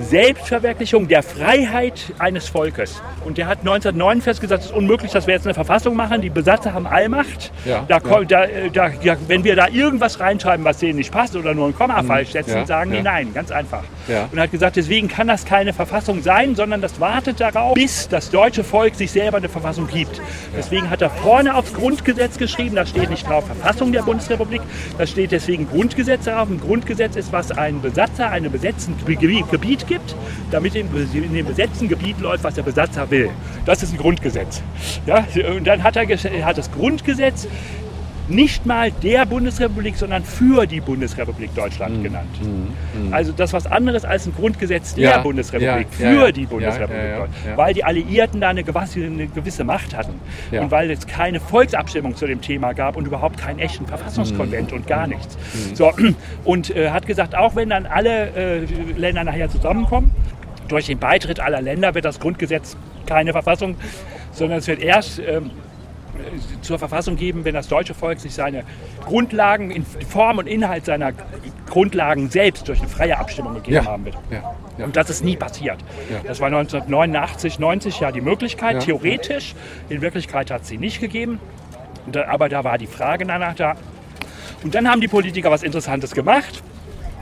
Selbstverwirklichung 0.00 1.08
der 1.08 1.22
Freiheit 1.22 2.12
eines 2.18 2.48
Volkes. 2.48 3.02
Und 3.24 3.38
der 3.38 3.46
hat 3.46 3.60
1949 3.60 4.40
gesagt, 4.40 4.64
es 4.64 4.70
ist 4.70 4.76
unmöglich, 4.76 5.12
dass 5.12 5.26
wir 5.26 5.34
jetzt 5.34 5.46
eine 5.46 5.54
Verfassung 5.54 5.96
machen. 5.96 6.20
Die 6.20 6.30
Besatzer 6.30 6.72
haben 6.72 6.86
Allmacht. 6.86 7.52
Ja, 7.64 7.84
da, 7.88 7.98
ja. 7.98 8.24
Da, 8.24 8.44
äh, 8.44 8.70
da, 8.70 8.88
ja, 9.02 9.16
wenn 9.28 9.44
wir 9.44 9.56
da 9.56 9.68
irgendwas 9.68 10.20
reinschreiben, 10.20 10.64
was 10.64 10.78
denen 10.78 10.96
nicht 10.98 11.12
passt 11.12 11.36
oder 11.36 11.54
nur 11.54 11.66
ein 11.68 11.74
Komma 11.74 12.02
falsch 12.02 12.32
setzen, 12.32 12.54
Mhm. 12.54 12.66
Sagen 12.66 12.92
die 12.92 13.02
nein, 13.02 13.32
ganz 13.34 13.50
einfach. 13.50 13.82
Und 14.30 14.38
er 14.38 14.44
hat 14.44 14.50
gesagt, 14.50 14.76
deswegen 14.76 15.08
kann 15.08 15.26
das 15.26 15.44
keine 15.44 15.72
Verfassung 15.72 16.22
sein, 16.22 16.54
sondern 16.54 16.80
das 16.80 17.00
wartet 17.00 17.40
darauf, 17.40 17.74
bis 17.74 18.08
das 18.08 18.30
deutsche 18.30 18.64
Volk 18.64 18.94
sich 18.94 19.10
selber 19.10 19.38
eine 19.38 19.48
Verfassung 19.48 19.86
gibt. 19.86 20.20
Deswegen 20.56 20.90
hat 20.90 21.02
er 21.02 21.10
vorne 21.10 21.54
aufs 21.54 21.72
Grundgesetz 21.72 22.38
geschrieben, 22.38 22.76
da 22.76 22.86
steht 22.86 23.10
nicht 23.10 23.28
drauf 23.28 23.46
Verfassung 23.46 23.92
der 23.92 24.02
Bundesrepublik, 24.02 24.62
da 24.98 25.06
steht 25.06 25.32
deswegen 25.32 25.68
Grundgesetz 25.68 26.24
drauf. 26.24 26.48
Ein 26.48 26.60
Grundgesetz 26.60 27.16
ist, 27.16 27.32
was 27.32 27.50
ein 27.50 27.80
Besatzer 27.80 28.30
einem 28.30 28.52
besetzten 28.52 28.96
Gebiet 29.04 29.83
Gibt, 29.86 30.14
damit 30.50 30.74
in, 30.74 30.88
dem 30.92 31.46
besetzten 31.46 31.88
Gebiet 31.88 32.20
läuft, 32.20 32.44
was 32.44 32.54
der 32.54 32.62
Besatzer 32.62 33.10
will. 33.10 33.30
Das 33.64 33.82
ist 33.82 33.92
ein 33.92 33.98
Grundgesetz. 33.98 34.62
Ja? 35.06 35.26
Und 35.50 35.64
dann 35.64 35.82
hat 35.82 35.96
er 35.96 36.06
hat 36.44 36.58
das 36.58 36.70
Grundgesetz 36.70 37.46
nicht 38.28 38.64
mal 38.64 38.90
der 38.90 39.26
Bundesrepublik, 39.26 39.96
sondern 39.96 40.24
für 40.24 40.66
die 40.66 40.80
Bundesrepublik 40.80 41.54
Deutschland 41.54 42.02
genannt. 42.02 42.28
Also 43.10 43.32
das 43.32 43.52
was 43.52 43.66
anderes 43.66 44.04
als 44.04 44.26
ein 44.26 44.34
Grundgesetz 44.34 44.94
der 44.94 45.04
Ja, 45.10 45.18
Bundesrepublik, 45.18 45.86
ja, 45.98 46.08
für 46.10 46.26
ja, 46.26 46.32
die 46.32 46.46
Bundesrepublik 46.46 47.16
Deutschland. 47.16 47.56
Weil 47.56 47.74
die 47.74 47.84
Alliierten 47.84 48.40
da 48.40 48.48
eine 48.48 48.64
gewisse, 48.64 49.04
eine 49.04 49.26
gewisse 49.26 49.64
Macht 49.64 49.94
hatten. 49.96 50.14
Und 50.52 50.70
weil 50.70 50.90
es 50.90 51.06
keine 51.06 51.38
Volksabstimmung 51.40 52.16
zu 52.16 52.26
dem 52.26 52.40
Thema 52.40 52.72
gab 52.72 52.96
und 52.96 53.06
überhaupt 53.06 53.38
keinen 53.38 53.58
echten 53.58 53.86
Verfassungskonvent 53.86 54.70
Mhm. 54.70 54.76
und 54.78 54.86
gar 54.86 55.06
nichts. 55.06 55.36
So, 55.74 55.92
und 56.44 56.74
äh, 56.74 56.90
hat 56.90 57.06
gesagt, 57.06 57.34
auch 57.34 57.56
wenn 57.56 57.68
dann 57.70 57.86
alle 57.86 58.28
äh, 58.34 58.64
Länder 58.96 59.24
nachher 59.24 59.50
zusammenkommen, 59.50 60.10
durch 60.68 60.86
den 60.86 60.98
Beitritt 60.98 61.40
aller 61.40 61.60
Länder 61.60 61.94
wird 61.94 62.06
das 62.06 62.18
Grundgesetz 62.20 62.76
keine 63.06 63.32
Verfassung, 63.32 63.76
sondern 64.32 64.58
es 64.60 64.66
wird 64.66 64.80
erst 64.80 65.18
ähm, 65.18 65.50
zur 66.62 66.78
Verfassung 66.78 67.16
geben, 67.16 67.44
wenn 67.44 67.54
das 67.54 67.68
deutsche 67.68 67.94
Volk 67.94 68.20
sich 68.20 68.34
seine 68.34 68.64
Grundlagen, 69.04 69.70
in 69.70 69.84
Form 69.84 70.38
und 70.38 70.46
Inhalt 70.46 70.84
seiner 70.84 71.12
Grundlagen 71.66 72.30
selbst 72.30 72.68
durch 72.68 72.80
eine 72.80 72.88
freie 72.88 73.18
Abstimmung 73.18 73.54
gegeben 73.54 73.76
ja. 73.76 73.84
haben 73.84 74.04
wird. 74.04 74.16
Ja. 74.30 74.54
Ja. 74.78 74.86
Und 74.86 74.96
das 74.96 75.08
ist 75.08 75.24
nie 75.24 75.36
passiert. 75.36 75.78
Das 76.26 76.40
war 76.40 76.48
1989, 76.48 77.58
90 77.58 78.00
ja 78.00 78.10
die 78.10 78.20
Möglichkeit, 78.20 78.80
theoretisch. 78.80 79.54
In 79.88 80.00
Wirklichkeit 80.00 80.50
hat 80.50 80.66
sie 80.66 80.78
nicht 80.78 81.00
gegeben. 81.00 81.38
Aber 82.28 82.48
da 82.48 82.64
war 82.64 82.76
die 82.76 82.86
Frage 82.86 83.24
danach 83.24 83.54
da. 83.54 83.76
Und 84.62 84.74
dann 84.74 84.88
haben 84.88 85.00
die 85.00 85.08
Politiker 85.08 85.50
was 85.50 85.62
Interessantes 85.62 86.12
gemacht. 86.12 86.62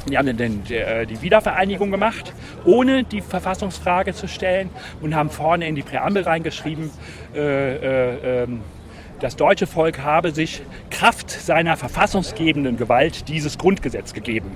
Die 0.08 0.18
haben 0.18 0.36
dann 0.36 0.62
äh, 0.68 1.06
die 1.06 1.22
Wiedervereinigung 1.22 1.90
gemacht, 1.90 2.32
ohne 2.64 3.04
die 3.04 3.20
Verfassungsfrage 3.20 4.14
zu 4.14 4.26
stellen 4.26 4.70
und 5.00 5.14
haben 5.14 5.30
vorne 5.30 5.68
in 5.68 5.76
die 5.76 5.82
Präambel 5.82 6.24
reingeschrieben, 6.24 6.90
äh, 7.34 7.76
äh, 7.76 8.42
ähm, 8.42 8.62
das 9.22 9.36
deutsche 9.36 9.68
Volk 9.68 10.00
habe 10.00 10.32
sich 10.32 10.62
Kraft 10.90 11.30
seiner 11.30 11.76
verfassungsgebenden 11.76 12.76
Gewalt 12.76 13.28
dieses 13.28 13.56
Grundgesetz 13.56 14.12
gegeben. 14.12 14.50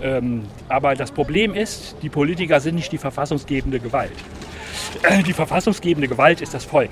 Ähm, 0.00 0.44
aber 0.68 0.94
das 0.94 1.10
Problem 1.10 1.54
ist, 1.54 1.96
die 2.02 2.08
Politiker 2.08 2.60
sind 2.60 2.76
nicht 2.76 2.92
die 2.92 2.98
verfassungsgebende 2.98 3.80
Gewalt. 3.80 4.12
Die 5.26 5.32
verfassungsgebende 5.32 6.06
Gewalt 6.06 6.40
ist 6.40 6.54
das 6.54 6.64
Volk 6.64 6.90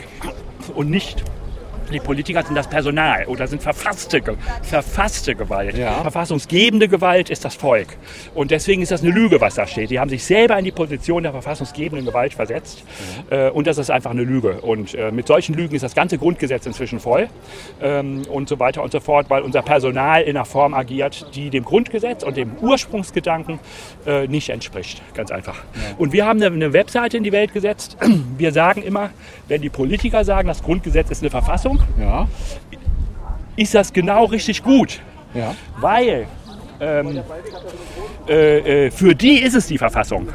und 0.74 0.90
nicht 0.90 1.22
die 1.92 2.00
Politiker 2.00 2.42
sind 2.42 2.54
das 2.54 2.68
Personal 2.68 3.26
oder 3.26 3.46
sind 3.46 3.62
verfasste, 3.62 4.22
verfasste 4.62 5.34
Gewalt. 5.34 5.76
Ja. 5.76 6.02
Verfassungsgebende 6.02 6.88
Gewalt 6.88 7.30
ist 7.30 7.44
das 7.44 7.54
Volk. 7.54 7.88
Und 8.34 8.50
deswegen 8.50 8.82
ist 8.82 8.92
das 8.92 9.02
eine 9.02 9.10
Lüge, 9.12 9.40
was 9.40 9.54
da 9.54 9.66
steht. 9.66 9.90
Die 9.90 10.00
haben 10.00 10.10
sich 10.10 10.24
selber 10.24 10.58
in 10.58 10.64
die 10.64 10.72
Position 10.72 11.22
der 11.22 11.32
verfassungsgebenden 11.32 12.06
Gewalt 12.06 12.34
versetzt. 12.34 12.84
Mhm. 13.30 13.52
und 13.52 13.66
das 13.66 13.78
ist 13.78 13.90
einfach 13.90 14.10
eine 14.10 14.22
Lüge. 14.22 14.60
Und 14.60 14.94
äh, 14.94 15.10
mit 15.10 15.26
solchen 15.26 15.54
Lügen 15.54 15.74
ist 15.74 15.82
das 15.82 15.94
ganze 15.94 16.18
Grundgesetz 16.18 16.66
inzwischen 16.66 17.00
voll. 17.00 17.28
Ähm, 17.80 18.22
und 18.30 18.48
so 18.48 18.58
weiter 18.58 18.82
und 18.82 18.92
so 18.92 19.00
fort, 19.00 19.30
weil 19.30 19.42
unser 19.42 19.62
Personal 19.62 20.22
in 20.22 20.36
einer 20.36 20.44
Form 20.44 20.74
agiert, 20.74 21.26
die 21.34 21.50
dem 21.50 21.64
Grundgesetz 21.64 22.22
und 22.22 22.36
dem 22.36 22.56
Ursprungsgedanken 22.60 23.58
äh, 24.06 24.26
nicht 24.26 24.50
entspricht. 24.50 25.02
Ganz 25.14 25.30
einfach. 25.30 25.56
Ja. 25.56 25.96
Und 25.98 26.12
wir 26.12 26.26
haben 26.26 26.42
eine 26.42 26.72
Webseite 26.72 27.16
in 27.16 27.24
die 27.24 27.32
Welt 27.32 27.52
gesetzt. 27.52 27.96
Wir 28.38 28.52
sagen 28.52 28.82
immer, 28.82 29.10
wenn 29.48 29.62
die 29.62 29.68
Politiker 29.68 30.24
sagen, 30.24 30.48
das 30.48 30.62
Grundgesetz 30.62 31.10
ist 31.10 31.22
eine 31.22 31.30
Verfassung, 31.30 31.75
Verfassung, 31.76 32.00
ja. 32.00 32.28
ist 33.56 33.74
das 33.74 33.92
genau 33.92 34.24
richtig 34.24 34.62
gut. 34.62 35.00
Ja. 35.34 35.54
Weil 35.80 36.26
ähm, 36.80 37.20
äh, 38.28 38.86
äh, 38.86 38.90
für 38.90 39.14
die 39.14 39.42
ist 39.42 39.54
es 39.54 39.66
die 39.66 39.78
Verfassung. 39.78 40.28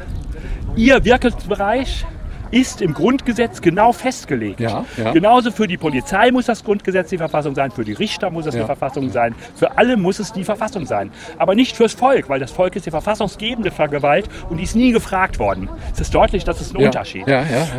Ihr 0.76 1.04
Wirkungsbereich 1.04 2.04
ist 2.52 2.82
im 2.82 2.94
Grundgesetz 2.94 3.60
genau 3.60 3.92
festgelegt. 3.92 4.60
Ja, 4.60 4.84
ja. 4.96 5.12
Genauso 5.12 5.50
für 5.50 5.66
die 5.66 5.78
Polizei 5.78 6.30
muss 6.30 6.46
das 6.46 6.62
Grundgesetz 6.62 7.08
die 7.08 7.18
Verfassung 7.18 7.54
sein, 7.54 7.70
für 7.70 7.84
die 7.84 7.94
Richter 7.94 8.30
muss 8.30 8.46
es 8.46 8.54
ja. 8.54 8.60
die 8.60 8.66
Verfassung 8.66 9.10
sein, 9.10 9.34
für 9.56 9.76
alle 9.78 9.96
muss 9.96 10.18
es 10.18 10.32
die 10.32 10.44
Verfassung 10.44 10.86
sein. 10.86 11.10
Aber 11.38 11.54
nicht 11.54 11.76
fürs 11.76 11.94
Volk, 11.94 12.28
weil 12.28 12.38
das 12.38 12.52
Volk 12.52 12.76
ist 12.76 12.86
die 12.86 12.90
verfassungsgebende 12.90 13.70
Gewalt 13.70 14.28
und 14.50 14.58
die 14.58 14.64
ist 14.64 14.76
nie 14.76 14.92
gefragt 14.92 15.38
worden. 15.38 15.68
Es 15.92 16.00
ist 16.00 16.14
deutlich, 16.14 16.44
das 16.44 16.60
ist 16.60 16.76
ein 16.76 16.84
Unterschied. 16.84 17.26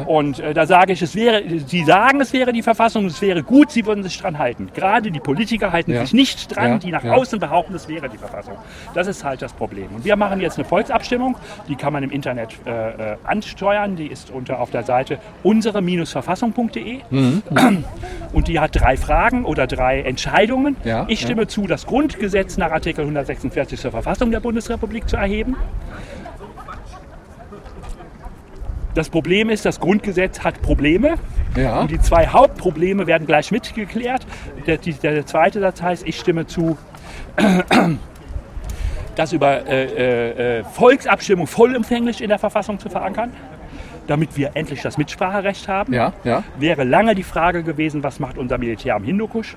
Und 0.07 0.39
äh, 0.39 0.53
da 0.53 0.65
sage 0.65 0.93
ich, 0.93 1.01
es 1.01 1.15
wäre, 1.15 1.43
Sie 1.67 1.85
sagen, 1.85 2.19
es 2.19 2.33
wäre 2.33 2.51
die 2.51 2.63
Verfassung, 2.63 3.05
es 3.05 3.21
wäre 3.21 3.43
gut, 3.43 3.71
Sie 3.71 3.85
würden 3.85 4.03
sich 4.03 4.19
dran 4.19 4.39
halten. 4.39 4.69
Gerade 4.73 5.11
die 5.11 5.19
Politiker 5.19 5.71
halten 5.71 5.97
sich 5.97 6.13
nicht 6.13 6.55
dran, 6.55 6.79
die 6.79 6.91
nach 6.91 7.03
außen 7.03 7.39
behaupten, 7.39 7.75
es 7.75 7.87
wäre 7.87 8.09
die 8.09 8.17
Verfassung. 8.17 8.55
Das 8.95 9.07
ist 9.07 9.23
halt 9.23 9.41
das 9.41 9.53
Problem. 9.53 9.87
Und 9.95 10.03
wir 10.03 10.15
machen 10.15 10.41
jetzt 10.41 10.57
eine 10.57 10.65
Volksabstimmung, 10.65 11.37
die 11.67 11.75
kann 11.75 11.93
man 11.93 12.03
im 12.03 12.09
Internet 12.09 12.49
äh, 12.65 13.11
äh 13.11 13.17
ansteuern, 13.23 13.95
die 13.95 14.07
ist 14.07 14.31
unter 14.31 14.59
auf 14.63 14.71
der 14.71 14.83
Seite 14.83 15.19
unsere-verfassung.de 15.43 17.01
mhm. 17.09 17.43
und 18.33 18.47
die 18.47 18.59
hat 18.59 18.75
drei 18.79 18.97
Fragen 18.97 19.45
oder 19.45 19.67
drei 19.67 20.01
Entscheidungen. 20.01 20.77
Ja, 20.83 21.05
ich 21.07 21.21
stimme 21.21 21.43
ja. 21.43 21.47
zu, 21.47 21.67
das 21.67 21.85
Grundgesetz 21.85 22.57
nach 22.57 22.71
Artikel 22.71 23.01
146 23.01 23.79
zur 23.79 23.91
Verfassung 23.91 24.31
der 24.31 24.39
Bundesrepublik 24.39 25.07
zu 25.07 25.17
erheben. 25.17 25.55
Das 28.95 29.09
Problem 29.09 29.49
ist, 29.49 29.65
das 29.65 29.79
Grundgesetz 29.79 30.41
hat 30.41 30.61
Probleme. 30.61 31.15
Ja. 31.57 31.81
Und 31.81 31.91
die 31.91 31.99
zwei 31.99 32.27
Hauptprobleme 32.27 33.07
werden 33.07 33.27
gleich 33.27 33.51
mitgeklärt. 33.51 34.25
Der, 34.65 34.77
der 34.77 35.25
zweite 35.25 35.59
Satz 35.59 35.81
heißt, 35.81 36.07
ich 36.07 36.19
stimme 36.19 36.47
zu, 36.47 36.77
das 39.15 39.33
über 39.33 39.67
äh, 39.67 39.85
äh, 39.85 40.59
äh, 40.59 40.63
Volksabstimmung 40.63 41.47
vollumfänglich 41.47 42.21
in 42.21 42.29
der 42.29 42.39
Verfassung 42.39 42.79
zu 42.79 42.89
verankern 42.89 43.31
damit 44.07 44.37
wir 44.37 44.51
endlich 44.55 44.81
das 44.81 44.97
Mitspracherecht 44.97 45.67
haben. 45.67 45.93
Ja, 45.93 46.13
ja. 46.23 46.43
Wäre 46.57 46.83
lange 46.83 47.15
die 47.15 47.23
Frage 47.23 47.63
gewesen, 47.63 48.03
was 48.03 48.19
macht 48.19 48.37
unser 48.37 48.57
Militär 48.57 48.95
am 48.95 49.03
Hindukusch? 49.03 49.55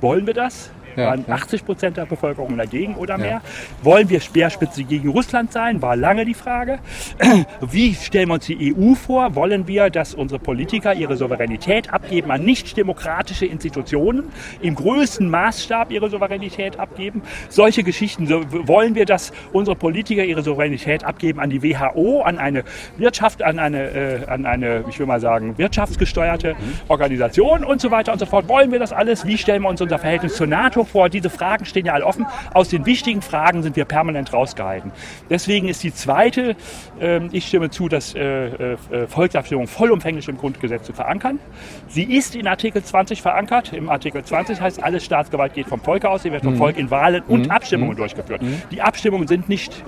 Wollen 0.00 0.26
wir 0.26 0.34
das? 0.34 0.70
Ja, 0.96 1.06
waren 1.08 1.24
80 1.28 1.64
Prozent 1.64 1.96
der 1.96 2.06
Bevölkerung 2.06 2.56
dagegen 2.56 2.94
oder 2.96 3.18
mehr. 3.18 3.28
Ja. 3.28 3.42
Wollen 3.82 4.08
wir 4.10 4.20
Speerspitze 4.20 4.84
gegen 4.84 5.08
Russland 5.08 5.52
sein? 5.52 5.82
War 5.82 5.96
lange 5.96 6.24
die 6.24 6.34
Frage. 6.34 6.78
Wie 7.60 7.94
stellen 7.94 8.28
wir 8.28 8.34
uns 8.34 8.46
die 8.46 8.74
EU 8.74 8.94
vor? 8.94 9.34
Wollen 9.34 9.66
wir, 9.66 9.90
dass 9.90 10.14
unsere 10.14 10.38
Politiker 10.38 10.94
ihre 10.94 11.16
Souveränität 11.16 11.92
abgeben 11.92 12.30
an 12.30 12.44
nicht-demokratische 12.44 13.46
Institutionen, 13.46 14.24
im 14.60 14.74
größten 14.74 15.28
Maßstab 15.28 15.90
ihre 15.90 16.10
Souveränität 16.10 16.78
abgeben? 16.78 17.22
Solche 17.48 17.82
Geschichten. 17.82 18.28
Wollen 18.66 18.94
wir, 18.94 19.04
dass 19.04 19.32
unsere 19.52 19.76
Politiker 19.76 20.24
ihre 20.24 20.42
Souveränität 20.42 21.04
abgeben 21.04 21.40
an 21.40 21.50
die 21.50 21.62
WHO, 21.62 22.22
an 22.22 22.38
eine 22.38 22.64
Wirtschaft, 22.96 23.42
an 23.42 23.58
eine, 23.58 23.90
äh, 23.90 24.26
an 24.26 24.46
eine 24.46 24.84
ich 24.88 24.98
will 24.98 25.06
mal 25.06 25.20
sagen, 25.20 25.58
wirtschaftsgesteuerte 25.58 26.54
mhm. 26.54 26.56
Organisation 26.88 27.64
und 27.64 27.80
so 27.80 27.90
weiter 27.90 28.12
und 28.12 28.18
so 28.18 28.26
fort? 28.26 28.48
Wollen 28.48 28.72
wir 28.72 28.78
das 28.78 28.92
alles? 28.92 29.26
Wie 29.26 29.38
stellen 29.38 29.62
wir 29.62 29.68
uns 29.68 29.80
unser 29.80 29.98
Verhältnis 29.98 30.36
zur 30.36 30.46
NATO 30.46 30.83
vor? 30.84 31.08
Diese 31.08 31.30
Fragen 31.30 31.64
stehen 31.64 31.86
ja 31.86 31.92
alle 31.92 32.06
offen. 32.06 32.26
Aus 32.52 32.68
den 32.68 32.86
wichtigen 32.86 33.22
Fragen 33.22 33.62
sind 33.62 33.76
wir 33.76 33.84
permanent 33.84 34.32
rausgehalten. 34.32 34.92
Deswegen 35.30 35.68
ist 35.68 35.82
die 35.82 35.92
zweite, 35.92 36.56
äh, 37.00 37.20
ich 37.32 37.46
stimme 37.46 37.70
zu, 37.70 37.88
dass 37.88 38.14
äh, 38.14 38.74
äh, 38.74 38.76
Volksabstimmung 39.08 39.66
vollumfänglich 39.66 40.28
im 40.28 40.36
Grundgesetz 40.36 40.84
zu 40.84 40.92
verankern. 40.92 41.38
Sie 41.88 42.04
ist 42.04 42.34
in 42.34 42.46
Artikel 42.46 42.82
20 42.82 43.22
verankert. 43.22 43.72
Im 43.72 43.88
Artikel 43.88 44.24
20 44.24 44.60
heißt, 44.60 44.82
alle 44.82 45.00
Staatsgewalt 45.00 45.54
geht 45.54 45.66
vom 45.66 45.80
Volke 45.80 46.08
aus, 46.08 46.22
sie 46.22 46.32
wird 46.32 46.44
vom 46.44 46.54
mhm. 46.54 46.58
Volk 46.58 46.78
in 46.78 46.90
Wahlen 46.90 47.22
und 47.26 47.46
mhm. 47.46 47.50
Abstimmungen 47.50 47.94
mhm. 47.94 47.98
durchgeführt. 47.98 48.40
Die 48.70 48.82
Abstimmungen 48.82 49.28
sind 49.28 49.48
nicht 49.48 49.84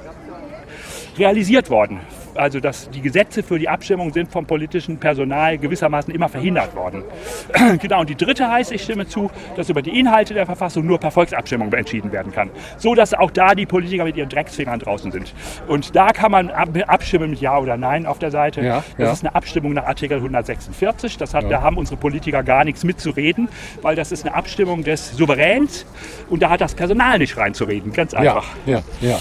realisiert 1.18 1.70
worden 1.70 2.00
also 2.36 2.60
dass 2.60 2.90
die 2.90 3.00
Gesetze 3.00 3.42
für 3.42 3.58
die 3.58 3.68
Abstimmung 3.68 4.12
sind 4.12 4.30
vom 4.30 4.46
politischen 4.46 4.98
Personal 4.98 5.58
gewissermaßen 5.58 6.14
immer 6.14 6.28
verhindert 6.28 6.74
worden. 6.74 7.04
genau, 7.80 8.00
und 8.00 8.10
die 8.10 8.16
dritte 8.16 8.50
heißt, 8.50 8.72
ich 8.72 8.82
stimme 8.82 9.06
zu, 9.06 9.30
dass 9.56 9.68
über 9.68 9.82
die 9.82 9.98
Inhalte 9.98 10.34
der 10.34 10.46
Verfassung 10.46 10.86
nur 10.86 10.98
per 10.98 11.10
Volksabstimmung 11.10 11.72
entschieden 11.72 12.12
werden 12.12 12.32
kann. 12.32 12.50
So 12.78 12.94
dass 12.94 13.14
auch 13.14 13.30
da 13.30 13.54
die 13.54 13.66
Politiker 13.66 14.04
mit 14.04 14.16
ihren 14.16 14.28
Drecksfingern 14.28 14.78
draußen 14.78 15.12
sind. 15.12 15.34
Und 15.68 15.94
da 15.94 16.08
kann 16.08 16.30
man 16.30 16.50
abstimmen 16.50 17.30
mit 17.30 17.40
Ja 17.40 17.58
oder 17.58 17.76
Nein 17.76 18.06
auf 18.06 18.18
der 18.18 18.30
Seite. 18.30 18.62
Ja, 18.62 18.76
das 18.76 18.98
ja. 18.98 19.12
ist 19.12 19.24
eine 19.24 19.34
Abstimmung 19.34 19.72
nach 19.72 19.86
Artikel 19.86 20.16
146. 20.16 21.18
Das 21.18 21.34
hat, 21.34 21.44
ja. 21.44 21.48
Da 21.50 21.62
haben 21.62 21.76
unsere 21.76 21.96
Politiker 21.96 22.42
gar 22.42 22.64
nichts 22.64 22.84
mitzureden, 22.84 23.48
weil 23.82 23.96
das 23.96 24.12
ist 24.12 24.26
eine 24.26 24.34
Abstimmung 24.34 24.84
des 24.84 25.16
Souveräns 25.16 25.86
und 26.28 26.42
da 26.42 26.50
hat 26.50 26.60
das 26.60 26.74
Personal 26.74 27.18
nicht 27.18 27.36
reinzureden. 27.36 27.92
Ganz 27.92 28.14
einfach. 28.14 28.46
Ja, 28.66 28.82
ja, 29.00 29.08
ja. 29.10 29.18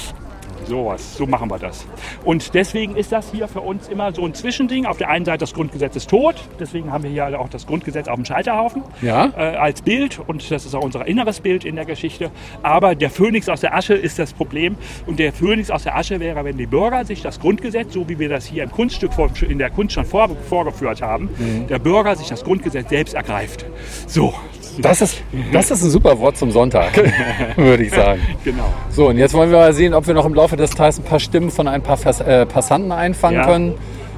Sowas, 0.65 1.15
so 1.15 1.25
machen 1.25 1.49
wir 1.49 1.59
das. 1.59 1.85
Und 2.23 2.53
deswegen 2.53 2.95
ist 2.95 3.11
das 3.11 3.31
hier 3.31 3.47
für 3.47 3.61
uns 3.61 3.87
immer 3.87 4.13
so 4.13 4.25
ein 4.25 4.33
Zwischending. 4.33 4.85
Auf 4.85 4.97
der 4.97 5.09
einen 5.09 5.25
Seite 5.25 5.39
das 5.39 5.53
Grundgesetz 5.53 5.95
ist 5.95 6.09
tot, 6.09 6.35
deswegen 6.59 6.91
haben 6.91 7.03
wir 7.03 7.11
hier 7.11 7.39
auch 7.39 7.49
das 7.49 7.67
Grundgesetz 7.67 8.07
auf 8.07 8.15
dem 8.15 8.25
Scheiterhaufen 8.25 8.83
ja. 9.01 9.31
äh, 9.37 9.57
als 9.57 9.81
Bild 9.81 10.19
und 10.25 10.49
das 10.49 10.65
ist 10.65 10.73
auch 10.73 10.83
unser 10.83 11.05
inneres 11.07 11.39
Bild 11.39 11.65
in 11.65 11.75
der 11.75 11.85
Geschichte. 11.85 12.31
Aber 12.63 12.95
der 12.95 13.09
Phönix 13.09 13.47
aus 13.49 13.61
der 13.61 13.75
Asche 13.75 13.93
ist 13.93 14.17
das 14.17 14.33
Problem 14.33 14.75
und 15.05 15.19
der 15.19 15.33
Phönix 15.33 15.69
aus 15.69 15.83
der 15.83 15.95
Asche 15.95 16.19
wäre, 16.19 16.43
wenn 16.43 16.57
die 16.57 16.65
Bürger 16.65 17.05
sich 17.05 17.21
das 17.21 17.39
Grundgesetz, 17.39 17.93
so 17.93 18.09
wie 18.09 18.17
wir 18.17 18.29
das 18.29 18.45
hier 18.45 18.63
im 18.63 18.71
Kunststück 18.71 19.11
in 19.47 19.59
der 19.59 19.69
Kunst 19.69 19.93
schon 19.93 20.05
vor, 20.05 20.29
vorgeführt 20.49 21.01
haben, 21.01 21.29
mhm. 21.37 21.67
der 21.67 21.79
Bürger 21.79 22.15
sich 22.15 22.27
das 22.27 22.43
Grundgesetz 22.43 22.89
selbst 22.89 23.13
ergreift. 23.13 23.65
So, 24.07 24.33
das 24.81 25.01
ist, 25.01 25.21
das 25.51 25.71
ist 25.71 25.83
ein 25.83 25.89
super 25.89 26.19
Wort 26.19 26.37
zum 26.37 26.51
Sonntag, 26.51 26.91
würde 27.55 27.83
ich 27.83 27.91
sagen. 27.91 28.21
Genau. 28.43 28.65
So, 28.89 29.09
und 29.09 29.17
jetzt 29.17 29.33
wollen 29.33 29.51
wir 29.51 29.57
mal 29.57 29.73
sehen, 29.73 29.93
ob 29.93 30.07
wir 30.07 30.13
noch 30.13 30.25
im 30.25 30.33
Laufe 30.33 30.55
des 30.55 30.71
Tages 30.71 30.99
ein 30.99 31.03
paar 31.03 31.19
Stimmen 31.19 31.51
von 31.51 31.67
ein 31.67 31.81
paar 31.81 31.99
äh, 32.27 32.45
Passanten 32.45 32.91
einfangen 32.91 33.39
ja. 33.39 33.45
können. 33.45 33.73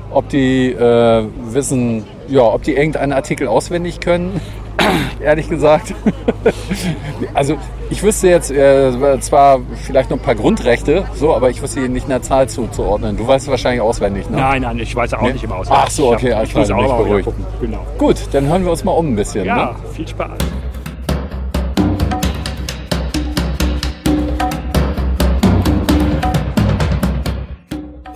Ob 0.09 0.29
die 0.29 0.71
äh, 0.71 1.25
wissen, 1.51 2.05
ja, 2.27 2.41
ob 2.41 2.63
die 2.63 2.73
irgendeinen 2.73 3.13
Artikel 3.13 3.47
auswendig 3.47 3.99
können. 3.99 4.39
Ehrlich 5.21 5.49
gesagt. 5.49 5.93
also 7.33 7.57
ich 7.89 8.03
wüsste 8.03 8.27
jetzt 8.27 8.51
äh, 8.51 9.19
zwar 9.19 9.59
vielleicht 9.85 10.09
noch 10.09 10.17
ein 10.17 10.23
paar 10.23 10.35
Grundrechte, 10.35 11.05
so, 11.15 11.33
aber 11.33 11.49
ich 11.49 11.61
wüsste 11.61 11.81
hier 11.81 11.89
nicht 11.89 12.05
eine 12.05 12.21
Zahl 12.21 12.47
zuzuordnen. 12.49 13.17
Du 13.17 13.27
weißt 13.27 13.47
wahrscheinlich 13.47 13.81
auswendig, 13.81 14.29
ne? 14.29 14.37
Nein, 14.37 14.61
nein, 14.61 14.79
ich 14.79 14.95
weiß 14.95 15.13
auch 15.13 15.21
nee? 15.21 15.33
nicht 15.33 15.43
immer 15.43 15.57
auswendig. 15.57 15.83
Ach 15.85 15.91
so, 15.91 16.13
okay, 16.13 16.33
alles 16.33 16.49
klar, 16.49 16.65
bin 16.65 16.79
ich 16.79 16.91
beruhigt. 16.91 17.29
Genau. 17.61 17.85
Gut, 17.97 18.17
dann 18.31 18.45
hören 18.47 18.63
wir 18.63 18.71
uns 18.71 18.83
mal 18.83 18.91
um 18.91 19.09
ein 19.09 19.15
bisschen. 19.15 19.45
Ja, 19.45 19.55
ne? 19.55 19.75
viel 19.93 20.07
Spaß. 20.07 20.31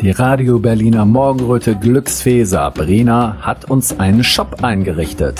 Die 0.02 0.10
Radio 0.10 0.58
Berliner 0.58 1.06
Morgenröte 1.06 1.76
Glücksfee 1.76 2.44
Sabrina 2.44 3.38
hat 3.42 3.70
uns 3.70 4.00
einen 4.00 4.24
Shop 4.24 4.64
eingerichtet. 4.64 5.40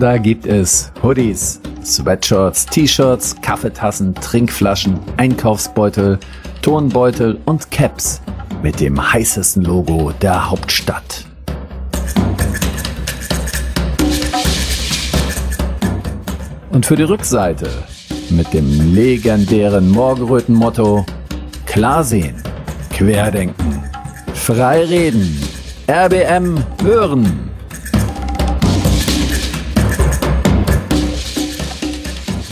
Da 0.00 0.16
gibt 0.16 0.46
es 0.46 0.90
Hoodies, 1.02 1.60
Sweatshirts, 1.84 2.64
T-Shirts, 2.64 3.36
Kaffeetassen, 3.42 4.14
Trinkflaschen, 4.14 4.98
Einkaufsbeutel, 5.18 6.18
Turnbeutel 6.62 7.38
und 7.44 7.70
Caps 7.70 8.22
mit 8.62 8.80
dem 8.80 9.12
heißesten 9.12 9.62
Logo 9.62 10.10
der 10.22 10.50
Hauptstadt. 10.50 11.26
Und 16.70 16.86
für 16.86 16.96
die 16.96 17.02
Rückseite 17.02 17.68
mit 18.30 18.54
dem 18.54 18.94
legendären 18.94 19.90
Morgenröten-Motto 19.90 21.04
Klar 21.66 22.04
sehen, 22.04 22.42
querdenken, 22.88 23.84
frei 24.32 24.82
reden, 24.82 25.38
RBM 25.86 26.56
hören. 26.82 27.49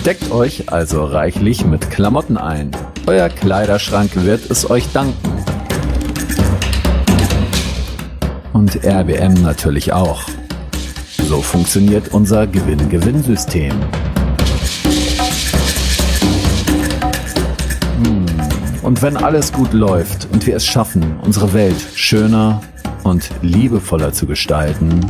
Deckt 0.09 0.31
euch 0.31 0.73
also 0.73 1.05
reichlich 1.05 1.67
mit 1.67 1.91
Klamotten 1.91 2.39
ein. 2.39 2.71
Euer 3.07 3.29
Kleiderschrank 3.29 4.11
wird 4.15 4.51
es 4.51 4.71
euch 4.71 4.91
danken. 4.95 5.15
Und 8.55 8.87
RBM 8.87 9.35
natürlich 9.43 9.93
auch. 9.93 10.23
So 11.11 11.43
funktioniert 11.43 12.09
unser 12.09 12.47
Gewinn-Gewinn-System. 12.47 13.75
Hm. 18.03 18.25
Und 18.83 19.03
wenn 19.03 19.19
alles 19.19 19.53
gut 19.53 19.75
läuft 19.75 20.27
und 20.33 20.47
wir 20.47 20.57
es 20.57 20.65
schaffen, 20.65 21.21
unsere 21.21 21.53
Welt 21.53 21.87
schöner 21.95 22.63
und 23.05 23.29
liebevoller 23.43 24.15
zu 24.15 24.25
gestalten, 24.25 25.01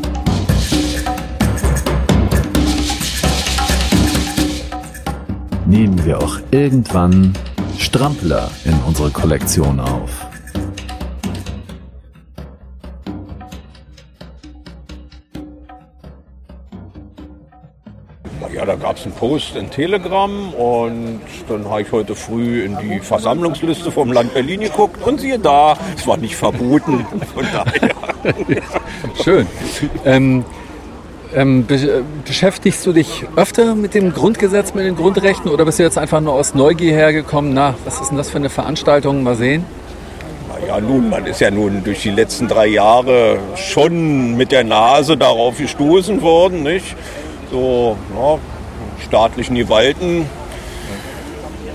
nehmen 5.68 6.02
wir 6.06 6.18
auch 6.18 6.38
irgendwann 6.50 7.34
Strampler 7.78 8.50
in 8.64 8.74
unsere 8.86 9.10
Kollektion 9.10 9.78
auf. 9.78 10.26
Ja, 18.54 18.64
da 18.66 18.74
gab 18.74 18.96
es 18.96 19.04
einen 19.04 19.14
Post 19.14 19.54
in 19.54 19.70
Telegram 19.70 20.52
und 20.54 21.20
dann 21.48 21.70
habe 21.70 21.82
ich 21.82 21.92
heute 21.92 22.16
früh 22.16 22.64
in 22.64 22.76
die 22.78 22.98
Versammlungsliste 22.98 23.92
vom 23.92 24.10
Land 24.10 24.34
Berlin 24.34 24.62
geguckt 24.62 25.00
und 25.06 25.20
siehe 25.20 25.38
da, 25.38 25.76
es 25.96 26.04
war 26.08 26.16
nicht 26.16 26.34
verboten. 26.34 27.06
Von 27.34 27.46
daher. 27.52 27.94
Schön. 29.22 29.46
Ähm, 30.04 30.44
ähm, 31.34 31.66
be 31.66 32.04
beschäftigst 32.24 32.84
du 32.86 32.92
dich 32.92 33.24
öfter 33.36 33.74
mit 33.74 33.94
dem 33.94 34.12
Grundgesetz, 34.12 34.74
mit 34.74 34.84
den 34.84 34.96
Grundrechten 34.96 35.50
oder 35.50 35.64
bist 35.64 35.78
du 35.78 35.82
jetzt 35.82 35.98
einfach 35.98 36.20
nur 36.20 36.34
aus 36.34 36.54
Neugier 36.54 36.92
hergekommen? 36.92 37.52
Na, 37.54 37.74
was 37.84 38.00
ist 38.00 38.08
denn 38.10 38.18
das 38.18 38.30
für 38.30 38.38
eine 38.38 38.50
Veranstaltung? 38.50 39.22
Mal 39.22 39.36
sehen. 39.36 39.64
Ja, 40.66 40.80
nun, 40.80 41.08
man 41.08 41.24
ist 41.24 41.40
ja 41.40 41.50
nun 41.50 41.82
durch 41.84 42.02
die 42.02 42.10
letzten 42.10 42.48
drei 42.48 42.66
Jahre 42.66 43.38
schon 43.56 44.36
mit 44.36 44.52
der 44.52 44.64
Nase 44.64 45.16
darauf 45.16 45.56
gestoßen 45.56 46.20
worden, 46.20 46.62
nicht? 46.62 46.94
So, 47.50 47.96
ja, 48.14 48.38
staatlichen 49.06 49.56
Gewalten 49.56 50.26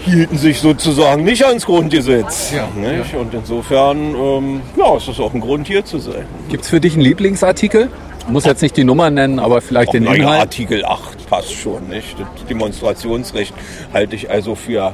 hielten 0.06 0.38
sich 0.38 0.60
sozusagen 0.60 1.24
nicht 1.24 1.46
ans 1.46 1.66
Grundgesetz. 1.66 2.52
Ja, 2.52 2.68
nicht? 2.76 3.16
Und 3.16 3.34
insofern, 3.34 4.14
ähm, 4.16 4.62
ja, 4.76 4.98
ist 4.98 5.08
das 5.08 5.20
auch 5.20 5.34
ein 5.34 5.40
Grund, 5.40 5.68
hier 5.68 5.86
zu 5.86 5.98
sein. 5.98 6.26
Gibt 6.50 6.64
es 6.64 6.70
für 6.70 6.82
dich 6.82 6.94
einen 6.94 7.04
Lieblingsartikel? 7.04 7.90
Muss 8.28 8.46
jetzt 8.46 8.62
nicht 8.62 8.78
die 8.78 8.84
Nummer 8.84 9.10
nennen, 9.10 9.40
aber 9.40 9.62
vielleicht 9.62 9.90
Auch 9.90 9.94
den 9.94 10.04
naja, 10.04 10.24
Inhalt. 10.24 10.42
Artikel 10.42 10.86
8 10.86 11.30
passt 11.30 11.54
schon, 11.54 11.90
nicht? 11.90 12.18
Das 12.20 12.46
Demonstrationsrecht 12.48 13.54
halte 13.94 14.16
ich 14.16 14.30
also 14.30 14.56
für, 14.56 14.94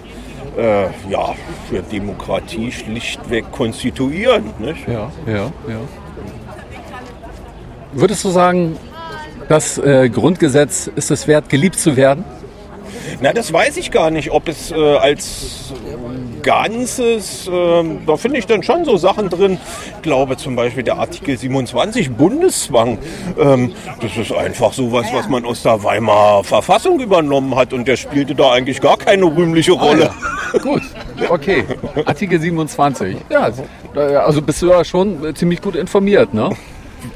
äh, 0.57 0.83
ja, 1.09 1.35
für 1.69 1.81
Demokratie 1.91 2.71
schlichtweg 2.71 3.51
konstituierend, 3.51 4.59
nicht? 4.59 4.87
Ja, 4.87 5.11
ja, 5.27 5.35
ja. 5.35 5.51
Würdest 7.93 8.23
du 8.23 8.29
sagen, 8.29 8.77
das 9.47 9.77
äh, 9.77 10.09
Grundgesetz 10.09 10.89
ist 10.95 11.11
es 11.11 11.27
wert, 11.27 11.49
geliebt 11.49 11.79
zu 11.79 11.95
werden? 11.95 12.23
Na, 13.21 13.33
das 13.33 13.51
weiß 13.51 13.77
ich 13.77 13.91
gar 13.91 14.11
nicht, 14.11 14.31
ob 14.31 14.47
es 14.47 14.71
äh, 14.71 14.75
als 14.75 15.73
Ganzes, 16.41 17.49
ähm, 17.51 17.99
da 18.05 18.17
finde 18.17 18.39
ich 18.39 18.45
dann 18.45 18.63
schon 18.63 18.85
so 18.85 18.97
Sachen 18.97 19.29
drin. 19.29 19.57
Ich 19.95 20.01
glaube 20.01 20.37
zum 20.37 20.55
Beispiel 20.55 20.83
der 20.83 20.97
Artikel 20.97 21.37
27 21.37 22.11
Bundeszwang. 22.11 22.97
Ähm, 23.39 23.73
das 24.01 24.17
ist 24.17 24.31
einfach 24.31 24.73
sowas, 24.73 25.07
was 25.13 25.27
man 25.29 25.45
aus 25.45 25.63
der 25.63 25.83
Weimarer 25.83 26.43
Verfassung 26.43 26.99
übernommen 26.99 27.55
hat 27.55 27.73
und 27.73 27.87
der 27.87 27.97
spielte 27.97 28.35
da 28.35 28.51
eigentlich 28.51 28.81
gar 28.81 28.97
keine 28.97 29.25
rühmliche 29.25 29.73
Rolle. 29.73 30.11
Ah, 30.11 30.53
ja. 30.53 30.59
Gut, 30.59 30.81
okay. 31.29 31.63
Artikel 32.05 32.39
27. 32.39 33.17
Ja, 33.29 33.51
also 34.25 34.41
bist 34.41 34.61
du 34.61 34.69
ja 34.69 34.83
schon 34.83 35.35
ziemlich 35.35 35.61
gut 35.61 35.75
informiert, 35.75 36.33
ne? 36.33 36.49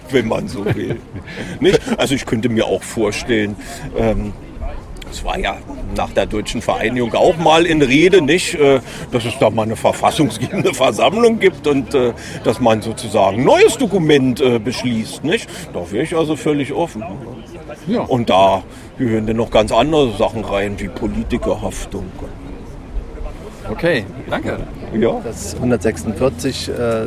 wenn 0.10 0.28
man 0.28 0.48
so 0.48 0.66
will. 0.66 1.00
Nicht? 1.60 1.82
Also 1.98 2.16
ich 2.16 2.26
könnte 2.26 2.50
mir 2.50 2.66
auch 2.66 2.84
vorstellen, 2.84 3.56
ähm, 3.98 4.34
es 5.14 5.24
war 5.24 5.38
ja 5.38 5.58
nach 5.96 6.12
der 6.12 6.26
deutschen 6.26 6.62
Vereinigung 6.62 7.14
auch 7.14 7.38
mal 7.38 7.66
in 7.66 7.82
Rede, 7.82 8.22
nicht, 8.22 8.56
äh, 8.56 8.80
dass 9.12 9.26
es 9.26 9.38
da 9.40 9.50
mal 9.50 9.64
eine 9.64 9.76
verfassungsgebende 9.76 10.74
Versammlung 10.74 11.40
gibt 11.40 11.68
und 11.68 11.94
äh, 11.94 12.14
dass 12.44 12.60
man 12.60 12.82
sozusagen 12.82 13.38
ein 13.38 13.44
neues 13.44 13.78
Dokument 13.78 14.42
äh, 14.42 14.60
beschließt. 14.60 15.24
Nicht? 15.24 15.48
Da 15.74 15.92
wäre 15.92 16.04
ich 16.04 16.16
also 16.16 16.36
völlig 16.36 16.74
offen. 16.74 17.04
Ja. 17.88 18.02
Und 18.02 18.30
da 18.30 18.64
gehören 18.98 19.28
dann 19.28 19.38
noch 19.38 19.52
ganz 19.52 19.72
andere 19.72 20.12
Sachen 20.18 20.44
rein, 20.44 20.80
wie 20.80 20.88
Politikerhaftung. 20.88 22.06
Okay, 23.70 24.06
danke. 24.30 24.58
Ja. 25.00 25.22
dass 25.24 25.56
146 25.56 26.70
äh, 26.70 27.04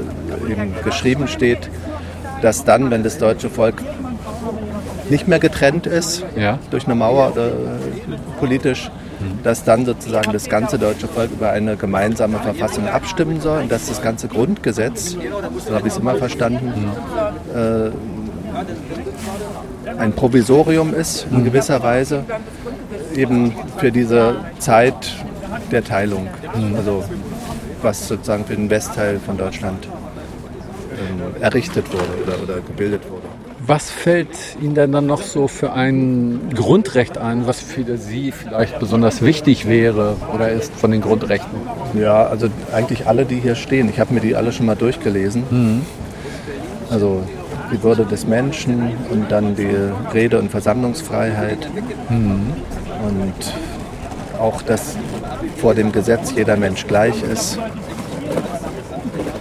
eben 0.51 0.75
geschrieben 0.83 1.29
steht, 1.29 1.71
dass 2.41 2.65
dann, 2.65 2.91
wenn 2.91 3.03
das 3.03 3.19
deutsche 3.19 3.51
Volk 3.51 3.83
nicht 5.11 5.29
mehr 5.29 5.39
getrennt 5.39 5.87
ist 5.87 6.25
Ja. 6.37 6.59
durch 6.71 6.87
eine 6.87 6.95
Mauer 6.95 7.33
äh, 7.37 7.51
politisch, 8.41 8.91
dass 9.43 9.65
dann 9.65 9.87
sozusagen 9.87 10.33
das 10.33 10.49
ganze 10.49 10.79
deutsche 10.79 11.09
Volk 11.09 11.31
über 11.33 11.51
eine 11.51 11.77
gemeinsame 11.77 12.39
Verfassung 12.39 12.87
abstimmen 12.89 13.41
soll 13.41 13.63
und 13.63 13.73
dass 13.73 13.87
das 13.87 14.03
ganze 14.03 14.29
Grundgesetz, 14.29 15.17
so 15.67 15.75
habe 15.75 15.87
ich 15.89 15.95
es 15.95 15.99
immer 15.99 16.17
verstanden, 16.17 16.91
äh, 17.55 17.91
ein 19.99 20.13
Provisorium 20.13 20.95
ist 20.95 21.27
in 21.31 21.45
gewisser 21.45 21.83
Weise, 21.83 22.25
eben 23.15 23.55
für 23.79 23.93
diese 23.93 24.37
Zeit 24.59 25.15
der 25.71 25.85
Teilung, 25.85 26.29
also 26.77 27.05
was 27.83 28.09
sozusagen 28.09 28.45
für 28.45 28.57
den 28.57 28.69
Westteil 28.71 29.19
von 29.25 29.37
Deutschland 29.37 29.87
ähm, 30.93 31.43
errichtet 31.43 31.87
wurde 31.93 32.05
oder, 32.25 32.43
oder 32.43 32.61
gebildet 32.61 33.03
wurde. 33.11 33.26
Was 33.69 33.91
fällt 33.91 34.29
Ihnen 34.61 34.77
denn 34.77 34.93
dann 34.93 35.07
noch 35.07 35.23
so 35.23 35.49
für 35.49 35.73
ein 35.73 36.51
Grundrecht 36.55 37.19
ein, 37.19 37.49
was 37.49 37.59
für 37.59 37.97
Sie 37.97 38.31
vielleicht 38.31 38.79
besonders 38.79 39.23
wichtig 39.23 39.67
wäre 39.67 40.17
oder 40.33 40.51
ist 40.51 40.73
von 40.75 40.93
den 40.93 41.01
Grundrechten? 41.01 41.59
Ja, 41.95 42.29
also 42.29 42.47
eigentlich 42.73 43.09
alle, 43.09 43.25
die 43.25 43.41
hier 43.41 43.57
stehen. 43.57 43.89
Ich 43.89 43.99
habe 43.99 44.15
mir 44.15 44.21
die 44.21 44.37
alle 44.37 44.53
schon 44.53 44.67
mal 44.67 44.77
durchgelesen. 44.77 45.83
Also 46.91 47.23
die 47.73 47.83
Würde 47.83 48.05
des 48.05 48.27
Menschen 48.27 48.93
und 49.11 49.33
dann 49.33 49.57
die 49.57 49.75
Rede- 50.15 50.39
und 50.39 50.51
Versammlungsfreiheit. 50.51 51.69
Und 52.09 53.35
auch, 54.39 54.63
dass 54.63 54.97
vor 55.57 55.75
dem 55.75 55.91
Gesetz 55.91 56.35
jeder 56.37 56.57
Mensch 56.57 56.87
gleich 56.87 57.21
ist. 57.23 57.59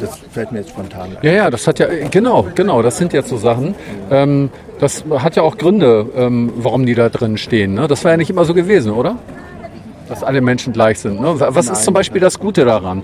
Das 0.01 0.19
fällt 0.31 0.51
mir 0.51 0.59
jetzt 0.59 0.69
spontan 0.71 1.11
ein. 1.11 1.17
Ja, 1.21 1.31
ja, 1.31 1.49
das 1.49 1.67
hat 1.67 1.79
ja, 1.79 1.87
genau, 2.11 2.47
genau, 2.55 2.81
das 2.81 2.97
sind 2.97 3.13
jetzt 3.13 3.29
so 3.29 3.37
Sachen. 3.37 3.75
Ähm, 4.11 4.49
das 4.79 5.03
hat 5.19 5.35
ja 5.35 5.43
auch 5.43 5.57
Gründe, 5.57 6.07
ähm, 6.15 6.51
warum 6.57 6.85
die 6.85 6.95
da 6.95 7.09
drin 7.09 7.37
stehen. 7.37 7.73
Ne? 7.75 7.87
Das 7.87 8.03
war 8.03 8.11
ja 8.11 8.17
nicht 8.17 8.29
immer 8.29 8.45
so 8.45 8.53
gewesen, 8.53 8.91
oder? 8.91 9.15
Dass 10.09 10.23
alle 10.23 10.41
Menschen 10.41 10.73
gleich 10.73 10.99
sind. 10.99 11.19
Ne? 11.21 11.33
Was 11.39 11.69
ist 11.69 11.83
zum 11.83 11.93
Beispiel 11.93 12.21
das 12.21 12.39
Gute 12.39 12.65
daran? 12.65 13.03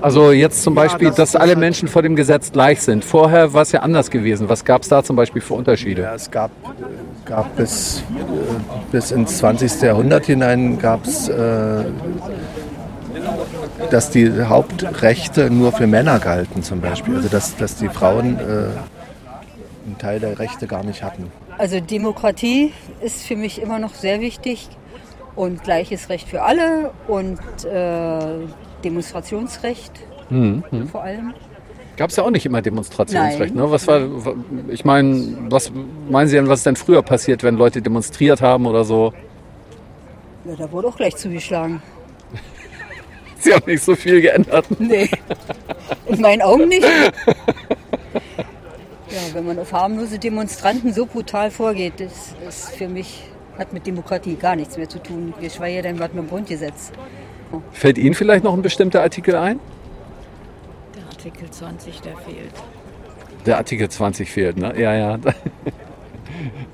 Also 0.00 0.32
jetzt 0.32 0.62
zum 0.62 0.74
Beispiel, 0.74 1.08
das- 1.08 1.16
dass 1.16 1.32
das 1.32 1.40
alle 1.42 1.52
hat- 1.52 1.58
Menschen 1.58 1.86
vor 1.86 2.00
dem 2.02 2.16
Gesetz 2.16 2.52
gleich 2.52 2.80
sind. 2.80 3.04
Vorher 3.04 3.52
war 3.52 3.62
es 3.62 3.72
ja 3.72 3.80
anders 3.80 4.10
gewesen. 4.10 4.48
Was 4.48 4.64
gab 4.64 4.80
es 4.82 4.88
da 4.88 5.02
zum 5.02 5.14
Beispiel 5.16 5.42
für 5.42 5.52
Unterschiede? 5.54 6.02
Ja, 6.02 6.14
es 6.14 6.30
gab, 6.30 6.50
gab 7.26 7.54
bis, 7.56 7.98
äh, 7.98 8.22
bis 8.92 9.10
ins 9.10 9.36
20. 9.38 9.82
Jahrhundert 9.82 10.24
hinein 10.24 10.78
gab 10.78 11.04
es, 11.04 11.28
äh, 11.28 11.34
dass 13.90 14.10
die 14.10 14.30
Hauptrechte 14.42 15.50
nur 15.50 15.72
für 15.72 15.86
Männer 15.86 16.18
galten 16.18 16.62
zum 16.62 16.80
Beispiel. 16.80 17.16
Also 17.16 17.28
dass, 17.28 17.56
dass 17.56 17.76
die 17.76 17.88
Frauen 17.88 18.38
äh, 18.38 18.40
einen 19.86 19.98
Teil 19.98 20.20
der 20.20 20.38
Rechte 20.38 20.66
gar 20.66 20.84
nicht 20.84 21.02
hatten. 21.02 21.30
Also 21.58 21.80
Demokratie 21.80 22.72
ist 23.00 23.22
für 23.22 23.36
mich 23.36 23.60
immer 23.60 23.78
noch 23.78 23.94
sehr 23.94 24.20
wichtig 24.20 24.68
und 25.36 25.62
gleiches 25.62 26.08
Recht 26.08 26.28
für 26.28 26.42
alle 26.42 26.90
und 27.06 27.38
äh, 27.64 28.46
Demonstrationsrecht 28.84 29.92
vor 30.90 31.02
allem. 31.02 31.34
gab 31.96 32.10
es 32.10 32.16
ja 32.16 32.22
auch 32.22 32.30
nicht 32.30 32.46
immer 32.46 32.62
Demonstrationsrecht. 32.62 33.54
Ne? 33.54 33.68
Was 33.70 33.86
war, 33.88 34.00
ich 34.68 34.84
meine, 34.84 35.36
was 35.48 35.72
meinen 36.08 36.28
Sie 36.28 36.36
denn, 36.36 36.48
was 36.48 36.60
ist 36.60 36.66
denn 36.66 36.76
früher 36.76 37.02
passiert, 37.02 37.42
wenn 37.42 37.56
Leute 37.56 37.82
demonstriert 37.82 38.40
haben 38.40 38.66
oder 38.66 38.84
so? 38.84 39.12
Ja, 40.44 40.54
da 40.56 40.70
wurde 40.70 40.88
auch 40.88 40.96
gleich 40.96 41.16
zugeschlagen. 41.16 41.82
Sie 43.40 43.54
haben 43.54 43.64
nicht 43.66 43.82
so 43.82 43.96
viel 43.96 44.20
geändert. 44.20 44.66
Nee, 44.78 45.10
in 46.06 46.20
meinen 46.20 46.42
Augen 46.42 46.68
nicht. 46.68 46.86
Ja, 49.10 49.34
wenn 49.34 49.44
man 49.44 49.58
auf 49.58 49.72
harmlose 49.72 50.20
Demonstranten 50.20 50.92
so 50.92 51.04
brutal 51.04 51.50
vorgeht, 51.50 51.94
das 51.98 52.36
ist 52.48 52.70
für 52.76 52.86
mich, 52.86 53.24
hat 53.58 53.72
mit 53.72 53.84
Demokratie 53.84 54.36
gar 54.36 54.54
nichts 54.54 54.76
mehr 54.76 54.88
zu 54.88 55.00
tun. 55.00 55.34
Geschweige 55.40 55.82
denn 55.82 55.98
was 55.98 56.12
mit 56.12 56.22
dem 56.22 56.28
Grundgesetz. 56.28 56.92
Fällt 57.72 57.98
Ihnen 57.98 58.14
vielleicht 58.14 58.44
noch 58.44 58.54
ein 58.54 58.62
bestimmter 58.62 59.02
Artikel 59.02 59.34
ein? 59.34 59.58
Der 60.94 61.02
Artikel 61.06 61.50
20, 61.50 62.00
der 62.02 62.16
fehlt. 62.18 62.54
Der 63.46 63.56
Artikel 63.56 63.88
20 63.88 64.30
fehlt, 64.30 64.56
ne? 64.58 64.74
Ja, 64.78 64.94
ja. 64.94 65.18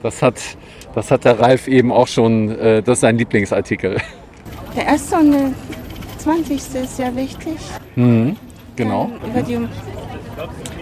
Das 0.03 0.23
hat, 0.23 0.41
das 0.95 1.11
hat 1.11 1.25
der 1.25 1.41
Ralf 1.41 1.67
eben 1.67 1.91
auch 1.91 2.07
schon, 2.07 2.57
äh, 2.57 2.83
das 2.83 2.99
ist 2.99 3.01
sein 3.01 3.19
Lieblingsartikel. 3.19 3.97
Der 4.77 4.85
erste 4.85 5.17
und 5.17 5.55
20. 6.27 6.57
ist 6.57 6.97
sehr 6.97 7.15
wichtig. 7.15 7.55
Mhm, 7.95 8.37
genau. 8.75 9.11
Dann 9.23 9.31
über 9.31 9.43
die 9.43 9.69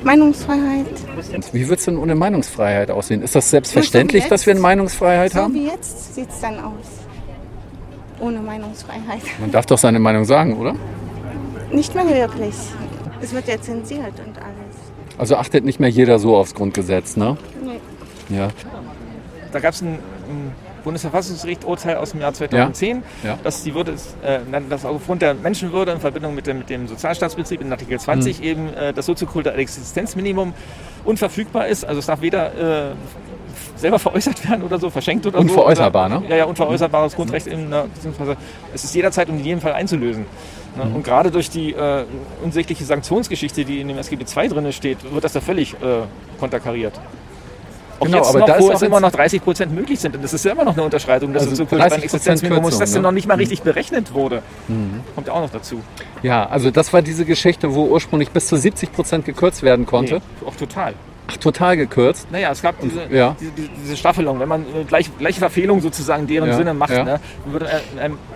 Meinungsfreiheit. 0.03 0.87
Wie 1.53 1.69
wird 1.69 1.79
es 1.81 1.85
denn 1.85 1.99
ohne 1.99 2.15
Meinungsfreiheit 2.15 2.91
aussehen? 2.91 3.21
Ist 3.21 3.35
das 3.35 3.51
selbstverständlich, 3.51 4.25
So 4.25 4.31
dass 4.31 4.47
wir 4.47 4.53
eine. 4.53 4.61
Meinungsfreiheit 4.61 5.33
So 5.33 5.41
haben? 5.41 5.53
wie 5.55 5.67
jetzt 5.67 6.15
sieht 6.15 6.31
es 6.31 6.41
dann 6.41 6.59
aus. 6.61 6.87
Ohne 8.21 8.41
Meinungsfreiheit. 8.41 9.21
Man 9.39 9.53
darf 9.53 9.67
doch 9.67 9.77
seine 9.77 9.99
Meinung 9.99 10.25
sagen, 10.25 10.57
oder? 10.57 10.75
Nicht 11.73 11.95
mehr 11.95 12.09
wirklich. 12.09 12.55
Es 13.21 13.35
wird 13.35 13.47
ja 13.47 13.61
zensiert 13.61 14.19
und 14.25 14.39
alles. 14.39 14.77
Also 15.19 15.37
achtet 15.37 15.65
nicht 15.67 15.79
mehr 15.79 15.91
jeder 15.91 16.19
so 16.19 16.37
aufs 16.37 16.55
Grundgesetz, 16.55 17.17
ne? 17.19 17.37
Nee. 17.63 17.81
Ja. 18.35 18.49
Da 19.53 19.61
gab 19.61 19.75
es 19.75 19.83
ein, 19.83 19.99
ein 20.85 20.93
Bundesverfassungsgericht-Urteil 20.95 21.97
aus 21.97 22.11
dem 22.13 22.21
Jahr 22.21 22.33
2010, 22.35 23.03
Ja. 23.25 23.39
dass 23.43 23.63
die 23.63 23.75
Würde, 23.75 23.93
äh, 24.23 24.39
das 24.69 24.85
aufgrund 24.85 25.23
der 25.23 25.35
Menschenwürde 25.35 25.93
in 25.93 26.01
Verbindung 26.01 26.35
mit 26.35 26.47
dem, 26.47 26.59
mit 26.59 26.71
dem 26.71 26.87
Sozialstaatsprinzip 26.87 27.61
in 27.61 27.73
Artikel 27.73 27.99
20 27.99 28.39
Mhm. 28.39 28.45
eben 28.45 28.75
äh, 28.75 28.93
das 28.93 29.07
soziokulturelle 29.07 29.61
Existenzminimum 29.61 30.53
unverfügbar 31.05 31.67
ist. 31.67 31.85
Also 31.85 31.99
es 32.01 32.07
darf 32.07 32.21
weder 32.21 32.91
äh, 32.91 32.95
selber 33.77 33.99
veräußert 33.99 34.49
werden 34.49 34.63
oder 34.63 34.79
so, 34.79 34.91
verschenkt 34.91 35.27
oder 35.27 35.39
Unveräußerbar, 35.39 36.09
so. 36.09 36.15
ne? 36.17 36.21
Oder, 36.21 36.29
ja, 36.31 36.37
ja, 36.37 36.45
unveräußerbares 36.45 37.15
Grundrecht, 37.15 37.47
in, 37.47 37.69
ne, 37.69 37.85
beziehungsweise 37.95 38.37
es 38.75 38.85
ist 38.85 38.95
jederzeit 38.95 39.29
und 39.29 39.39
in 39.39 39.45
jedem 39.45 39.61
Fall 39.61 39.73
einzulösen. 39.73 40.27
Ne? 40.77 40.85
Mhm. 40.85 40.97
Und 40.97 41.05
gerade 41.05 41.31
durch 41.31 41.51
die 41.51 41.73
äh, 41.73 42.05
unsägliche 42.43 42.85
Sanktionsgeschichte, 42.85 43.65
die 43.65 43.81
in 43.81 43.89
dem 43.89 43.99
SGB 43.99 44.25
II 44.25 44.49
drin 44.49 44.73
steht, 44.73 44.99
wird 45.13 45.25
das 45.25 45.33
da 45.33 45.41
völlig 45.41 45.75
äh, 45.75 46.03
konterkariert. 46.39 46.95
Auch 48.01 48.07
Genau, 48.07 48.19
jetzt 48.19 48.29
aber 48.29 48.39
noch, 48.41 48.47
da 48.47 48.61
wo 48.61 48.71
ist 48.71 48.77
es 48.77 48.83
immer 48.83 49.01
noch 49.01 49.11
30 49.11 49.43
Prozent 49.43 49.75
möglich 49.75 50.01
sind. 50.01 50.17
Und 50.17 50.23
das 50.23 50.33
ist 50.33 50.45
ja 50.45 50.53
immer 50.53 50.65
noch 50.65 50.75
eine 50.75 50.83
Unterschreitung 50.83 51.33
des 51.33 51.49
Also 51.49 51.65
30% 51.65 52.03
Existenzminimums, 52.03 52.71
das 52.71 52.79
Kürzung, 52.79 52.95
denn 52.95 53.03
ne? 53.03 53.09
noch 53.09 53.13
nicht 53.13 53.29
mal 53.29 53.37
richtig 53.37 53.63
berechnet 53.63 54.13
wurde. 54.15 54.43
Mhm. 54.69 55.01
Kommt 55.15 55.27
ja 55.27 55.33
auch 55.33 55.41
noch 55.41 55.51
dazu. 55.51 55.81
Ja, 56.23 56.47
also 56.47 56.71
das 56.71 56.93
war 56.93 57.03
diese 57.03 57.25
Geschichte, 57.25 57.75
wo 57.75 57.85
ursprünglich 57.87 58.31
bis 58.31 58.47
zu 58.47 58.57
70 58.57 58.93
Prozent 58.93 59.25
gekürzt 59.25 59.63
werden 59.63 59.87
konnte. 59.87 60.15
Nee, 60.15 60.49
auch 60.49 60.57
total. 60.57 60.95
Ach, 61.27 61.37
total 61.39 61.77
gekürzt. 61.79 62.31
Naja, 62.31 62.51
es 62.51 62.61
gab 62.61 62.79
diese, 62.81 63.07
ja. 63.11 63.35
diese, 63.41 63.51
diese, 63.53 63.69
diese 63.83 63.97
Staffelung, 63.97 64.41
wenn 64.41 64.49
man 64.49 64.63
äh, 64.63 64.85
gleich, 64.87 65.11
gleiche 65.19 65.39
Verfehlung 65.41 65.81
sozusagen 65.81 66.27
deren 66.27 66.51
Ja, 66.51 66.57
Sinne 66.57 66.75
macht, 66.75 66.91
ja. 66.91 67.03
ne, 67.03 67.21
dann 67.45 67.53
würde 67.53 67.67
äh, 67.67 67.81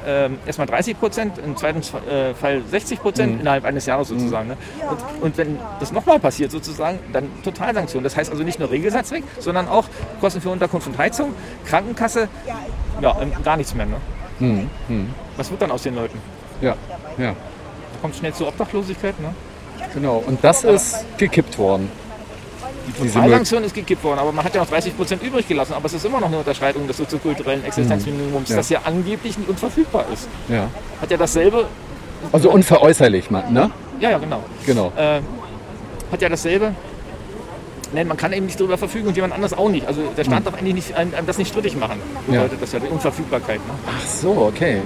ähm, 0.07 0.38
erstmal 0.46 0.66
30 0.66 0.98
Prozent, 0.98 1.38
im 1.38 1.55
zweiten 1.57 1.81
äh, 2.09 2.33
Fall 2.35 2.62
60 2.70 3.01
Prozent 3.01 3.35
Mhm. 3.35 3.40
innerhalb 3.40 3.64
eines 3.66 3.85
Jahres 3.85 4.09
sozusagen. 4.09 4.48
Ne? 4.48 4.57
Und, 4.88 5.22
und 5.22 5.38
wenn 5.38 5.59
das 5.81 5.92
nochmal 5.92 6.18
passiert 6.18 6.51
sozusagen, 6.51 6.98
dann 7.12 7.29
Totalsanktion. 7.42 8.03
Das 8.05 8.16
heißt 8.16 8.31
also 8.31 8.42
nicht 8.42 8.59
nur 8.59 8.70
Regelsatz 8.70 9.11
weg, 9.11 9.22
sondern 9.38 9.68
auch 9.68 9.85
Kosten 10.20 10.40
für 10.40 10.48
Unterkunft 10.48 10.87
und 10.87 10.96
Heizung, 10.96 11.35
Krankenkasse, 11.66 12.29
ja, 13.03 13.16
ähm, 13.20 13.33
gar 13.44 13.59
nichts 13.59 13.74
mehr. 13.74 13.87
Ne? 13.87 13.96
Mhm. 14.38 14.70
Mhm. 14.88 15.11
Was 15.37 15.51
wird 15.51 15.61
dann 15.61 15.70
aus 15.70 15.83
den 15.83 15.94
Leuten? 15.94 16.18
Ja, 16.62 16.74
ja, 17.18 17.35
Kommt 18.01 18.16
schnell 18.16 18.33
zur 18.33 18.48
Obdachlosigkeit, 18.48 19.20
ne? 19.20 19.35
genau. 19.92 20.22
Und 20.27 20.42
das 20.42 20.64
ist 20.64 21.05
gekippt 21.18 21.59
worden. 21.59 21.90
Die 22.96 23.03
Diese 23.03 23.14
Totalsanktion 23.14 23.64
ist 23.64 23.74
gekippt 23.74 24.03
worden, 24.05 24.18
aber 24.18 24.33
man 24.33 24.44
hat 24.44 24.55
ja 24.55 24.61
noch 24.61 24.68
30 24.68 24.96
Prozent 24.96 25.22
übrig 25.22 25.46
gelassen. 25.46 25.74
Aber 25.74 25.87
es 25.87 25.94
ist 25.94 26.05
immer 26.05 26.20
noch 26.20 26.29
eine 26.29 26.38
Unterschreitung 26.38 26.87
des 26.87 26.96
soziokulturellen 26.96 27.64
Existenzminimums. 27.64 28.48
Ja. 28.48 28.57
das 28.57 28.70
ja 28.70 28.81
angeblich 28.85 29.37
nicht 29.38 29.48
unverfügbar 29.48 30.05
ist. 30.12 30.29
Ja. 30.48 30.68
Hat 31.01 31.11
ja 31.11 31.16
dasselbe, 31.16 31.66
Also 32.33 32.51
unveräußerlich, 32.51 33.31
man, 33.31 33.53
ne? 33.53 33.70
ja, 34.01 34.11
ja, 34.11 34.18
genau. 34.18 34.42
Genau. 34.66 34.92
Äh, 34.96 35.20
hat 36.11 36.22
ja 36.22 36.29
dasselbe. 36.29 36.74
Nein, 37.92 38.07
man 38.07 38.16
kann 38.16 38.33
eben 38.33 38.46
nicht 38.46 38.61
darüber 38.61 38.77
verfügen 38.77 39.09
und 39.09 39.16
jemand 39.16 39.33
anders 39.33 39.55
auch 39.55 39.70
nicht. 39.70 39.87
Also 39.87 40.03
der 40.16 40.24
Staat 40.24 40.46
darf 40.46 40.55
eigentlich 40.55 40.74
nicht, 40.74 40.94
einem, 40.94 41.12
das 41.27 41.38
nicht 41.38 41.48
strittig 41.48 41.77
machen. 41.77 41.98
Mhm. 42.27 42.35
Ja. 42.35 42.42
Bedeutet 42.42 42.62
das 42.62 42.72
ja 42.72 42.81
die 42.81 42.88
Unverfügbarkeit. 42.88 43.57
Ne? 43.66 43.72
Ach 43.87 44.07
so, 44.07 44.31
okay. 44.53 44.83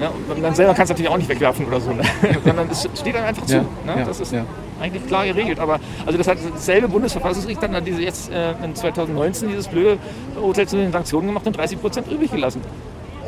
Ja, 0.00 0.08
und 0.08 0.40
man 0.40 0.54
selber 0.54 0.72
kann 0.74 0.84
es 0.84 0.88
natürlich 0.88 1.10
auch 1.10 1.16
nicht 1.18 1.28
wegwerfen 1.28 1.66
oder 1.66 1.80
so, 1.80 1.92
ne? 1.92 2.02
sondern 2.44 2.68
es 2.70 2.88
steht 2.98 3.14
dann 3.14 3.24
einfach 3.24 3.44
zu. 3.44 3.56
Ja, 3.56 3.62
Ne? 3.86 3.94
ja, 3.98 4.04
das 4.04 4.20
ist 4.20 4.32
ja. 4.32 4.44
eigentlich 4.80 5.06
klar 5.06 5.26
geregelt. 5.26 5.58
Aber 5.58 5.78
also 6.06 6.16
das 6.16 6.26
hat 6.26 6.38
dasselbe 6.54 6.88
Bundesverfassungsgericht 6.88 7.62
dann 7.62 7.84
diese 7.84 8.00
jetzt 8.00 8.30
äh, 8.32 8.52
in 8.64 8.74
2019 8.74 9.48
dieses 9.48 9.68
blöde 9.68 9.98
Urteil 10.40 10.66
zu 10.66 10.76
den 10.76 10.90
Sanktionen 10.90 11.26
gemacht 11.28 11.46
und 11.46 11.56
30 11.56 11.80
Prozent 11.80 12.10
übrig 12.10 12.30
gelassen. 12.30 12.62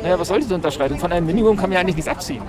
Naja, 0.01 0.19
was 0.19 0.27
soll 0.27 0.39
diese 0.39 0.55
Unterschreitung? 0.55 0.97
Von 0.99 1.11
einem 1.11 1.27
Minimum 1.27 1.55
kann 1.55 1.69
man 1.69 1.73
ja 1.73 1.79
eigentlich 1.81 1.95
nichts 1.95 2.09
abziehen. 2.09 2.41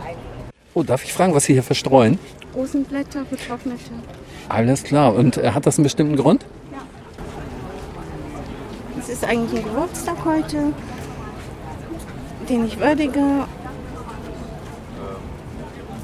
Oh, 0.72 0.82
darf 0.82 1.04
ich 1.04 1.12
fragen, 1.12 1.34
was 1.34 1.44
Sie 1.44 1.52
hier 1.52 1.62
verstreuen? 1.62 2.18
Rosenblätter, 2.54 3.24
getrocknete. 3.30 3.90
Alles 4.48 4.82
klar. 4.82 5.14
Und 5.14 5.36
äh, 5.36 5.50
hat 5.50 5.66
das 5.66 5.78
einen 5.78 5.84
bestimmten 5.84 6.16
Grund? 6.16 6.44
Es 8.98 9.08
ist 9.10 9.24
eigentlich 9.24 9.60
ein 9.60 9.66
Geburtstag 9.66 10.16
heute, 10.24 10.72
den 12.48 12.64
ich 12.64 12.80
würdige. 12.80 13.20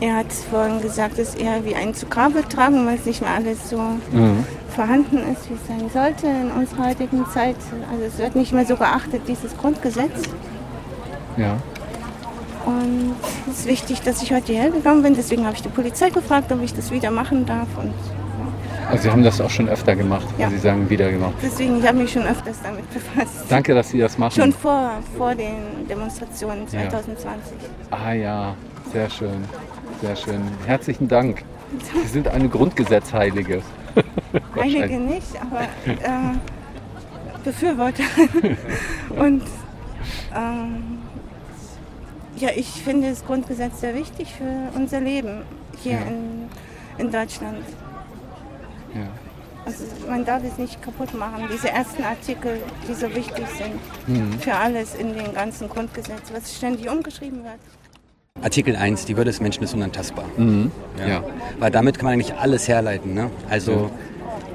Er 0.00 0.16
hat 0.16 0.32
vorhin 0.32 0.80
gesagt, 0.80 1.18
es 1.18 1.30
ist 1.30 1.40
eher 1.40 1.62
wie 1.64 1.74
ein 1.74 1.94
zu 1.94 2.06
Grabe 2.06 2.42
tragen, 2.48 2.86
weil 2.86 2.94
es 2.96 3.04
nicht 3.04 3.20
mehr 3.20 3.32
alles 3.34 3.68
so 3.68 3.76
Mhm. 4.12 4.44
vorhanden 4.74 5.18
ist, 5.32 5.50
wie 5.50 5.54
es 5.54 5.66
sein 5.68 5.90
sollte 5.92 6.26
in 6.26 6.50
unserer 6.52 6.86
heutigen 6.88 7.26
Zeit. 7.34 7.56
Also 7.92 8.04
es 8.06 8.18
wird 8.18 8.34
nicht 8.34 8.52
mehr 8.52 8.64
so 8.64 8.76
geachtet, 8.76 9.22
dieses 9.28 9.56
Grundgesetz. 9.58 10.22
Ja. 11.36 11.56
Und 12.64 13.14
es 13.50 13.60
ist 13.60 13.66
wichtig, 13.66 14.00
dass 14.02 14.22
ich 14.22 14.32
heute 14.32 14.52
hierher 14.52 14.70
gegangen 14.70 15.02
bin. 15.02 15.14
Deswegen 15.14 15.44
habe 15.44 15.54
ich 15.56 15.62
die 15.62 15.68
Polizei 15.68 16.08
gefragt, 16.10 16.50
ob 16.52 16.62
ich 16.62 16.74
das 16.74 16.90
wieder 16.90 17.10
machen 17.10 17.44
darf. 17.44 17.68
Und 17.76 17.92
Also 18.90 19.04
Sie 19.04 19.10
haben 19.10 19.22
das 19.22 19.40
auch 19.40 19.50
schon 19.50 19.68
öfter 19.68 19.94
gemacht, 19.94 20.26
Ja. 20.38 20.46
weil 20.46 20.52
Sie 20.52 20.58
sagen 20.58 20.88
wieder 20.90 21.10
gemacht. 21.12 21.34
deswegen, 21.42 21.78
ich 21.78 21.86
habe 21.86 21.98
mich 21.98 22.12
schon 22.12 22.22
öfters 22.26 22.56
damit 22.62 22.84
befasst. 22.92 23.44
Danke, 23.48 23.74
dass 23.74 23.90
Sie 23.90 23.98
das 23.98 24.18
machen. 24.18 24.40
Schon 24.40 24.52
vor, 24.52 24.92
vor 25.16 25.34
den 25.34 25.86
Demonstrationen 25.88 26.62
Ja. 26.72 26.88
2020. 26.88 27.52
Ah 27.90 28.12
ja, 28.12 28.54
sehr 28.92 29.08
schön. 29.08 29.44
Sehr 30.00 30.16
schön. 30.16 30.40
Herzlichen 30.66 31.08
Dank. 31.08 31.44
Sie 32.02 32.08
sind 32.08 32.28
eine 32.28 32.48
Grundgesetzheilige. 32.48 33.62
Einige 34.56 34.80
Wahrscheinlich. 34.80 34.98
nicht, 35.14 35.40
aber 35.40 35.62
äh, 35.86 37.38
Befürworter. 37.44 38.02
Und 39.10 39.42
ähm, 40.34 40.98
ja, 42.36 42.50
ich 42.56 42.66
finde 42.68 43.10
das 43.10 43.24
Grundgesetz 43.24 43.80
sehr 43.80 43.94
wichtig 43.94 44.32
für 44.32 44.70
unser 44.76 45.00
Leben 45.00 45.42
hier 45.82 45.92
Ja. 45.92 45.98
in, 46.00 46.48
in 46.98 47.12
Deutschland. 47.12 47.58
Ja. 48.94 49.02
Also 49.66 49.84
man 50.08 50.24
darf 50.24 50.42
es 50.44 50.56
nicht 50.58 50.80
kaputt 50.82 51.12
machen. 51.14 51.44
Diese 51.52 51.68
ersten 51.70 52.02
Artikel, 52.02 52.58
die 52.88 52.94
so 52.94 53.14
wichtig 53.14 53.44
sind 53.58 53.78
Mhm. 54.08 54.32
für 54.40 54.54
alles 54.54 54.94
in 54.94 55.14
dem 55.14 55.34
ganzen 55.34 55.68
Grundgesetz, 55.68 56.32
was 56.32 56.56
ständig 56.56 56.88
umgeschrieben 56.90 57.44
wird. 57.44 57.58
Artikel 58.42 58.74
1, 58.76 59.04
die 59.04 59.16
Würde 59.16 59.30
des 59.30 59.40
Menschen 59.40 59.64
ist 59.64 59.74
unantastbar. 59.74 60.24
Mhm. 60.36 60.70
Ja. 61.06 61.22
Weil 61.58 61.70
damit 61.70 61.98
kann 61.98 62.06
man 62.06 62.14
eigentlich 62.14 62.34
alles 62.34 62.68
herleiten. 62.68 63.12
Ne? 63.12 63.30
Also 63.50 63.90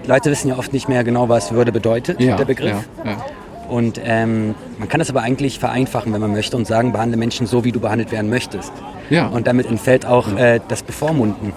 Leute 0.08 0.32
wissen 0.32 0.48
ja 0.48 0.58
oft 0.58 0.74
nicht 0.74 0.90
mehr 0.90 1.04
genau, 1.04 1.30
was 1.30 1.52
Würde 1.52 1.72
bedeutet, 1.72 2.20
Ja, 2.20 2.36
der 2.38 2.46
Begriff. 2.46 2.88
ja, 3.04 3.12
ja. 3.12 3.26
Und 3.70 4.00
ähm, 4.04 4.54
man 4.78 4.88
kann 4.88 5.00
das 5.00 5.10
aber 5.10 5.22
eigentlich 5.22 5.58
vereinfachen, 5.58 6.14
wenn 6.14 6.22
man 6.22 6.32
möchte, 6.32 6.56
und 6.56 6.68
sagen, 6.68 6.92
behandle 6.92 7.18
Menschen 7.18 7.48
so, 7.48 7.64
wie 7.64 7.72
du 7.72 7.80
behandelt 7.80 8.12
werden 8.12 8.30
möchtest. 8.30 8.72
Ja. 9.10 9.28
Und 9.28 9.48
damit 9.48 9.66
entfällt 9.66 10.06
auch 10.06 10.36
äh, 10.38 10.60
das 10.68 10.84
Bevormunden. 10.84 11.52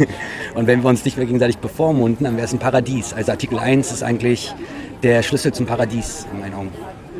und 0.56 0.66
wenn 0.66 0.82
wir 0.82 0.88
uns 0.88 1.04
nicht 1.04 1.16
mehr 1.16 1.26
gegenseitig 1.26 1.58
bevormunden, 1.58 2.24
dann 2.24 2.34
wäre 2.36 2.46
es 2.46 2.52
ein 2.52 2.58
Paradies. 2.58 3.12
Also 3.12 3.30
Artikel 3.30 3.60
1 3.60 3.92
ist 3.92 4.02
eigentlich 4.02 4.52
der 5.04 5.22
Schlüssel 5.22 5.52
zum 5.52 5.66
Paradies 5.66 6.26
in 6.32 6.40
meinen 6.40 6.54
Augen. 6.54 6.70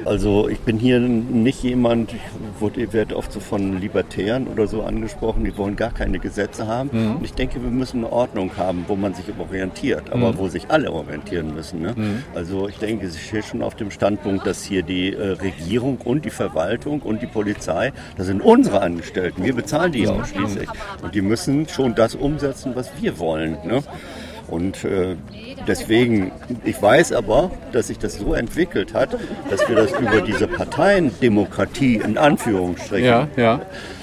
Also 0.05 0.49
ich 0.49 0.59
bin 0.61 0.79
hier 0.79 0.99
nicht 1.01 1.63
jemand, 1.63 2.13
ich 2.13 2.21
wurde- 2.61 2.93
werde 2.93 3.17
oft 3.17 3.33
so 3.33 3.41
von 3.41 3.81
Libertären 3.81 4.47
oder 4.49 4.67
so 4.67 4.83
angesprochen, 4.83 5.45
die 5.45 5.57
wollen 5.57 5.77
gar 5.77 5.93
keine 5.93 6.19
Gesetze 6.19 6.67
haben. 6.67 6.91
Mhm. 6.93 7.17
Und 7.17 7.25
ich 7.25 7.35
denke, 7.35 7.63
wir 7.63 7.71
müssen 7.71 7.99
eine 7.99 8.13
Ordnung 8.13 8.51
haben, 8.57 8.85
wo 8.89 8.97
man 8.97 9.15
sich 9.15 9.27
orientiert, 9.39 10.11
aber 10.11 10.33
Mhm. 10.33 10.39
wo 10.39 10.49
sich 10.49 10.65
alle 10.71 10.93
orientieren 10.93 11.55
müssen. 11.55 11.83
Ne? 11.83 11.95
Mhm. 11.97 12.25
Also 12.35 12.69
ich 12.69 12.79
denke, 12.79 13.07
ich 13.07 13.27
stehe 13.27 13.43
schon 13.43 13.63
auf 13.63 13.75
dem 13.77 13.91
Standpunkt, 13.91 14.47
dass 14.47 14.65
hier 14.65 14.83
die 14.83 15.13
äh, 15.13 15.29
Regierung 15.33 15.99
und 16.05 16.25
die 16.25 16.31
Verwaltung 16.31 17.01
und 17.03 17.23
die 17.23 17.27
Polizei, 17.27 17.93
das 18.17 18.27
sind 18.27 18.41
unsere 18.43 18.81
Angestellten, 18.83 19.45
wir 19.45 19.55
bezahlen 19.55 19.93
die 19.93 20.03
ja 20.05 20.11
auch 20.13 20.25
schließlich. 20.25 20.69
Und 21.03 21.15
die 21.15 21.23
müssen 21.23 21.69
schon 21.69 21.95
das 21.95 22.15
umsetzen, 22.15 22.73
was 22.75 22.91
wir 23.01 23.19
wollen. 23.19 23.57
Ne? 23.65 23.83
Und 24.53 24.85
äh, 24.85 25.17
deswegen, 25.67 26.31
ich 26.63 26.81
weiß 26.81 27.13
aber, 27.13 27.51
dass 27.73 27.87
sich 27.87 27.99
das 27.99 28.17
so 28.17 28.35
entwickelt 28.35 28.93
hat, 28.93 29.17
dass 29.49 29.67
wir 29.67 29.75
das 29.77 29.93
über 29.93 30.21
diese 30.21 30.47
Parteiendemokratie 30.47 31.97
in 31.97 32.19
Anführungsstrichen, 32.19 33.07
Ja, 33.07 33.29
ja. 33.39 33.63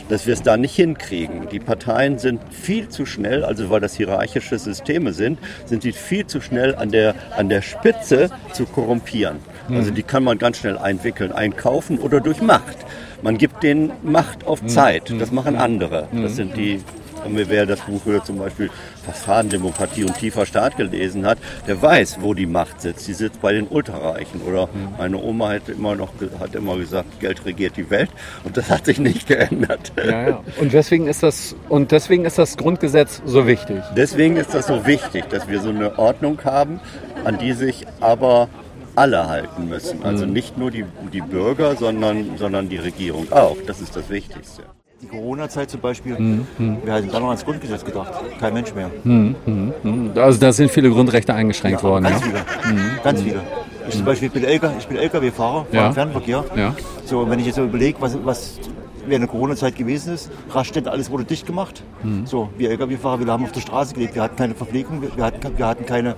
dass 0.10 0.26
wir 0.26 0.34
es 0.34 0.42
da 0.42 0.58
nicht 0.58 0.76
hinkriegen. 0.76 1.50
Die 1.52 1.60
Parteien 1.60 2.18
sind 2.18 2.42
viel 2.50 2.90
zu 2.90 3.06
schnell, 3.06 3.46
also 3.46 3.70
weil 3.70 3.80
das 3.80 3.94
hierarchische 3.94 4.58
Systeme 4.58 5.14
sind, 5.14 5.38
sind 5.66 5.84
sie 5.84 5.92
viel 5.92 6.26
zu 6.26 6.42
schnell 6.42 6.74
an 6.74 6.90
der, 6.90 7.14
an 7.38 7.50
der 7.50 7.62
Spitze 7.62 8.32
zu 8.52 8.66
korrumpieren. 8.66 9.38
Also 9.72 9.92
die 9.92 10.02
kann 10.02 10.24
man 10.24 10.40
ganz 10.40 10.58
schnell 10.58 10.80
einwickeln, 10.80 11.32
einkaufen 11.32 12.00
oder 12.00 12.22
durch 12.22 12.42
Macht. 12.42 12.78
Man 13.22 13.38
gibt 13.38 13.62
denen 13.62 13.92
Macht 14.02 14.48
auf 14.48 14.66
Zeit. 14.66 15.14
Das 15.20 15.32
machen 15.32 15.56
andere. 15.56 16.08
Das 16.12 16.36
sind 16.36 16.58
die, 16.58 16.82
wer 17.26 17.66
das 17.66 17.82
Buch 17.82 18.02
hier 18.04 18.24
zum 18.24 18.38
Beispiel 18.38 18.70
Fassadendemokratie 19.06 20.04
und 20.04 20.18
tiefer 20.18 20.46
Staat 20.46 20.78
gelesen 20.78 21.26
hat, 21.26 21.38
der 21.68 21.82
weiß, 21.82 22.18
wo 22.22 22.34
die 22.34 22.46
Macht 22.46 22.82
sitzt. 22.82 23.08
Die 23.08 23.14
sitzt 23.14 23.42
bei 23.42 23.54
den 23.54 23.68
Ultrareichen. 23.68 24.42
Oder 24.42 24.70
meine 24.98 25.18
Oma 25.18 25.50
hat 25.50 25.70
immer 25.70 25.96
noch 25.96 26.10
hat 26.40 26.56
immer 26.56 26.78
gesagt, 26.78 27.20
Geld 27.20 27.46
regiert 27.46 27.78
die 27.78 27.90
Welt. 27.90 28.10
Und 28.44 28.58
das 28.58 28.70
hat 28.70 28.86
sich 28.86 29.00
nicht 29.00 29.28
geändert. 29.28 29.92
Ja, 29.98 30.30
ja. 30.30 30.44
Und 30.60 30.74
deswegen 30.74 31.08
ist 31.08 31.24
das 31.24 31.56
und 31.70 31.92
deswegen 31.92 32.26
ist 32.26 32.38
das 32.38 32.58
Grundgesetz 32.58 33.22
so 33.26 33.48
wichtig. 33.48 33.82
Deswegen 33.96 34.38
ist 34.38 34.54
das 34.54 34.68
so 34.68 34.86
wichtig, 34.86 35.26
dass 35.30 35.48
wir 35.48 35.62
so 35.62 35.70
eine 35.70 35.98
Ordnung 35.98 36.40
haben, 36.44 36.80
an 37.24 37.38
die 37.38 37.54
sich 37.54 37.86
aber 38.00 38.50
alle 38.96 39.28
halten 39.28 39.70
müssen. 39.70 40.04
Also 40.04 40.26
nicht 40.26 40.58
nur 40.58 40.72
die, 40.72 40.86
die 41.14 41.22
Bürger, 41.22 41.76
sondern, 41.76 42.38
sondern 42.38 42.70
die 42.70 42.78
Regierung 42.78 43.32
auch. 43.32 43.58
Das 43.66 43.82
ist 43.82 43.96
das 43.96 44.10
Wichtigste. 44.10 44.64
Die 45.02 45.08
Corona-Zeit 45.08 45.70
zum 45.70 45.80
Beispiel, 45.80 46.20
Mhm. 46.20 46.46
wir 46.84 46.94
hatten 46.94 47.10
da 47.10 47.20
noch 47.22 47.28
ans 47.30 47.46
Grundgesetz 47.46 47.86
gedacht. 47.86 48.12
Kein 48.40 48.54
Mensch 48.54 48.74
mehr. 48.76 48.92
Hm, 49.04 49.36
hm, 49.46 49.74
hm. 49.82 50.12
Also 50.16 50.40
da 50.40 50.52
sind 50.52 50.70
viele 50.72 50.90
Grundrechte 50.90 51.34
eingeschränkt 51.34 51.82
worden. 51.84 52.04
Ganz 52.04 52.20
Ja? 52.20 52.26
viele. 52.28 52.76
Mhm. 52.76 52.82
Ganz 53.04 53.22
viele. 53.22 53.40
Ich 53.88 53.96
zum 53.96 54.06
Beispiel 54.06 54.30
bin, 54.30 54.44
LK, 54.44 54.72
ich 54.78 54.88
bin 54.88 54.98
LKW-Fahrer, 54.98 55.66
fahre 55.72 55.84
Ja. 55.86 55.92
Fernverkehr. 55.94 56.44
Ja. 56.56 56.76
So, 57.06 57.20
und 57.22 57.30
wenn 57.32 57.40
ich 57.40 57.46
jetzt 57.46 57.56
so 57.56 57.64
überlege, 57.64 58.00
was, 58.02 58.18
was 58.26 58.60
während 59.08 59.24
der 59.24 59.30
Corona-Zeit 59.30 59.76
gewesen 59.78 60.14
ist, 60.14 60.30
Raststätte, 60.52 60.92
alles 60.92 61.10
wurde 61.10 61.24
dicht 61.24 61.48
gemacht. 61.48 61.82
Mhm. 62.04 62.26
So, 62.28 62.50
wir 62.58 62.70
LKW-Fahrer, 62.70 63.26
wir 63.26 63.32
haben 63.32 63.46
auf 63.46 63.54
der 63.54 63.62
Straße 63.62 63.94
gelebt. 63.94 64.16
Wir 64.16 64.22
hatten 64.22 64.36
keine 64.36 64.54
Verpflegung, 64.54 65.02
wir, 65.02 65.16
wir 65.16 65.24
hatten, 65.24 65.58
wir 65.58 65.66
hatten 65.66 65.86
keine, 65.86 66.16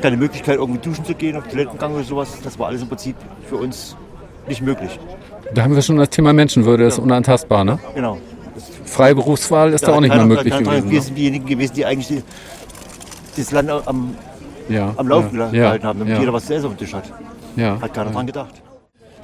keine 0.00 0.16
Möglichkeit, 0.16 0.56
irgendwie 0.58 0.80
duschen 0.80 1.04
zu 1.04 1.14
gehen, 1.14 1.36
auf 1.36 1.48
Toilettengang 1.48 1.92
oder 1.92 2.04
sowas. 2.04 2.38
Das 2.44 2.56
war 2.58 2.68
alles 2.68 2.82
im 2.82 2.88
Prinzip 2.88 3.16
für 3.48 3.56
uns 3.56 3.96
nicht 4.48 4.62
möglich. 4.62 4.98
Da 5.54 5.62
haben 5.62 5.74
wir 5.74 5.82
schon 5.82 5.96
das 5.96 6.10
Thema 6.10 6.32
Menschenwürde, 6.32 6.84
ist 6.84 6.98
unantastbar, 6.98 7.64
ne? 7.64 7.78
Genau. 7.94 8.18
Freie 8.84 9.14
Berufswahl 9.14 9.72
ist 9.72 9.86
da 9.86 9.94
auch 9.94 10.00
nicht 10.00 10.14
mehr 10.14 10.24
möglich 10.26 10.52
gewesen. 10.56 10.90
Wir 10.90 10.98
Ne? 10.98 11.02
sind 11.02 11.16
diejenigen 11.16 11.46
gewesen, 11.46 11.74
die 11.74 11.84
eigentlich 11.86 12.22
das 13.36 13.50
Land 13.50 13.70
am, 13.70 14.14
Ja, 14.68 14.92
am 14.96 15.08
Laufen 15.08 15.38
ja, 15.38 15.50
gehalten 15.50 15.86
haben, 15.86 15.98
damit 16.00 16.14
ja. 16.14 16.20
jeder 16.20 16.32
was 16.32 16.46
zu 16.46 16.54
essen 16.54 16.66
auf 16.66 16.72
dem 16.74 16.78
Tisch 16.78 16.92
hat. 16.94 17.04
Ja, 17.56 17.80
Hat 17.80 17.92
keiner 17.94 18.06
ja. 18.08 18.12
dran 18.14 18.26
gedacht. 18.26 18.62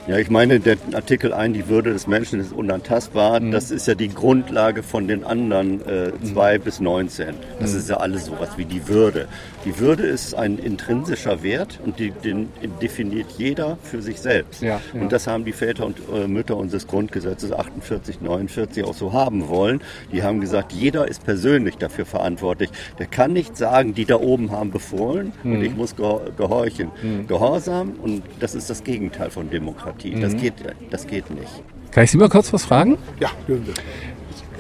Ja, 0.09 0.17
ich 0.17 0.31
meine, 0.31 0.59
der 0.59 0.79
Artikel 0.95 1.35
1, 1.35 1.55
die 1.55 1.69
Würde 1.69 1.93
des 1.93 2.07
Menschen 2.07 2.41
ist 2.41 2.51
unantastbar. 2.55 3.41
Mhm. 3.41 3.51
Das 3.51 3.71
ist 3.71 3.87
ja 3.87 3.95
die 3.95 4.09
Grundlage 4.09 4.83
von 4.83 5.07
den 5.07 5.23
anderen 5.23 5.87
äh, 5.87 6.13
2 6.25 6.59
bis 6.61 6.81
19. 6.81 7.35
Das 7.61 7.73
Mhm. 7.73 7.79
ist 7.79 7.91
ja 7.91 7.99
alles 7.99 8.25
sowas 8.25 8.49
wie 8.57 8.65
die 8.65 8.89
Würde. 8.89 9.29
Die 9.67 9.79
Würde 9.79 10.05
ist 10.05 10.33
ein 10.35 10.57
intrinsischer 10.59 11.43
Wert 11.43 11.79
und 11.85 11.99
die, 11.99 12.11
den 12.13 12.49
definiert 12.81 13.27
jeder 13.37 13.77
für 13.83 14.01
sich 14.01 14.19
selbst. 14.19 14.63
Ja, 14.63 14.81
ja. 14.95 15.01
Und 15.03 15.13
das 15.13 15.27
haben 15.27 15.45
die 15.45 15.53
Väter 15.53 15.85
und 15.85 15.99
äh, 16.15 16.27
Mütter 16.27 16.57
unseres 16.57 16.87
Grundgesetzes 16.87 17.53
48, 17.53 18.23
49 18.23 18.85
auch 18.85 18.95
so 18.95 19.13
haben 19.13 19.49
wollen. 19.49 19.83
Die 20.11 20.23
haben 20.23 20.41
gesagt, 20.41 20.73
jeder 20.73 21.07
ist 21.07 21.23
persönlich 21.23 21.77
dafür 21.77 22.07
verantwortlich. 22.07 22.71
Der 22.99 23.07
kann 23.09 23.35
nicht 23.35 23.59
sagen, 23.59 23.93
die 23.93 24.07
da 24.07 24.17
oben 24.17 24.53
haben 24.53 24.71
befohlen 24.71 25.33
und 25.45 25.59
Mhm. 25.59 25.63
ich 25.65 25.77
muss 25.77 25.95
gehor- 25.97 26.31
gehorchen. 26.35 26.93
Mhm. 27.03 27.27
Gehorsam 27.27 27.93
und 28.03 28.23
das 28.41 28.55
ist 28.55 28.71
das 28.71 28.83
Gegenteil 28.85 29.29
von 29.29 29.51
Demokratie. 29.51 29.98
Das, 30.21 30.33
Mhm. 30.35 30.39
geht, 30.41 30.55
das 30.91 31.07
geht 31.07 31.31
nicht. 31.31 31.63
Kann 31.91 32.05
ich 32.05 32.11
Sie 32.11 32.19
mal 32.19 32.29
kurz 32.29 32.53
was 32.53 32.65
fragen? 32.65 32.99
Ja, 33.21 33.29
dürfen 33.47 33.67
Sie. 33.67 33.73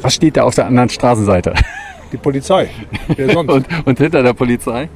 Was 0.03 0.14
steht 0.14 0.36
da 0.36 0.43
auf 0.45 0.55
der 0.55 0.66
anderen 0.66 0.89
Straßenseite? 0.89 1.55
Die 2.12 2.16
Polizei. 2.16 2.70
Wer 3.16 3.32
sonst? 3.32 3.51
und, 3.53 3.66
und 3.86 3.99
hinter 3.99 4.22
der 4.22 4.32
Polizei? 4.32 4.89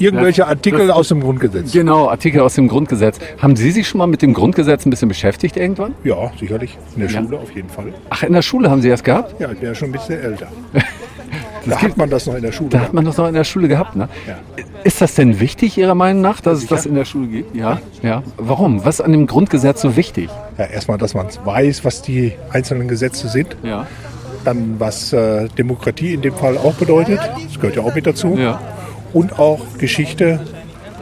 Irgendwelche 0.00 0.46
Artikel 0.46 0.86
das- 0.88 0.96
aus 0.96 1.08
dem 1.08 1.20
Grundgesetz. 1.20 1.72
Genau, 1.72 2.08
Artikel 2.08 2.40
aus 2.40 2.54
dem 2.54 2.68
Grundgesetz. 2.68 3.18
Haben 3.38 3.54
Sie 3.56 3.70
sich 3.70 3.86
schon 3.86 3.98
mal 3.98 4.06
mit 4.06 4.22
dem 4.22 4.32
Grundgesetz 4.34 4.86
ein 4.86 4.90
bisschen 4.90 5.08
beschäftigt 5.08 5.56
irgendwann? 5.56 5.94
Ja, 6.04 6.30
sicherlich. 6.40 6.76
In 6.96 7.02
der 7.02 7.10
Ja. 7.10 7.22
Schule 7.22 7.38
auf 7.38 7.54
jeden 7.54 7.68
Fall. 7.68 7.92
Ach, 8.08 8.22
in 8.22 8.32
der 8.32 8.42
Schule 8.42 8.70
haben 8.70 8.82
Sie 8.82 8.88
das 8.88 9.04
gehabt? 9.04 9.38
Ja, 9.40 9.50
ich 9.52 9.58
bin 9.58 9.68
ja 9.68 9.74
schon 9.74 9.88
ein 9.90 9.92
bisschen 9.92 10.20
älter. 10.20 10.46
da 11.66 11.82
hat 11.82 11.96
man 11.96 12.08
das 12.10 12.26
noch 12.26 12.34
in 12.34 12.42
der 12.42 12.52
Schule. 12.52 12.70
Da 12.70 12.80
hat 12.80 12.92
man 12.94 13.04
das 13.04 13.16
noch 13.18 13.28
in 13.28 13.34
der 13.34 13.44
Schule 13.44 13.68
gehabt, 13.68 13.94
ne? 13.96 14.08
Ja. 14.26 14.38
Ist 14.82 15.02
das 15.02 15.14
denn 15.14 15.38
wichtig, 15.40 15.76
Ihrer 15.76 15.94
Meinung 15.94 16.22
nach, 16.22 16.40
dass 16.40 16.58
es 16.58 16.66
das 16.66 16.86
in 16.86 16.94
der 16.94 17.04
Schule 17.04 17.26
gibt? 17.28 17.54
Ja. 17.54 17.80
ja. 18.02 18.22
Warum? 18.38 18.84
Was 18.84 18.96
ist 19.00 19.04
an 19.04 19.12
dem 19.12 19.26
Grundgesetz 19.26 19.82
so 19.82 19.96
wichtig? 19.96 20.30
Ja, 20.56 20.64
erstmal, 20.64 20.96
dass 20.96 21.12
man 21.14 21.26
weiß, 21.44 21.84
was 21.84 22.00
die 22.00 22.32
einzelnen 22.50 22.88
Gesetze 22.88 23.28
sind. 23.28 23.56
Ja. 23.62 23.86
Dann, 24.44 24.76
was 24.78 25.12
äh, 25.12 25.48
Demokratie 25.58 26.14
in 26.14 26.22
dem 26.22 26.32
Fall 26.34 26.56
auch 26.56 26.72
bedeutet. 26.74 27.18
Das 27.44 27.56
gehört 27.60 27.76
ja 27.76 27.82
auch 27.82 27.94
mit 27.94 28.06
dazu. 28.06 28.36
Ja. 28.38 28.58
Und 29.12 29.38
auch 29.38 29.60
Geschichte, 29.78 30.40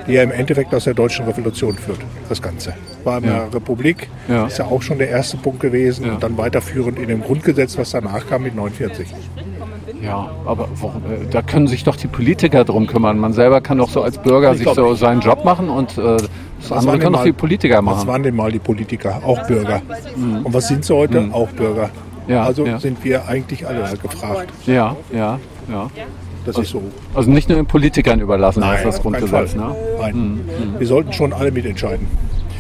die 0.07 0.13
ja 0.15 0.23
im 0.23 0.31
Endeffekt 0.33 0.75
aus 0.75 0.85
der 0.85 0.95
deutschen 0.95 1.27
Revolution 1.27 1.75
führt. 1.77 1.99
Das 2.29 2.41
Ganze. 2.41 2.73
War 3.05 3.19
in 3.19 3.25
Ja. 3.25 3.31
der 3.45 3.55
Republik, 3.55 4.09
Ja. 4.29 4.47
ist 4.47 4.59
ja 4.59 4.65
auch 4.67 4.81
schon 4.83 4.99
der 4.99 5.11
erste 5.11 5.37
Punkt 5.37 5.61
gewesen. 5.61 6.07
Ja. 6.07 6.15
Und 6.15 6.23
dann 6.23 6.37
weiterführend 6.39 6.99
in 6.99 7.09
dem 7.09 7.23
Grundgesetz, 7.23 7.77
was 7.79 7.91
danach 7.91 8.27
kam 8.27 8.43
mit 8.45 8.55
49. 8.55 9.09
Ja, 10.03 10.31
aber 10.47 10.65
äh, 10.65 11.27
da 11.31 11.43
können 11.43 11.67
sich 11.67 11.83
doch 11.85 11.97
die 11.97 12.07
Politiker 12.07 12.65
drum 12.65 12.87
kümmern. 12.87 13.19
Man 13.19 13.33
selber 13.33 13.61
kann 13.61 13.79
doch 13.79 13.91
so 13.91 14.03
als 14.03 14.17
Bürger 14.19 14.53
Ich 14.53 14.59
sich 14.59 14.69
so 14.73 14.91
nicht. 14.91 15.01
seinen 15.01 15.21
Job 15.21 15.45
machen 15.45 15.69
und 15.69 15.99
äh, 15.99 16.03
das 16.17 16.31
Was 16.69 16.79
andere 16.79 16.99
können 16.99 17.13
doch 17.15 17.25
die 17.25 17.33
Politiker 17.33 17.77
Was 17.79 17.83
machen. 17.85 18.09
waren 18.09 18.23
denn 18.23 18.37
mal 18.37 18.53
die 18.53 18.59
Politiker? 18.61 19.21
Auch 19.27 19.45
Bürger. 19.47 19.83
Und 20.17 20.55
was 20.55 20.69
sind 20.69 20.85
sie 20.85 20.95
heute? 20.95 21.21
Mhm. 21.21 21.33
Auch 21.35 21.49
Bürger. 21.49 21.91
Ja, 22.29 22.45
also 22.45 22.65
sind 22.79 23.03
wir 23.05 23.27
eigentlich 23.27 23.67
alle 23.67 23.85
gefragt. 24.01 24.51
Ja, 24.67 24.95
ja, 25.13 25.39
ja. 25.69 25.91
Das 26.49 26.57
also, 26.57 26.79
ist 26.79 26.85
so. 26.85 27.19
Also 27.19 27.31
nicht 27.31 27.51
nur 27.51 27.57
den 27.59 27.67
Politikern 27.67 28.21
überlassen, 28.21 28.63
das 28.63 28.79
ist 28.79 28.87
das 28.87 29.03
Grundgesetz. 29.03 29.53
Fall. 29.53 29.69
Ne? 29.69 29.77
Nein. 30.01 30.41
Wir 30.79 30.87
sollten 30.87 31.13
schon 31.13 31.35
alle 31.35 31.53
mitentscheiden. 31.53 32.07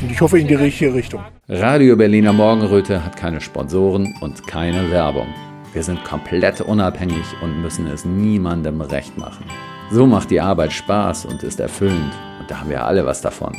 Und 0.03 0.13
ich 0.13 0.21
hoffe 0.21 0.39
in 0.39 0.47
die 0.47 0.57
richtige 0.57 0.93
Richtung. 0.93 1.23
Radio 1.49 1.97
Berliner 1.97 2.35
Morgenröte 2.35 3.03
hat 3.03 3.17
keine 3.17 3.41
Sponsoren 3.41 4.15
und 4.21 4.47
keine 4.47 4.91
Werbung. 4.91 5.29
Wir 5.73 5.83
sind 5.83 6.05
komplett 6.05 6.61
unabhängig 6.61 7.25
und 7.41 7.63
müssen 7.63 7.87
es 7.87 8.05
niemandem 8.05 8.83
recht 8.83 9.17
machen. 9.17 9.47
So 9.91 10.07
macht 10.07 10.31
die 10.31 10.41
Arbeit 10.43 10.75
Spaß 10.75 11.25
und 11.25 11.43
ist 11.43 11.59
erfüllend 11.59 12.13
und 12.41 12.51
da 12.51 12.61
haben 12.61 12.69
wir 12.69 12.85
alle 12.85 13.07
was 13.07 13.23
davon. 13.23 13.57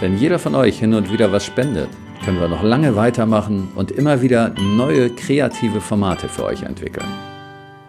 Wenn 0.00 0.18
jeder 0.18 0.40
von 0.40 0.56
euch 0.56 0.80
hin 0.80 0.92
und 0.92 1.12
wieder 1.12 1.30
was 1.30 1.44
spendet, 1.44 1.88
können 2.24 2.40
wir 2.40 2.48
noch 2.48 2.64
lange 2.64 2.96
weitermachen 2.96 3.68
und 3.76 3.92
immer 3.92 4.22
wieder 4.22 4.52
neue 4.76 5.10
kreative 5.10 5.80
Formate 5.80 6.28
für 6.28 6.46
euch 6.46 6.64
entwickeln. 6.64 7.06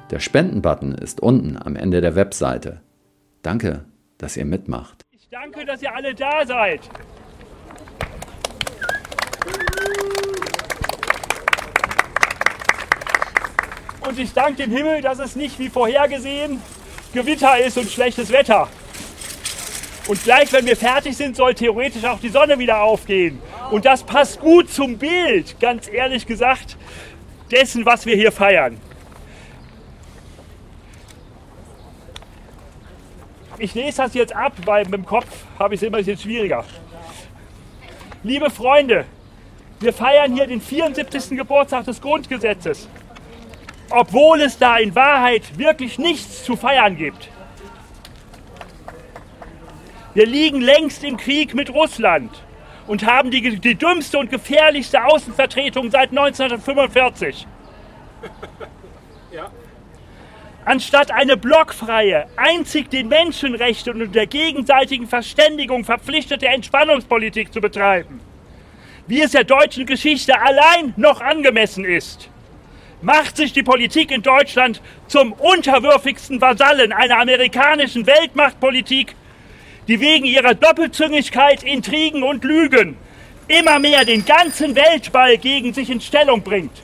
Der 0.09 0.19
Spendenbutton 0.19 0.95
ist 0.95 1.19
unten 1.21 1.57
am 1.61 1.75
Ende 1.75 1.99
der 1.99 2.15
Webseite. 2.15 2.81
Danke, 3.41 3.83
dass 4.17 4.37
ihr 4.37 4.45
mitmacht. 4.45 5.03
Danke, 5.29 5.65
dass 5.65 5.81
ihr 5.81 5.93
alle 5.93 6.15
da 6.15 6.45
seid. 6.45 6.79
Und 14.07 14.17
ich 14.17 14.31
danke 14.31 14.63
dem 14.63 14.71
Himmel, 14.71 15.01
dass 15.01 15.19
es 15.19 15.35
nicht 15.35 15.59
wie 15.59 15.67
vorhergesehen 15.67 16.61
Gewitter 17.13 17.59
ist 17.59 17.77
und 17.77 17.89
schlechtes 17.89 18.31
Wetter. 18.31 18.69
Und 20.07 20.23
gleich, 20.23 20.53
wenn 20.53 20.65
wir 20.65 20.77
fertig 20.77 21.17
sind, 21.17 21.35
soll 21.35 21.53
theoretisch 21.53 22.05
auch 22.05 22.21
die 22.21 22.29
Sonne 22.29 22.57
wieder 22.57 22.81
aufgehen. 22.81 23.41
Und 23.71 23.83
das 23.83 24.03
passt 24.03 24.39
gut 24.39 24.69
zum 24.69 24.97
Bild, 24.97 25.59
ganz 25.59 25.89
ehrlich 25.89 26.25
gesagt, 26.25 26.77
dessen, 27.51 27.85
was 27.85 28.05
wir 28.05 28.15
hier 28.15 28.31
feiern. 28.31 28.77
Ich 33.59 33.73
lese 33.73 34.03
das 34.03 34.13
jetzt 34.13 34.35
ab, 34.35 34.53
weil 34.65 34.83
mit 34.85 34.93
dem 34.93 35.05
Kopf 35.05 35.27
habe 35.57 35.73
ich 35.73 35.81
es 35.81 35.87
immer 35.87 35.97
ein 35.97 36.05
bisschen 36.05 36.19
schwieriger. 36.19 36.63
Liebe 38.23 38.51
Freunde, 38.51 39.05
wir 39.79 39.93
feiern 39.93 40.33
hier 40.33 40.45
den 40.45 40.61
74. 40.61 41.37
Geburtstag 41.37 41.85
des 41.85 41.99
Grundgesetzes. 41.99 42.87
Obwohl 43.89 44.41
es 44.41 44.59
da 44.59 44.77
in 44.77 44.93
Wahrheit 44.93 45.57
wirklich 45.57 45.97
nichts 45.97 46.43
zu 46.43 46.55
feiern 46.55 46.97
gibt. 46.97 47.29
Wir 50.13 50.25
liegen 50.25 50.61
längst 50.61 51.03
im 51.03 51.17
Krieg 51.17 51.55
mit 51.55 51.73
Russland 51.73 52.43
und 52.85 53.05
haben 53.05 53.31
die, 53.31 53.59
die 53.59 53.75
dümmste 53.75 54.19
und 54.19 54.29
gefährlichste 54.29 55.03
Außenvertretung 55.03 55.89
seit 55.89 56.09
1945. 56.09 57.47
Anstatt 60.68 61.11
eine 61.11 61.38
blockfreie, 61.38 62.28
einzig 62.36 62.89
den 62.89 63.07
Menschenrechten 63.07 64.01
und 64.01 64.13
der 64.13 64.28
gegenseitigen 64.28 65.07
Verständigung 65.07 65.86
verpflichtete 65.86 66.45
Entspannungspolitik 66.47 67.53
zu 67.53 67.61
betreiben, 67.61 68.20
wie 69.07 69.22
es 69.22 69.32
der 69.32 69.45
deutschen 69.45 69.86
Geschichte 69.86 70.38
allein 70.38 70.93
noch 70.97 71.22
angemessen 71.22 71.86
ist, 71.86 72.30
macht 73.01 73.38
sich 73.38 73.53
die 73.53 73.63
Politik 73.63 74.11
in 74.11 74.24
Deutschland 74.24 74.82
zum 75.07 75.32
unterwürfigsten 75.32 76.41
Vasallen 76.41 76.91
einer 76.91 77.22
amerikanischen 77.22 78.05
Weltmachtpolitik, 78.05 79.15
die 79.88 80.01
wegen 80.01 80.26
ihrer 80.26 80.53
Doppelzüngigkeit, 80.53 81.63
Intrigen 81.63 82.24
und 82.24 82.43
Lügen 82.43 82.97
immer 83.47 83.80
mehr 83.80 84.03
den 84.03 84.26
ganzen 84.26 84.76
Weltball 84.76 85.38
gegen 85.38 85.74
sich 85.74 85.89
in 85.89 86.01
Stellung 86.01 86.41
bringt. 86.41 86.84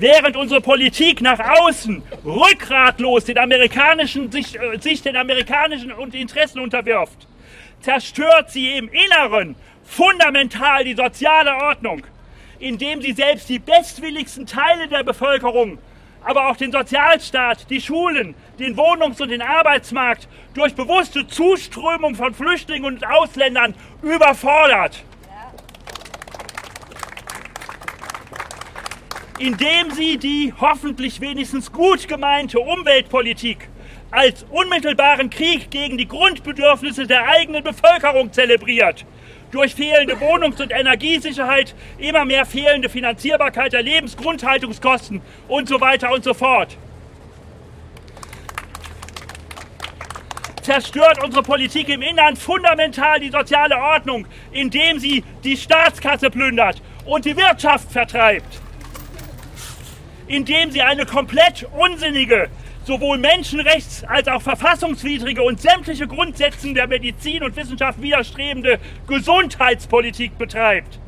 Während 0.00 0.34
unsere 0.34 0.62
Politik 0.62 1.20
nach 1.20 1.38
außen 1.38 2.02
rückgratlos 2.24 3.26
den 3.26 3.36
amerikanischen, 3.36 4.32
sich, 4.32 4.58
äh, 4.58 4.78
sich 4.78 5.02
den 5.02 5.14
amerikanischen 5.14 5.90
Interessen 6.12 6.60
unterwirft, 6.60 7.28
zerstört 7.82 8.50
sie 8.50 8.78
im 8.78 8.88
Inneren 8.88 9.56
fundamental 9.84 10.84
die 10.84 10.94
soziale 10.94 11.54
Ordnung, 11.54 12.06
indem 12.58 13.02
sie 13.02 13.12
selbst 13.12 13.50
die 13.50 13.58
bestwilligsten 13.58 14.46
Teile 14.46 14.88
der 14.88 15.04
Bevölkerung, 15.04 15.76
aber 16.24 16.48
auch 16.48 16.56
den 16.56 16.72
Sozialstaat, 16.72 17.68
die 17.68 17.82
Schulen, 17.82 18.34
den 18.58 18.78
Wohnungs- 18.78 19.20
und 19.20 19.28
den 19.28 19.42
Arbeitsmarkt 19.42 20.28
durch 20.54 20.74
bewusste 20.74 21.26
Zuströmung 21.26 22.14
von 22.14 22.32
Flüchtlingen 22.32 22.86
und 22.86 23.06
Ausländern 23.06 23.74
überfordert. 24.02 25.04
Indem 29.40 29.90
sie 29.92 30.18
die 30.18 30.52
hoffentlich 30.60 31.22
wenigstens 31.22 31.72
gut 31.72 32.06
gemeinte 32.06 32.60
Umweltpolitik 32.60 33.70
als 34.10 34.44
unmittelbaren 34.50 35.30
Krieg 35.30 35.70
gegen 35.70 35.96
die 35.96 36.06
Grundbedürfnisse 36.06 37.06
der 37.06 37.26
eigenen 37.26 37.64
Bevölkerung 37.64 38.34
zelebriert. 38.34 39.06
Durch 39.50 39.74
fehlende 39.74 40.20
Wohnungs- 40.20 40.60
und 40.60 40.70
Energiesicherheit, 40.72 41.74
immer 41.96 42.26
mehr 42.26 42.44
fehlende 42.44 42.90
Finanzierbarkeit 42.90 43.72
der 43.72 43.82
Lebensgrundhaltungskosten 43.82 45.22
und 45.48 45.70
so 45.70 45.80
weiter 45.80 46.12
und 46.12 46.22
so 46.22 46.34
fort. 46.34 46.76
Zerstört 50.60 51.24
unsere 51.24 51.42
Politik 51.42 51.88
im 51.88 52.02
Inland 52.02 52.38
fundamental 52.38 53.18
die 53.18 53.30
soziale 53.30 53.78
Ordnung, 53.78 54.26
indem 54.52 54.98
sie 54.98 55.24
die 55.42 55.56
Staatskasse 55.56 56.28
plündert 56.28 56.82
und 57.06 57.24
die 57.24 57.38
Wirtschaft 57.38 57.90
vertreibt. 57.90 58.60
Indem 60.30 60.70
sie 60.70 60.80
eine 60.80 61.06
komplett 61.06 61.66
unsinnige, 61.76 62.48
sowohl 62.84 63.18
menschenrechts- 63.18 64.04
als 64.04 64.28
auch 64.28 64.40
verfassungswidrige 64.40 65.42
und 65.42 65.60
sämtliche 65.60 66.06
Grundsätzen 66.06 66.72
der 66.72 66.86
Medizin 66.86 67.42
und 67.42 67.56
Wissenschaft 67.56 68.00
widerstrebende 68.00 68.78
Gesundheitspolitik 69.08 70.38
betreibt, 70.38 71.00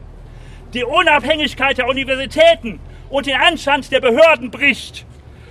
die 0.74 0.82
Unabhängigkeit 0.82 1.78
der 1.78 1.86
Universitäten 1.86 2.80
und 3.10 3.26
den 3.26 3.36
Anstand 3.36 3.92
der 3.92 4.00
Behörden 4.00 4.50
bricht 4.50 5.06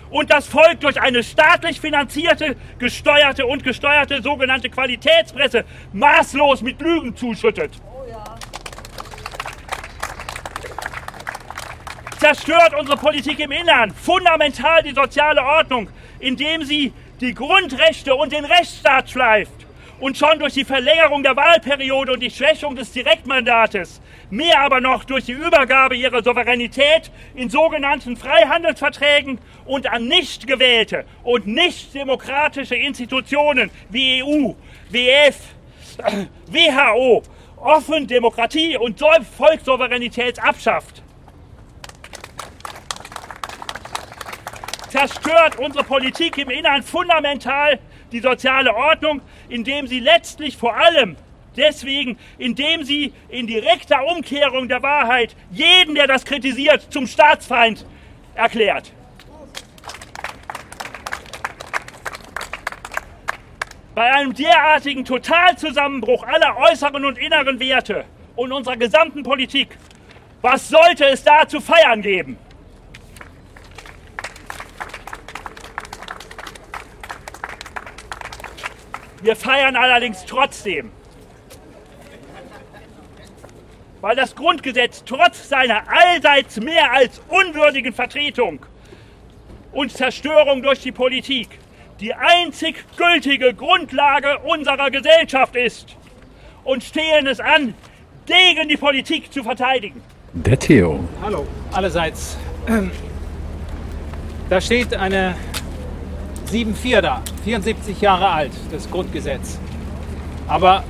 und 0.10 0.30
das 0.32 0.48
Volk 0.48 0.82
durch 0.82 1.02
eine 1.02 1.24
staatlich 1.24 1.80
finanzierte, 1.80 2.58
gesteuerte 2.78 3.46
und 3.46 3.64
gesteuerte 3.64 4.22
sogenannte 4.22 4.70
Qualitätspresse 4.70 5.64
maßlos 5.94 6.62
mit 6.62 6.82
Lügen 6.82 7.16
zuschüttet. 7.16 7.72
Zerstört 12.22 12.76
unsere 12.80 12.98
Politik 12.98 13.40
im 13.40 13.52
Innern 13.52 13.90
fundamental 13.90 14.84
die 14.84 14.94
soziale 14.94 15.42
Ordnung, 15.42 15.90
indem 16.20 16.64
sie 16.64 16.94
die 17.20 17.34
Grundrechte 17.34 18.14
und 18.14 18.32
den 18.32 18.46
Rechtsstaat 18.46 19.10
schleift 19.10 19.66
und 20.00 20.16
schon 20.20 20.38
durch 20.38 20.54
die 20.54 20.64
Verlängerung 20.64 21.24
der 21.24 21.36
Wahlperiode 21.36 22.14
und 22.14 22.20
die 22.20 22.30
Schwächung 22.30 22.76
des 22.76 22.92
Direktmandates, 22.92 24.02
mehr 24.30 24.60
aber 24.60 24.82
noch 24.82 25.04
durch 25.04 25.26
die 25.26 25.32
Übergabe 25.32 25.96
ihrer 25.96 26.22
Souveränität 26.22 27.10
in 27.34 27.50
sogenannten 27.50 28.16
Freihandelsverträgen 28.16 29.40
und 29.66 29.92
an 29.92 30.06
nicht 30.06 30.46
gewählte 30.46 31.06
und 31.24 31.48
nicht 31.48 31.92
demokratische 31.96 32.76
Institutionen 32.76 33.72
wie 33.90 34.22
EU, 34.22 34.54
WF, 34.92 35.38
WHO 36.46 37.24
offen 37.58 38.06
Demokratie 38.06 38.78
und 38.78 39.00
Volkssouveränität 39.00 40.38
abschafft. 40.40 41.02
Zerstört 44.92 45.58
unsere 45.58 45.86
Politik 45.86 46.38
im 46.38 46.50
Innern 46.50 46.84
fundamental 46.84 47.80
die 48.12 48.20
soziale 48.20 48.76
Ordnung, 48.76 49.22
indem 49.48 49.88
sie 49.88 50.02
letztlich 50.02 50.58
vor 50.58 50.76
allem 50.76 51.16
deswegen, 51.56 52.20
indem 52.38 52.84
sie 52.84 53.14
in 53.30 53.48
direkter 53.48 54.06
Umkehrung 54.06 54.68
der 54.68 54.84
Wahrheit 54.84 55.36
jeden, 55.50 55.96
der 55.96 56.08
das 56.08 56.26
kritisiert, 56.26 56.88
zum 56.92 57.08
Staatsfeind 57.08 57.86
erklärt. 58.36 58.92
Bei 63.96 64.12
einem 64.14 64.34
derartigen 64.34 65.06
Totalzusammenbruch 65.06 66.24
aller 66.24 66.58
äußeren 66.58 67.06
und 67.06 67.18
inneren 67.18 67.60
Werte 67.62 68.04
und 68.36 68.52
unserer 68.52 68.78
gesamten 68.78 69.24
Politik, 69.24 69.78
was 70.42 70.68
sollte 70.68 71.06
es 71.06 71.24
da 71.24 71.48
zu 71.48 71.62
feiern 71.62 72.02
geben? 72.02 72.38
Wir 79.22 79.36
feiern 79.36 79.76
allerdings 79.76 80.26
trotzdem. 80.26 80.92
Weil 84.02 84.16
das 84.16 84.36
Grundgesetz 84.36 85.04
trotz 85.06 85.48
seiner 85.48 85.84
allseits 85.88 86.60
mehr 86.60 86.92
als 86.92 87.22
unwürdigen 87.28 87.94
Vertretung 87.94 88.66
und 89.72 89.92
Zerstörung 89.92 90.64
durch 90.64 90.80
die 90.80 90.92
Politik 90.92 91.50
die 92.00 92.16
einzig 92.16 92.84
gültige 92.98 93.54
Grundlage 93.54 94.40
unserer 94.40 94.90
Gesellschaft 94.90 95.56
ist 95.56 95.96
und 96.64 96.84
stehen 96.84 97.28
es 97.28 97.40
an, 97.40 97.76
gegen 98.26 98.70
die 98.70 98.78
Politik 98.78 99.32
zu 99.32 99.44
verteidigen. 99.44 100.02
Der 100.34 100.58
Theo. 100.58 101.00
Hallo, 101.22 101.46
allerseits. 101.72 102.38
Da 104.50 104.60
steht 104.60 104.96
eine 104.96 105.36
7.4 106.52 107.02
da, 107.02 107.22
74 107.46 108.02
Jahre 108.02 108.28
alt, 108.28 108.52
das 108.72 108.90
Grundgesetz. 108.92 109.58
Aber 110.48 110.84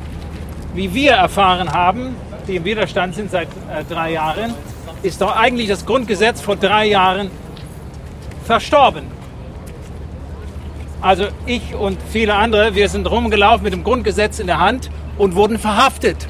wie 0.74 0.94
wir 0.94 1.12
erfahren 1.12 1.72
haben, 1.72 2.16
die 2.48 2.56
im 2.56 2.66
Widerstand 2.66 3.14
sind 3.14 3.30
seit 3.30 3.48
äh, 3.48 3.84
drei 3.88 4.14
Jahren, 4.14 4.56
ist 5.04 5.22
doch 5.22 5.36
eigentlich 5.36 5.68
das 5.68 5.86
Grundgesetz 5.86 6.42
vor 6.42 6.56
drei 6.56 6.88
Jahren 6.88 7.30
verstorben. 8.44 9.06
Also 11.02 11.28
ich 11.46 11.76
und 11.76 11.98
viele 12.12 12.36
andere, 12.36 12.76
wir 12.76 12.90
sind 12.90 13.10
rumgelaufen 13.10 13.64
mit 13.64 13.74
dem 13.74 13.84
Grundgesetz 13.84 14.40
in 14.40 14.48
der 14.48 14.60
Hand 14.60 14.90
und 15.18 15.36
wurden 15.36 15.58
verhaftet. 15.58 16.28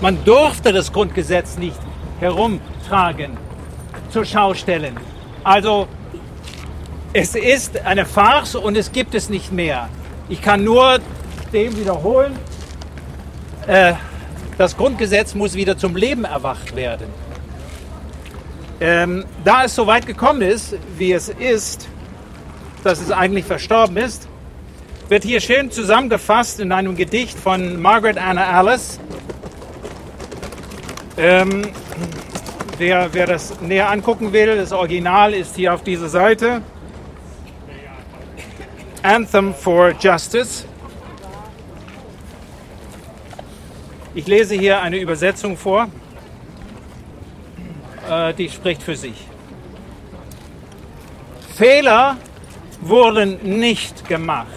Man 0.00 0.22
durfte 0.24 0.72
das 0.72 0.92
Grundgesetz 0.92 1.56
nicht 1.56 1.78
herumtragen, 2.20 3.36
zur 4.10 4.24
Schau 4.24 4.54
stellen. 4.54 4.96
Also 5.44 5.88
es 7.12 7.34
ist 7.34 7.84
eine 7.84 8.04
Farce 8.04 8.56
und 8.56 8.76
es 8.76 8.92
gibt 8.92 9.14
es 9.14 9.28
nicht 9.28 9.52
mehr. 9.52 9.88
Ich 10.28 10.42
kann 10.42 10.64
nur 10.64 10.98
dem 11.52 11.76
wiederholen, 11.76 12.36
äh, 13.66 13.94
das 14.58 14.76
Grundgesetz 14.76 15.34
muss 15.34 15.54
wieder 15.54 15.76
zum 15.76 15.96
Leben 15.96 16.24
erwacht 16.24 16.74
werden. 16.74 17.08
Ähm, 18.80 19.24
da 19.44 19.64
es 19.64 19.74
so 19.74 19.86
weit 19.86 20.06
gekommen 20.06 20.42
ist, 20.42 20.76
wie 20.98 21.12
es 21.12 21.28
ist, 21.28 21.88
dass 22.84 23.00
es 23.00 23.10
eigentlich 23.10 23.44
verstorben 23.44 23.96
ist, 23.96 24.28
wird 25.08 25.24
hier 25.24 25.40
schön 25.40 25.70
zusammengefasst 25.70 26.60
in 26.60 26.72
einem 26.72 26.96
Gedicht 26.96 27.38
von 27.38 27.80
Margaret 27.80 28.18
Anna 28.18 28.44
Alice. 28.44 28.98
Ähm, 31.16 31.62
wer, 32.78 33.08
wer 33.12 33.26
das 33.26 33.60
näher 33.60 33.90
angucken 33.90 34.32
will, 34.32 34.56
das 34.56 34.72
Original 34.72 35.32
ist 35.32 35.56
hier 35.56 35.72
auf 35.72 35.82
dieser 35.82 36.08
Seite. 36.08 36.60
Anthem 39.06 39.54
for 39.54 39.94
Justice. 40.00 40.64
Ich 44.16 44.26
lese 44.26 44.56
hier 44.56 44.82
eine 44.82 44.96
Übersetzung 44.96 45.56
vor, 45.56 45.86
äh, 48.10 48.34
die 48.34 48.48
spricht 48.48 48.82
für 48.82 48.96
sich. 48.96 49.28
Fehler 51.54 52.16
wurden 52.80 53.38
nicht 53.60 54.08
gemacht. 54.08 54.48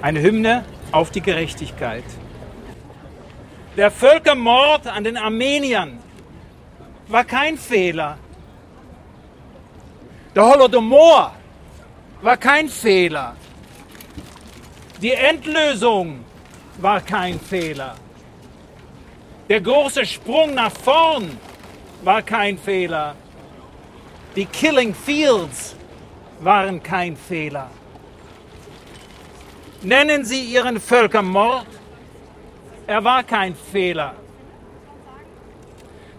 Eine 0.00 0.22
Hymne 0.22 0.64
auf 0.92 1.10
die 1.10 1.20
Gerechtigkeit. 1.20 2.04
Der 3.76 3.90
Völkermord 3.90 4.86
an 4.86 5.04
den 5.04 5.18
Armeniern 5.18 5.98
war 7.08 7.24
kein 7.24 7.58
Fehler. 7.58 8.16
Der 10.34 10.46
Holodomor 10.46 11.37
war 12.20 12.36
kein 12.36 12.68
Fehler. 12.68 13.36
Die 15.00 15.12
Endlösung 15.12 16.24
war 16.78 17.00
kein 17.00 17.38
Fehler. 17.38 17.94
Der 19.48 19.60
große 19.60 20.04
Sprung 20.04 20.54
nach 20.54 20.72
vorn 20.72 21.38
war 22.02 22.22
kein 22.22 22.58
Fehler. 22.58 23.14
Die 24.34 24.46
Killing 24.46 24.94
Fields 24.94 25.76
waren 26.40 26.82
kein 26.82 27.16
Fehler. 27.16 27.70
Nennen 29.82 30.24
Sie 30.24 30.40
Ihren 30.40 30.80
Völkermord, 30.80 31.66
er 32.86 33.04
war 33.04 33.22
kein 33.22 33.54
Fehler. 33.54 34.14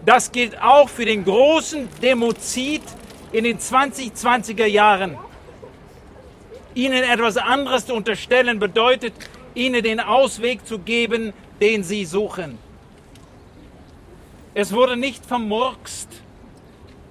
Das 0.04 0.32
gilt 0.32 0.60
auch 0.62 0.88
für 0.88 1.04
den 1.04 1.24
großen 1.24 1.88
Demozid 2.00 2.82
in 3.32 3.44
den 3.44 3.58
2020er 3.58 4.64
Jahren. 4.64 5.18
Ihnen 6.74 7.02
etwas 7.02 7.36
anderes 7.36 7.86
zu 7.86 7.94
unterstellen 7.94 8.58
bedeutet, 8.58 9.12
Ihnen 9.54 9.82
den 9.82 10.00
Ausweg 10.00 10.66
zu 10.66 10.78
geben, 10.78 11.32
den 11.60 11.82
Sie 11.82 12.04
suchen. 12.04 12.58
Es 14.54 14.72
wurde 14.72 14.96
nicht 14.96 15.24
vermurkst, 15.24 16.08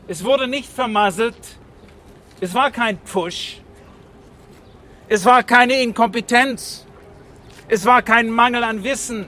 es 0.07 0.23
wurde 0.23 0.47
nicht 0.47 0.69
vermasselt, 0.69 1.37
es 2.41 2.53
war 2.53 2.71
kein 2.71 2.97
Pfusch, 2.99 3.59
es 5.07 5.25
war 5.25 5.43
keine 5.43 5.81
Inkompetenz, 5.81 6.85
es 7.67 7.85
war 7.85 8.01
kein 8.01 8.29
Mangel 8.29 8.63
an 8.63 8.83
Wissen, 8.83 9.25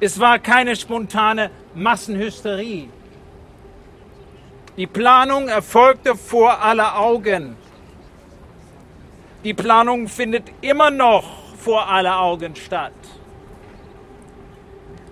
es 0.00 0.18
war 0.18 0.38
keine 0.38 0.76
spontane 0.76 1.50
Massenhysterie. 1.74 2.88
Die 4.76 4.86
Planung 4.86 5.48
erfolgte 5.48 6.16
vor 6.16 6.60
aller 6.60 6.98
Augen. 6.98 7.56
Die 9.44 9.52
Planung 9.52 10.08
findet 10.08 10.44
immer 10.62 10.90
noch 10.90 11.24
vor 11.58 11.86
aller 11.86 12.18
Augen 12.18 12.56
statt. 12.56 12.92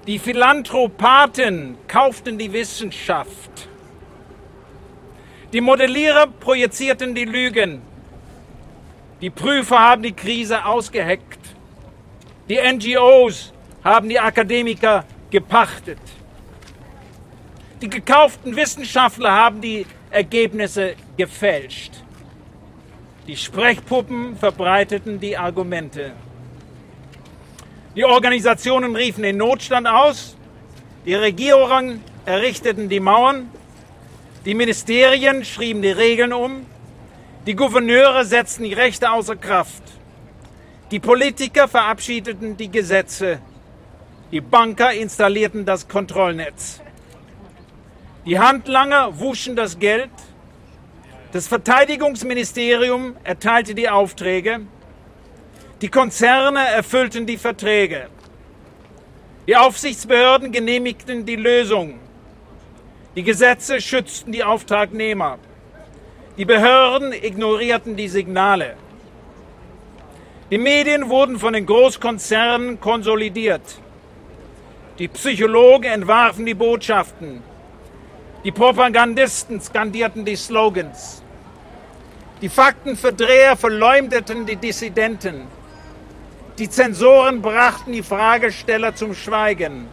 Die 0.06 0.18
Philanthropaten 0.18 1.76
kauften 1.86 2.38
die 2.38 2.50
Wissenschaft. 2.50 3.68
Die 5.52 5.60
Modellierer 5.60 6.28
projizierten 6.28 7.14
die 7.14 7.26
Lügen. 7.26 7.82
Die 9.20 9.28
Prüfer 9.28 9.78
haben 9.78 10.02
die 10.02 10.14
Krise 10.14 10.64
ausgeheckt. 10.64 11.38
Die 12.48 12.58
NGOs 12.58 13.52
haben 13.84 14.08
die 14.08 14.18
Akademiker 14.18 15.04
gepachtet. 15.30 16.00
Die 17.82 17.90
gekauften 17.90 18.56
Wissenschaftler 18.56 19.30
haben 19.30 19.60
die 19.60 19.86
Ergebnisse 20.10 20.94
gefälscht. 21.18 22.01
Die 23.28 23.36
Sprechpuppen 23.36 24.36
verbreiteten 24.36 25.20
die 25.20 25.36
Argumente. 25.36 26.12
Die 27.94 28.04
Organisationen 28.04 28.96
riefen 28.96 29.22
den 29.22 29.36
Notstand 29.36 29.86
aus. 29.86 30.36
Die 31.06 31.14
Regierungen 31.14 32.02
errichteten 32.26 32.88
die 32.88 32.98
Mauern. 32.98 33.48
Die 34.44 34.54
Ministerien 34.54 35.44
schrieben 35.44 35.82
die 35.82 35.92
Regeln 35.92 36.32
um. 36.32 36.66
Die 37.46 37.54
Gouverneure 37.54 38.24
setzten 38.24 38.64
die 38.64 38.72
Rechte 38.72 39.10
außer 39.12 39.36
Kraft. 39.36 39.82
Die 40.90 40.98
Politiker 40.98 41.68
verabschiedeten 41.68 42.56
die 42.56 42.70
Gesetze. 42.72 43.38
Die 44.32 44.40
Banker 44.40 44.92
installierten 44.92 45.64
das 45.64 45.86
Kontrollnetz. 45.86 46.80
Die 48.26 48.40
Handlanger 48.40 49.20
wuschen 49.20 49.54
das 49.54 49.78
Geld. 49.78 50.10
Das 51.32 51.48
Verteidigungsministerium 51.48 53.16
erteilte 53.24 53.74
die 53.74 53.88
Aufträge. 53.88 54.60
Die 55.80 55.88
Konzerne 55.88 56.60
erfüllten 56.60 57.24
die 57.24 57.38
Verträge. 57.38 58.08
Die 59.48 59.56
Aufsichtsbehörden 59.56 60.52
genehmigten 60.52 61.24
die 61.24 61.36
Lösung. 61.36 61.98
Die 63.16 63.22
Gesetze 63.22 63.80
schützten 63.80 64.30
die 64.30 64.44
Auftragnehmer. 64.44 65.38
Die 66.36 66.44
Behörden 66.44 67.14
ignorierten 67.14 67.96
die 67.96 68.08
Signale. 68.08 68.76
Die 70.50 70.58
Medien 70.58 71.08
wurden 71.08 71.38
von 71.38 71.54
den 71.54 71.64
Großkonzernen 71.64 72.78
konsolidiert. 72.78 73.78
Die 74.98 75.08
Psychologen 75.08 75.90
entwarfen 75.90 76.44
die 76.44 76.52
Botschaften. 76.52 77.42
Die 78.44 78.52
Propagandisten 78.52 79.62
skandierten 79.62 80.26
die 80.26 80.36
Slogans. 80.36 81.21
Die 82.42 82.48
Faktenverdreher 82.48 83.56
verleumdeten 83.56 84.46
die 84.46 84.56
Dissidenten. 84.56 85.42
Die 86.58 86.68
Zensoren 86.68 87.40
brachten 87.40 87.92
die 87.92 88.02
Fragesteller 88.02 88.96
zum 88.96 89.14
Schweigen. 89.14 89.86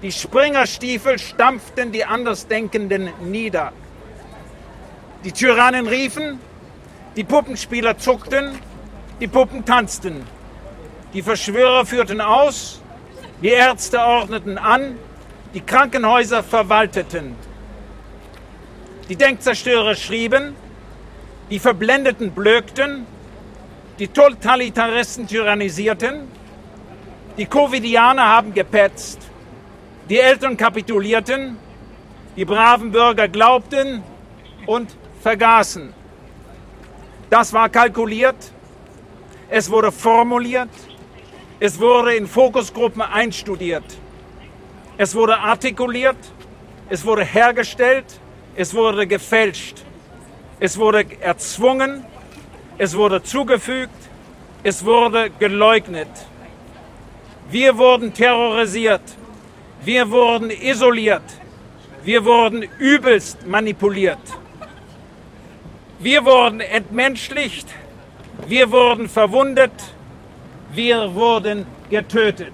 Die 0.00 0.10
Springerstiefel 0.10 1.18
stampften 1.18 1.92
die 1.92 2.06
Andersdenkenden 2.06 3.10
nieder. 3.20 3.72
Die 5.22 5.32
Tyrannen 5.32 5.86
riefen, 5.86 6.40
die 7.14 7.24
Puppenspieler 7.24 7.98
zuckten, 7.98 8.58
die 9.20 9.28
Puppen 9.28 9.66
tanzten. 9.66 10.26
Die 11.12 11.22
Verschwörer 11.22 11.84
führten 11.84 12.22
aus, 12.22 12.80
die 13.42 13.50
Ärzte 13.50 14.00
ordneten 14.00 14.56
an, 14.56 14.96
die 15.52 15.60
Krankenhäuser 15.60 16.42
verwalteten. 16.42 17.36
Die 19.10 19.16
Denkzerstörer 19.16 19.94
schrieben, 19.94 20.54
die 21.50 21.58
Verblendeten 21.58 22.30
blökten, 22.30 23.06
die 23.98 24.08
Totalitaristen 24.08 25.26
tyrannisierten, 25.26 26.28
die 27.36 27.46
Covidianer 27.46 28.24
haben 28.24 28.54
gepetzt, 28.54 29.18
die 30.08 30.18
Eltern 30.18 30.56
kapitulierten, 30.56 31.56
die 32.36 32.44
braven 32.44 32.92
Bürger 32.92 33.28
glaubten 33.28 34.02
und 34.66 34.96
vergaßen. 35.22 35.92
Das 37.28 37.52
war 37.52 37.68
kalkuliert, 37.68 38.52
es 39.48 39.70
wurde 39.70 39.90
formuliert, 39.90 40.70
es 41.58 41.78
wurde 41.78 42.14
in 42.14 42.26
Fokusgruppen 42.26 43.02
einstudiert, 43.02 43.84
es 44.96 45.14
wurde 45.14 45.36
artikuliert, 45.38 46.16
es 46.88 47.04
wurde 47.04 47.24
hergestellt, 47.24 48.06
es 48.54 48.72
wurde 48.72 49.06
gefälscht. 49.06 49.84
Es 50.60 50.76
wurde 50.76 51.06
erzwungen. 51.20 52.04
Es 52.76 52.94
wurde 52.94 53.22
zugefügt. 53.22 53.94
Es 54.62 54.84
wurde 54.84 55.30
geleugnet. 55.30 56.08
Wir 57.50 57.76
wurden 57.78 58.12
terrorisiert. 58.12 59.00
Wir 59.82 60.10
wurden 60.10 60.50
isoliert. 60.50 61.22
Wir 62.04 62.24
wurden 62.24 62.62
übelst 62.78 63.46
manipuliert. 63.46 64.18
Wir 65.98 66.24
wurden 66.24 66.60
entmenschlicht. 66.60 67.68
Wir 68.46 68.70
wurden 68.70 69.08
verwundet. 69.08 69.72
Wir 70.72 71.14
wurden 71.14 71.66
getötet. 71.88 72.52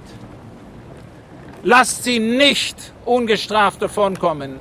Lasst 1.65 2.05
sie 2.05 2.21
nicht 2.21 2.93
ungestraft 3.05 3.83
davonkommen. 3.83 4.61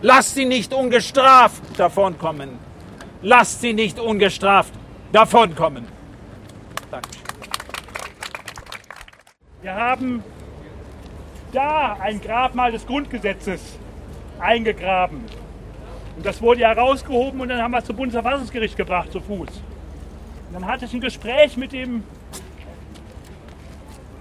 Lasst 0.00 0.34
sie 0.34 0.46
nicht 0.46 0.72
ungestraft 0.72 1.62
davonkommen. 1.76 2.69
Lasst 3.22 3.60
sie 3.60 3.74
nicht 3.74 3.98
ungestraft 3.98 4.72
davonkommen. 5.12 5.86
Dankeschön. 6.90 7.20
Wir 9.60 9.74
haben 9.74 10.24
da 11.52 11.98
ein 12.00 12.20
Grabmal 12.20 12.72
des 12.72 12.86
Grundgesetzes 12.86 13.60
eingegraben. 14.38 15.22
Und 16.16 16.24
das 16.24 16.40
wurde 16.40 16.60
ja 16.60 16.72
rausgehoben 16.72 17.40
und 17.40 17.48
dann 17.48 17.60
haben 17.60 17.72
wir 17.72 17.78
es 17.78 17.84
zum 17.84 17.96
Bundesverfassungsgericht 17.96 18.76
gebracht, 18.76 19.12
zu 19.12 19.20
Fuß. 19.20 19.48
Und 19.48 20.54
dann 20.54 20.66
hatte 20.66 20.86
ich 20.86 20.94
ein 20.94 21.00
Gespräch 21.00 21.56
mit 21.58 21.72
dem 21.72 22.02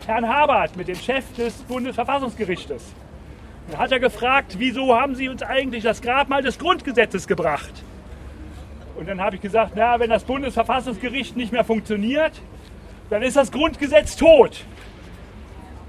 Herrn 0.06 0.28
Habert, 0.28 0.76
mit 0.76 0.89
dem 0.89 0.95
Chef 0.95 1.24
des 1.36 1.54
Bundesverfassungsgerichtes. 1.64 2.84
Dann 3.70 3.80
hat 3.80 3.91
er 3.91 4.00
gefragt, 4.00 4.56
wieso 4.58 4.93
haben 4.93 5.16
Sie 5.16 5.30
uns 5.30 5.41
eigentlich 5.41 5.84
das 5.84 6.02
Grabmal 6.02 6.41
des 6.41 6.60
Grundgesetzes 6.60 7.28
gebracht? 7.28 7.84
Und 9.00 9.08
dann 9.08 9.22
habe 9.22 9.38
ich 9.38 9.41
gesagt, 9.41 9.72
na, 9.76 9.97
wenn 9.97 10.10
das 10.10 10.26
Bundesverfassungsgericht 10.26 11.38
nicht 11.38 11.54
mehr 11.54 11.64
funktioniert, 11.64 12.34
dann 13.10 13.22
ist 13.22 13.38
das 13.38 13.50
Grundgesetz 13.50 14.18
tot. 14.18 14.66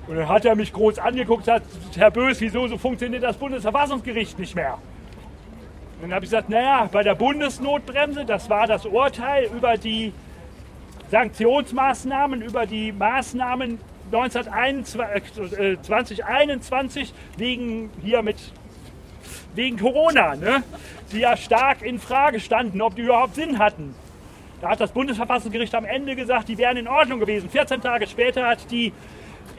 Und 0.07 0.17
dann 0.17 0.29
hat 0.29 0.45
er 0.45 0.55
mich 0.55 0.73
groß 0.73 1.01
angeguckt 1.01 1.49
und 1.49 1.55
gesagt, 1.55 1.67
Herr 1.97 2.13
Bös, 2.13 2.41
wieso 2.41 2.69
so 2.69 2.79
funktioniert 2.79 3.25
das 3.25 3.37
Bundesverfassungsgericht 3.37 4.39
nicht 4.39 4.55
mehr? 4.55 4.75
Und 5.97 6.03
dann 6.03 6.15
habe 6.15 6.25
ich 6.25 6.31
gesagt, 6.31 6.51
naja, 6.51 6.89
bei 6.93 7.03
der 7.03 7.17
Bundesnotbremse, 7.17 8.25
das 8.25 8.49
war 8.49 8.69
das 8.69 8.87
Urteil 8.87 9.51
über 9.57 9.77
die 9.77 10.13
Sanktionsmaßnahmen, 11.11 12.43
über 12.43 12.65
die 12.65 12.93
Maßnahmen 12.93 13.81
2021 14.13 17.11
äh, 17.11 17.13
wegen 17.37 17.91
hier 18.05 18.23
mit 18.23 18.37
wegen 19.55 19.79
Corona, 19.79 20.37
ne, 20.37 20.63
die 21.13 21.21
ja 21.21 21.37
stark 21.37 21.83
in 21.83 21.99
Frage 21.99 22.41
standen, 22.41 22.81
ob 22.81 22.97
die 22.97 23.03
überhaupt 23.03 23.35
Sinn 23.35 23.59
hatten. 23.59 23.95
Da 24.61 24.71
hat 24.71 24.81
das 24.81 24.93
Bundesverfassungsgericht 24.93 25.75
am 25.75 25.85
Ende 25.85 26.15
gesagt, 26.15 26.49
die 26.49 26.59
wären 26.59 26.77
in 26.77 26.87
Ordnung 26.87 27.19
gewesen. 27.19 27.49
14 27.49 27.81
Tage 27.81 28.07
später 28.07 28.47
hat 28.47 28.71
die 28.71 28.93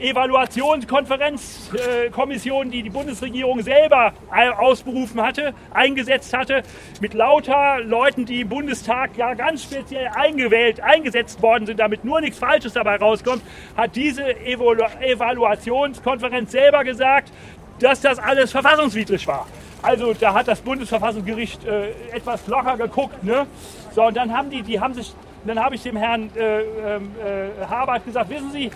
Evaluationskonferenzkommission, 0.01 2.67
äh, 2.67 2.71
die 2.71 2.83
die 2.83 2.89
Bundesregierung 2.89 3.61
selber 3.61 4.11
ausberufen 4.57 5.21
hatte, 5.21 5.53
eingesetzt 5.71 6.33
hatte, 6.33 6.63
mit 6.99 7.13
lauter 7.13 7.79
Leuten, 7.81 8.25
die 8.25 8.41
im 8.41 8.49
Bundestag 8.49 9.11
ja 9.17 9.33
ganz 9.33 9.63
speziell 9.63 10.07
eingewählt, 10.07 10.81
eingesetzt 10.81 11.41
worden 11.41 11.65
sind, 11.65 11.79
damit 11.79 12.05
nur 12.05 12.21
nichts 12.21 12.37
Falsches 12.39 12.73
dabei 12.73 12.97
rauskommt, 12.97 13.41
hat 13.77 13.95
diese 13.95 14.35
Evalu 14.45 14.83
Evaluationskonferenz 14.99 16.51
selber 16.51 16.83
gesagt, 16.83 17.31
dass 17.79 18.01
das 18.01 18.19
alles 18.19 18.51
verfassungswidrig 18.51 19.25
war. 19.27 19.47
Also 19.81 20.13
da 20.13 20.33
hat 20.33 20.47
das 20.47 20.61
Bundesverfassungsgericht 20.61 21.65
äh, 21.65 21.91
etwas 22.11 22.45
locker 22.47 22.77
geguckt. 22.77 23.23
Ne? 23.23 23.47
So, 23.95 24.03
und 24.03 24.15
dann 24.15 24.35
haben 24.35 24.49
die, 24.49 24.61
die 24.61 24.79
haben 24.79 24.93
sich, 24.93 25.13
dann 25.45 25.59
habe 25.59 25.75
ich 25.75 25.83
dem 25.83 25.97
Herrn 25.97 26.29
äh, 26.35 26.61
ähm, 26.61 27.11
äh, 27.25 27.65
Habert 27.65 28.05
gesagt, 28.05 28.29
wissen 28.29 28.51
Sie, 28.51 28.69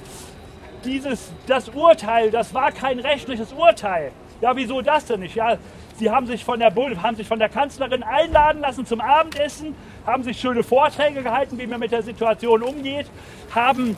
dieses, 0.84 1.32
das 1.48 1.70
Urteil, 1.70 2.32
das 2.32 2.54
war 2.54 2.72
kein 2.72 3.00
rechtliches 3.00 3.54
Urteil. 3.54 4.12
Ja, 4.42 4.56
wieso 4.56 4.82
das 4.82 5.06
denn 5.06 5.22
nicht? 5.22 5.36
Ja, 5.36 5.58
Sie 5.98 6.10
haben 6.10 6.28
sich, 6.28 6.44
von 6.44 6.60
der, 6.60 6.74
haben 7.02 7.16
sich 7.16 7.28
von 7.28 7.40
der 7.40 7.50
Kanzlerin 7.50 8.04
einladen 8.04 8.62
lassen 8.62 8.86
zum 8.86 9.00
Abendessen, 9.00 9.76
haben 10.06 10.24
sich 10.24 10.40
schöne 10.40 10.64
Vorträge 10.64 11.24
gehalten, 11.24 11.58
wie 11.58 11.68
man 11.68 11.80
mit 11.80 11.92
der 11.92 12.04
Situation 12.04 12.62
umgeht, 12.62 13.08
haben 13.54 13.96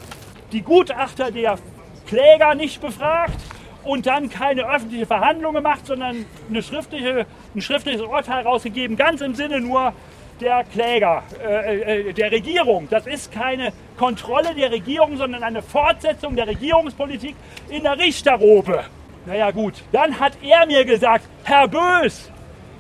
die 0.52 0.62
Gutachter 0.62 1.32
der 1.32 1.58
Kläger 2.06 2.54
nicht 2.54 2.80
befragt 2.80 3.40
und 3.88 4.06
dann 4.06 4.30
keine 4.30 4.70
öffentliche 4.70 5.06
Verhandlung 5.06 5.54
gemacht, 5.54 5.86
sondern 5.86 6.26
schriftliche, 6.62 7.26
ein 7.56 7.62
schriftliches 7.62 8.02
Urteil 8.02 8.46
rausgegeben, 8.46 8.98
ganz 8.98 9.22
im 9.22 9.34
Sinne 9.34 9.62
nur 9.62 9.94
der 10.42 10.66
Kläger, 10.66 11.24
äh, 11.44 12.10
äh, 12.10 12.14
der 12.14 12.32
Regierung. 12.32 12.88
Das 12.90 13.08
ist 13.08 13.32
keine 13.32 13.72
Kontrolle 13.98 14.54
der 14.54 14.72
Regierung, 14.72 15.18
sondern 15.18 15.42
eine 15.42 15.62
Fortsetzung 15.62 16.36
der 16.36 16.48
Regierungspolitik 16.48 17.36
in 17.70 17.84
der 17.84 17.98
Richterrobe. 17.98 18.84
Naja 19.26 19.52
gut, 19.52 19.76
dann 19.92 20.20
hat 20.20 20.34
er 20.42 20.66
mir 20.68 20.86
gesagt, 20.86 21.26
Herr 21.44 21.68
Bös, 21.68 22.30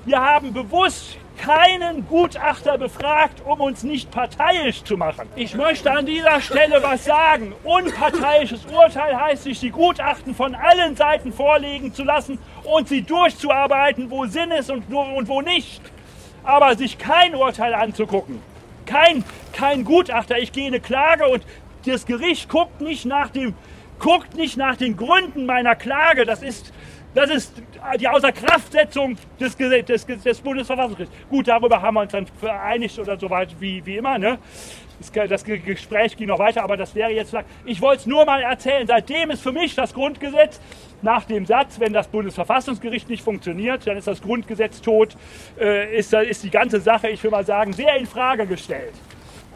wir 0.05 0.19
haben 0.21 0.53
bewusst 0.53 1.17
keinen 1.37 2.07
Gutachter 2.07 2.77
befragt, 2.77 3.41
um 3.45 3.61
uns 3.61 3.83
nicht 3.83 4.11
parteiisch 4.11 4.83
zu 4.83 4.97
machen. 4.97 5.29
Ich 5.35 5.55
möchte 5.55 5.91
an 5.91 6.05
dieser 6.05 6.41
Stelle 6.41 6.81
was 6.81 7.05
sagen. 7.05 7.53
Unparteiisches 7.63 8.65
Urteil 8.65 9.15
heißt, 9.15 9.43
sich 9.43 9.59
die 9.59 9.71
Gutachten 9.71 10.35
von 10.35 10.55
allen 10.55 10.95
Seiten 10.95 11.31
vorlegen 11.31 11.93
zu 11.93 12.03
lassen 12.03 12.39
und 12.63 12.89
sie 12.89 13.03
durchzuarbeiten, 13.03 14.09
wo 14.09 14.25
Sinn 14.25 14.51
ist 14.51 14.69
und, 14.69 14.91
und 14.93 15.27
wo 15.27 15.41
nicht 15.41 15.81
aber 16.47 16.75
sich 16.75 16.97
kein 16.97 17.35
Urteil 17.35 17.73
anzugucken, 17.73 18.41
kein, 18.85 19.23
kein 19.51 19.83
Gutachter, 19.83 20.39
ich 20.39 20.53
gehe 20.53 20.67
eine 20.67 20.79
Klage 20.79 21.27
und 21.27 21.43
das 21.85 22.05
Gericht 22.05 22.49
guckt 22.49 22.79
nicht 22.79 23.05
nach 23.05 23.29
dem, 23.29 23.53
guckt 23.99 24.35
nicht 24.35 24.55
nach 24.55 24.77
den 24.77 24.95
Gründen 24.95 25.45
meiner 25.45 25.75
Klage, 25.75 26.25
das 26.25 26.41
ist, 26.41 26.73
das 27.13 27.29
ist 27.29 27.61
die 27.99 28.07
Außerkraftsetzung 28.07 29.17
des, 29.39 29.55
des, 29.55 30.05
des 30.05 30.41
Bundesverfassungsgerichts. 30.41 31.15
Gut, 31.29 31.47
darüber 31.47 31.81
haben 31.81 31.95
wir 31.95 32.01
uns 32.01 32.11
dann 32.11 32.25
vereinigt 32.25 32.99
oder 32.99 33.17
so 33.17 33.29
weit 33.29 33.55
wie, 33.59 33.85
wie 33.85 33.97
immer. 33.97 34.17
Ne? 34.17 34.39
Das 35.29 35.43
Gespräch 35.43 36.17
ging 36.17 36.27
noch 36.27 36.39
weiter, 36.39 36.63
aber 36.63 36.75
das 36.75 36.95
wäre 36.95 37.11
jetzt. 37.11 37.35
Ich 37.65 37.81
wollte 37.81 38.01
es 38.01 38.05
nur 38.07 38.25
mal 38.25 38.41
erzählen. 38.41 38.87
Seitdem 38.87 39.29
ist 39.29 39.43
für 39.43 39.51
mich 39.51 39.75
das 39.75 39.93
Grundgesetz 39.93 40.59
nach 41.03 41.25
dem 41.25 41.45
Satz, 41.45 41.79
wenn 41.79 41.93
das 41.93 42.07
Bundesverfassungsgericht 42.07 43.07
nicht 43.07 43.23
funktioniert, 43.23 43.85
dann 43.85 43.97
ist 43.97 44.07
das 44.07 44.21
Grundgesetz 44.21 44.81
tot, 44.81 45.15
äh, 45.59 45.95
ist, 45.97 46.13
ist 46.13 46.43
die 46.43 46.49
ganze 46.49 46.81
Sache, 46.81 47.09
ich 47.09 47.23
will 47.23 47.29
mal 47.29 47.45
sagen, 47.45 47.73
sehr 47.73 47.95
in 47.95 48.07
Frage 48.07 48.47
gestellt. 48.47 48.93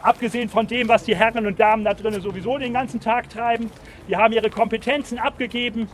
Abgesehen 0.00 0.48
von 0.48 0.66
dem, 0.66 0.88
was 0.88 1.04
die 1.04 1.16
Herren 1.16 1.46
und 1.46 1.58
Damen 1.58 1.84
da 1.84 1.94
drinnen 1.94 2.20
sowieso 2.20 2.58
den 2.58 2.72
ganzen 2.72 3.00
Tag 3.00 3.28
treiben. 3.28 3.70
Die 4.08 4.16
haben 4.16 4.32
ihre 4.32 4.50
Kompetenzen 4.50 5.18
abgegeben, 5.18 5.88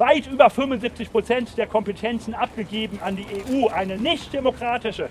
weit 0.00 0.26
über 0.26 0.50
75 0.50 1.12
Prozent 1.12 1.56
der 1.58 1.66
Kompetenzen 1.66 2.34
abgegeben 2.34 2.98
an 3.04 3.16
die 3.16 3.26
EU, 3.26 3.68
eine 3.68 3.98
nicht 3.98 4.32
demokratische, 4.32 5.10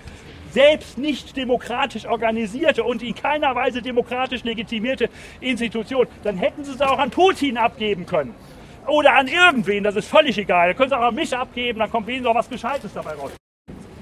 selbst 0.50 0.98
nicht 0.98 1.36
demokratisch 1.36 2.06
organisierte 2.06 2.82
und 2.82 3.02
in 3.02 3.14
keiner 3.14 3.54
Weise 3.54 3.80
demokratisch 3.80 4.42
legitimierte 4.42 5.08
Institution, 5.40 6.08
dann 6.24 6.36
hätten 6.36 6.64
sie 6.64 6.72
es 6.72 6.80
auch 6.80 6.98
an 6.98 7.10
Putin 7.10 7.56
abgeben 7.56 8.04
können. 8.04 8.34
Oder 8.86 9.14
an 9.14 9.28
irgendwen, 9.28 9.84
das 9.84 9.94
ist 9.94 10.08
völlig 10.08 10.36
egal. 10.36 10.68
Da 10.68 10.74
können 10.74 10.90
sie 10.90 10.98
auch 10.98 11.08
an 11.08 11.14
mich 11.14 11.34
abgeben, 11.36 11.78
dann 11.78 11.90
kommt 11.90 12.08
wenigstens 12.08 12.28
auch 12.28 12.34
was 12.34 12.50
Gescheites 12.50 12.92
dabei 12.92 13.12
raus. 13.12 13.30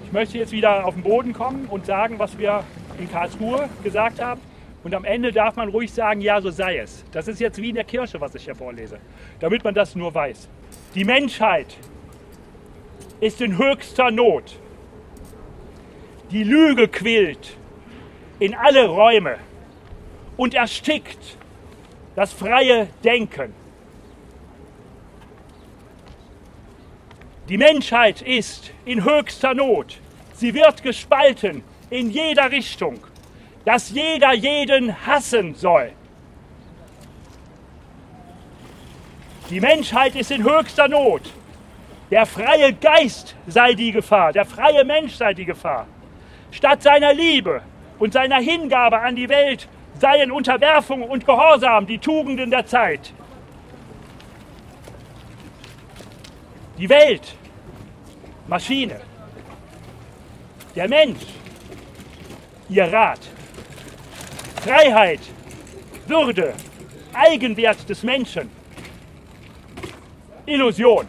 Ich 0.06 0.12
möchte 0.12 0.38
jetzt 0.38 0.52
wieder 0.52 0.86
auf 0.86 0.94
den 0.94 1.02
Boden 1.02 1.34
kommen 1.34 1.66
und 1.66 1.84
sagen, 1.84 2.18
was 2.18 2.38
wir 2.38 2.64
in 2.98 3.10
Karlsruhe 3.10 3.68
gesagt 3.84 4.22
haben. 4.22 4.40
Und 4.88 4.94
am 4.94 5.04
Ende 5.04 5.32
darf 5.32 5.54
man 5.56 5.68
ruhig 5.68 5.92
sagen, 5.92 6.22
ja, 6.22 6.40
so 6.40 6.48
sei 6.48 6.78
es. 6.78 7.04
Das 7.12 7.28
ist 7.28 7.40
jetzt 7.40 7.60
wie 7.60 7.68
in 7.68 7.74
der 7.74 7.84
Kirche, 7.84 8.22
was 8.22 8.34
ich 8.34 8.44
hier 8.44 8.54
vorlese, 8.54 8.98
damit 9.38 9.62
man 9.62 9.74
das 9.74 9.94
nur 9.94 10.14
weiß. 10.14 10.48
Die 10.94 11.04
Menschheit 11.04 11.76
ist 13.20 13.42
in 13.42 13.58
höchster 13.58 14.10
Not. 14.10 14.58
Die 16.30 16.42
Lüge 16.42 16.88
quillt 16.88 17.58
in 18.38 18.54
alle 18.54 18.86
Räume 18.88 19.36
und 20.38 20.54
erstickt 20.54 21.36
das 22.16 22.32
freie 22.32 22.88
Denken. 23.04 23.52
Die 27.50 27.58
Menschheit 27.58 28.22
ist 28.22 28.72
in 28.86 29.04
höchster 29.04 29.52
Not. 29.52 30.00
Sie 30.32 30.54
wird 30.54 30.82
gespalten 30.82 31.62
in 31.90 32.10
jeder 32.10 32.50
Richtung, 32.50 33.00
dass 33.68 33.90
jeder 33.90 34.32
jeden 34.32 34.96
hassen 35.06 35.54
soll. 35.54 35.92
Die 39.50 39.60
Menschheit 39.60 40.16
ist 40.16 40.30
in 40.30 40.42
höchster 40.42 40.88
Not. 40.88 41.20
Der 42.10 42.24
freie 42.24 42.72
Geist 42.72 43.36
sei 43.46 43.74
die 43.74 43.92
Gefahr, 43.92 44.32
der 44.32 44.46
freie 44.46 44.86
Mensch 44.86 45.16
sei 45.16 45.34
die 45.34 45.44
Gefahr. 45.44 45.86
Statt 46.50 46.82
seiner 46.82 47.12
Liebe 47.12 47.60
und 47.98 48.14
seiner 48.14 48.40
Hingabe 48.40 49.00
an 49.00 49.14
die 49.16 49.28
Welt 49.28 49.68
seien 50.00 50.32
Unterwerfung 50.32 51.02
und 51.02 51.26
Gehorsam 51.26 51.86
die 51.86 51.98
Tugenden 51.98 52.50
der 52.50 52.64
Zeit. 52.64 53.12
Die 56.78 56.88
Welt, 56.88 57.34
Maschine. 58.46 58.98
Der 60.74 60.88
Mensch, 60.88 61.26
ihr 62.70 62.90
Rat. 62.90 63.20
Freiheit, 64.60 65.20
Würde, 66.06 66.54
Eigenwert 67.12 67.88
des 67.88 68.02
Menschen. 68.02 68.50
Illusion. 70.46 71.06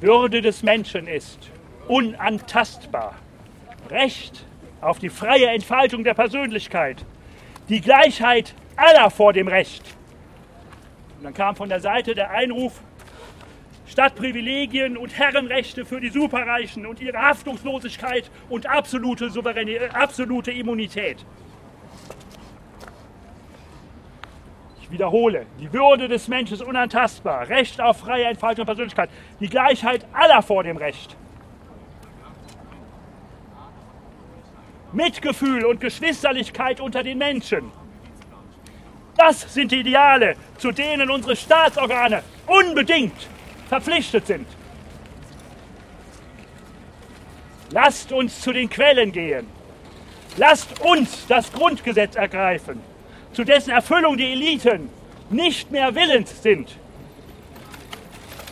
Würde 0.00 0.40
des 0.40 0.62
Menschen 0.62 1.06
ist 1.06 1.50
unantastbar. 1.88 3.14
Recht 3.90 4.44
auf 4.80 4.98
die 4.98 5.10
freie 5.10 5.48
Entfaltung 5.48 6.04
der 6.04 6.14
Persönlichkeit. 6.14 7.04
Die 7.68 7.80
Gleichheit 7.80 8.54
aller 8.76 9.10
vor 9.10 9.32
dem 9.32 9.48
Recht. 9.48 9.84
Und 11.18 11.24
dann 11.24 11.34
kam 11.34 11.54
von 11.54 11.68
der 11.68 11.80
Seite 11.80 12.14
der 12.14 12.30
Einruf, 12.30 12.80
statt 13.90 14.14
Privilegien 14.14 14.96
und 14.96 15.18
Herrenrechte 15.18 15.84
für 15.84 16.00
die 16.00 16.10
Superreichen 16.10 16.86
und 16.86 17.00
ihre 17.00 17.18
Haftungslosigkeit 17.18 18.30
und 18.48 18.66
absolute, 18.66 19.30
Souveränität, 19.30 19.92
absolute 19.94 20.52
Immunität. 20.52 21.24
Ich 24.80 24.90
wiederhole, 24.92 25.44
die 25.58 25.72
Würde 25.72 26.06
des 26.06 26.28
Menschen 26.28 26.54
ist 26.54 26.62
unantastbar. 26.62 27.48
Recht 27.48 27.80
auf 27.80 27.98
freie 27.98 28.26
Entfaltung 28.26 28.62
und 28.62 28.66
Persönlichkeit. 28.66 29.10
Die 29.40 29.48
Gleichheit 29.48 30.06
aller 30.12 30.42
vor 30.42 30.62
dem 30.62 30.76
Recht. 30.76 31.16
Mitgefühl 34.92 35.64
und 35.64 35.80
Geschwisterlichkeit 35.80 36.80
unter 36.80 37.02
den 37.02 37.18
Menschen. 37.18 37.72
Das 39.16 39.52
sind 39.52 39.72
die 39.72 39.80
Ideale, 39.80 40.36
zu 40.58 40.70
denen 40.70 41.10
unsere 41.10 41.36
Staatsorgane 41.36 42.22
unbedingt 42.46 43.28
verpflichtet 43.70 44.26
sind. 44.26 44.46
Lasst 47.70 48.12
uns 48.12 48.40
zu 48.40 48.52
den 48.52 48.68
Quellen 48.68 49.12
gehen. 49.12 49.46
Lasst 50.36 50.80
uns 50.80 51.26
das 51.26 51.52
Grundgesetz 51.52 52.16
ergreifen 52.16 52.82
zu 53.32 53.44
dessen 53.44 53.70
Erfüllung 53.70 54.16
die 54.16 54.32
Eliten 54.32 54.90
nicht 55.30 55.70
mehr 55.70 55.94
willens 55.94 56.42
sind. 56.42 56.76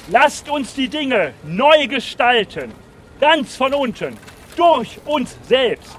Lasst 0.08 0.48
uns 0.48 0.74
die 0.74 0.88
Dinge 0.88 1.34
neu 1.44 1.86
gestalten, 1.88 2.72
ganz 3.20 3.56
von 3.56 3.74
unten, 3.74 4.16
durch 4.56 4.98
uns 5.04 5.36
selbst. 5.42 5.98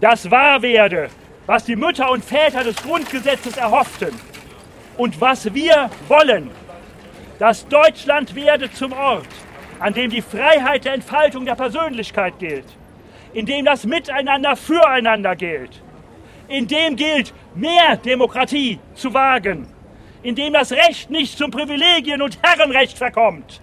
Das 0.00 0.30
wahr 0.30 0.62
werde, 0.62 1.10
was 1.46 1.64
die 1.64 1.76
Mütter 1.76 2.10
und 2.10 2.24
Väter 2.24 2.64
des 2.64 2.76
Grundgesetzes 2.76 3.56
erhofften 3.56 4.31
und 4.96 5.20
was 5.20 5.52
wir 5.52 5.90
wollen. 6.08 6.50
dass 7.38 7.66
Deutschland 7.66 8.36
werde 8.36 8.70
zum 8.70 8.92
Ort, 8.92 9.26
an 9.80 9.92
dem 9.94 10.10
die 10.10 10.22
Freiheit 10.22 10.84
der 10.84 10.94
Entfaltung 10.94 11.44
der 11.44 11.56
Persönlichkeit 11.56 12.38
gilt 12.38 12.66
in 13.32 13.46
dem 13.46 13.64
das 13.64 13.84
Miteinander 13.84 14.56
füreinander 14.56 15.36
gilt, 15.36 15.82
in 16.48 16.66
dem 16.66 16.96
gilt, 16.96 17.32
mehr 17.54 17.96
Demokratie 17.96 18.78
zu 18.94 19.12
wagen, 19.12 19.66
in 20.22 20.34
dem 20.34 20.52
das 20.52 20.72
Recht 20.72 21.10
nicht 21.10 21.36
zum 21.36 21.50
Privilegien- 21.50 22.22
und 22.22 22.38
Herrenrecht 22.42 22.96
verkommt, 22.98 23.60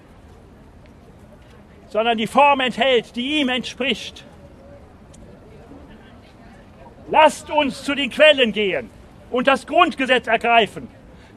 sondern 1.87 2.17
die 2.17 2.27
Form 2.27 2.59
enthält, 2.59 3.15
die 3.15 3.39
ihm 3.39 3.49
entspricht. 3.49 4.25
Lasst 7.11 7.49
uns 7.49 7.83
zu 7.83 7.95
den 7.95 8.11
Quellen 8.11 8.51
gehen 8.51 8.89
und 9.31 9.47
das 9.47 9.65
Grundgesetz 9.65 10.27
ergreifen. 10.27 10.87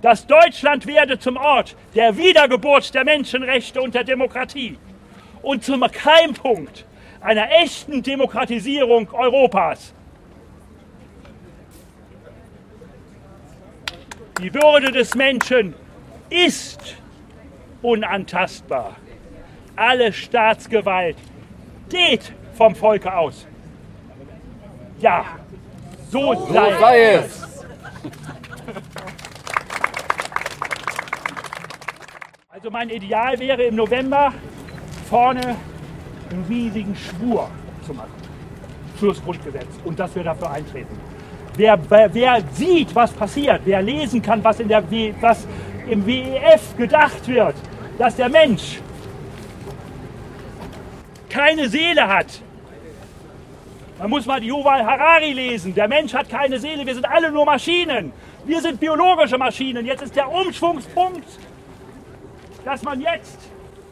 Das 0.03 0.27
Deutschland 0.27 0.85
werde 0.87 1.19
zum 1.21 1.37
Ort 1.37 1.77
der 1.95 2.17
Wiedergeburt 2.17 2.93
der 2.93 3.05
Menschenrechte 3.05 3.81
und 3.81 3.95
der 3.95 4.03
Demokratie 4.03 4.77
und 5.43 5.65
zum 5.65 5.81
Keimpunkt 5.81 6.85
einer 7.21 7.49
echten 7.63 8.03
Demokratisierung 8.03 9.09
Europas. 9.13 9.95
Die 14.41 14.53
Würde 14.53 14.91
des 14.91 15.15
Menschen 15.15 15.73
ist 16.29 16.97
unantastbar. 17.81 18.97
Alle 19.77 20.13
Staatsgewalt 20.13 21.17
geht 21.89 22.33
vom 22.55 22.75
Volke 22.75 23.15
aus. 23.15 23.47
Ja, 24.99 25.25
so, 26.11 26.35
so 26.35 26.53
sei, 26.53 26.79
sei 26.81 27.13
es. 27.13 27.43
Also 32.63 32.71
mein 32.71 32.91
Ideal 32.91 33.37
wäre 33.41 33.65
im 33.65 33.75
November 33.75 34.33
vorne 35.11 35.57
einen 36.31 36.45
riesigen 36.49 36.95
Schwur 36.95 37.51
zu 37.85 37.93
machen 37.93 38.13
fürs 39.01 39.21
Grundgesetz 39.21 39.67
und 39.85 39.99
dass 39.99 40.15
wir 40.15 40.23
dafür 40.23 40.49
eintreten. 40.49 40.97
Wer, 41.57 41.77
wer, 41.91 42.15
wer, 42.15 42.41
sieht, 42.53 42.95
was 42.95 43.11
passiert, 43.11 43.63
wer 43.65 43.83
lesen 43.83 44.23
kann, 44.23 44.45
was, 44.45 44.61
in 44.61 44.69
der, 44.69 44.85
was 45.21 45.45
im 45.91 46.07
WEF 46.07 46.77
gedacht 46.77 47.27
wird, 47.27 47.57
dass 47.99 48.15
der 48.15 48.29
Mensch 48.29 48.79
keine 51.29 51.69
Seele 51.69 52.07
hat. 52.07 52.29
Man 53.99 54.09
muss 54.09 54.25
mal 54.25 54.41
die 54.41 54.47
Yuval 54.47 54.87
Harari 54.87 55.33
lesen. 55.33 55.75
Der 55.75 55.89
Mensch 55.89 56.15
hat 56.15 56.29
keine 56.29 56.61
Seele, 56.61 56.87
wir 56.87 56.95
sind 56.95 57.07
alle 57.07 57.33
nur 57.33 57.45
Maschinen. 57.45 58.13
Wir 58.45 58.61
sind 58.61 58.79
biologische 58.79 59.37
Maschinen. 59.37 59.85
Jetzt 59.85 60.03
ist 60.03 60.15
der 60.15 60.31
Umschwungspunkt, 60.31 61.27
dass 62.65 62.83
man 62.83 63.01
jetzt 63.01 63.39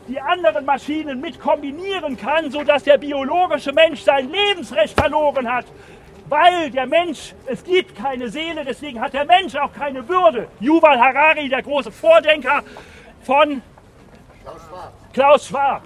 die 0.09 0.21
anderen 0.21 0.65
Maschinen 0.65 1.21
mit 1.21 1.41
kombinieren 1.41 2.17
kann, 2.17 2.51
sodass 2.51 2.83
der 2.85 2.99
biologische 2.99 3.73
Mensch 3.73 4.03
sein 4.03 4.31
Lebensrecht 4.31 4.99
verloren 4.99 5.51
hat. 5.51 5.67
Weil 6.29 6.71
der 6.71 6.87
Mensch, 6.87 7.35
es 7.47 7.65
gibt 7.65 7.97
keine 7.97 8.29
Seele, 8.29 8.65
deswegen 8.65 9.01
hat 9.01 9.13
der 9.13 9.25
Mensch 9.25 9.55
auch 9.57 9.73
keine 9.73 10.09
Würde. 10.09 10.49
Yuval 10.61 11.01
Harari, 11.01 11.49
der 11.49 11.63
große 11.63 11.91
Vordenker 11.91 12.63
von 13.23 13.63
Klaus 14.43 14.63
Schwab. 14.69 14.93
Klaus 15.13 15.47
Schwab. 15.49 15.83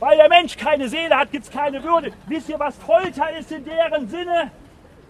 Weil 0.00 0.16
der 0.16 0.28
Mensch 0.28 0.56
keine 0.56 0.88
Seele 0.88 1.16
hat, 1.16 1.32
gibt 1.32 1.44
es 1.44 1.50
keine 1.50 1.82
Würde. 1.82 2.12
Wisst 2.26 2.48
ihr, 2.48 2.58
was 2.58 2.76
Folter 2.76 3.36
ist 3.36 3.50
in 3.50 3.64
deren 3.64 4.08
Sinne? 4.08 4.50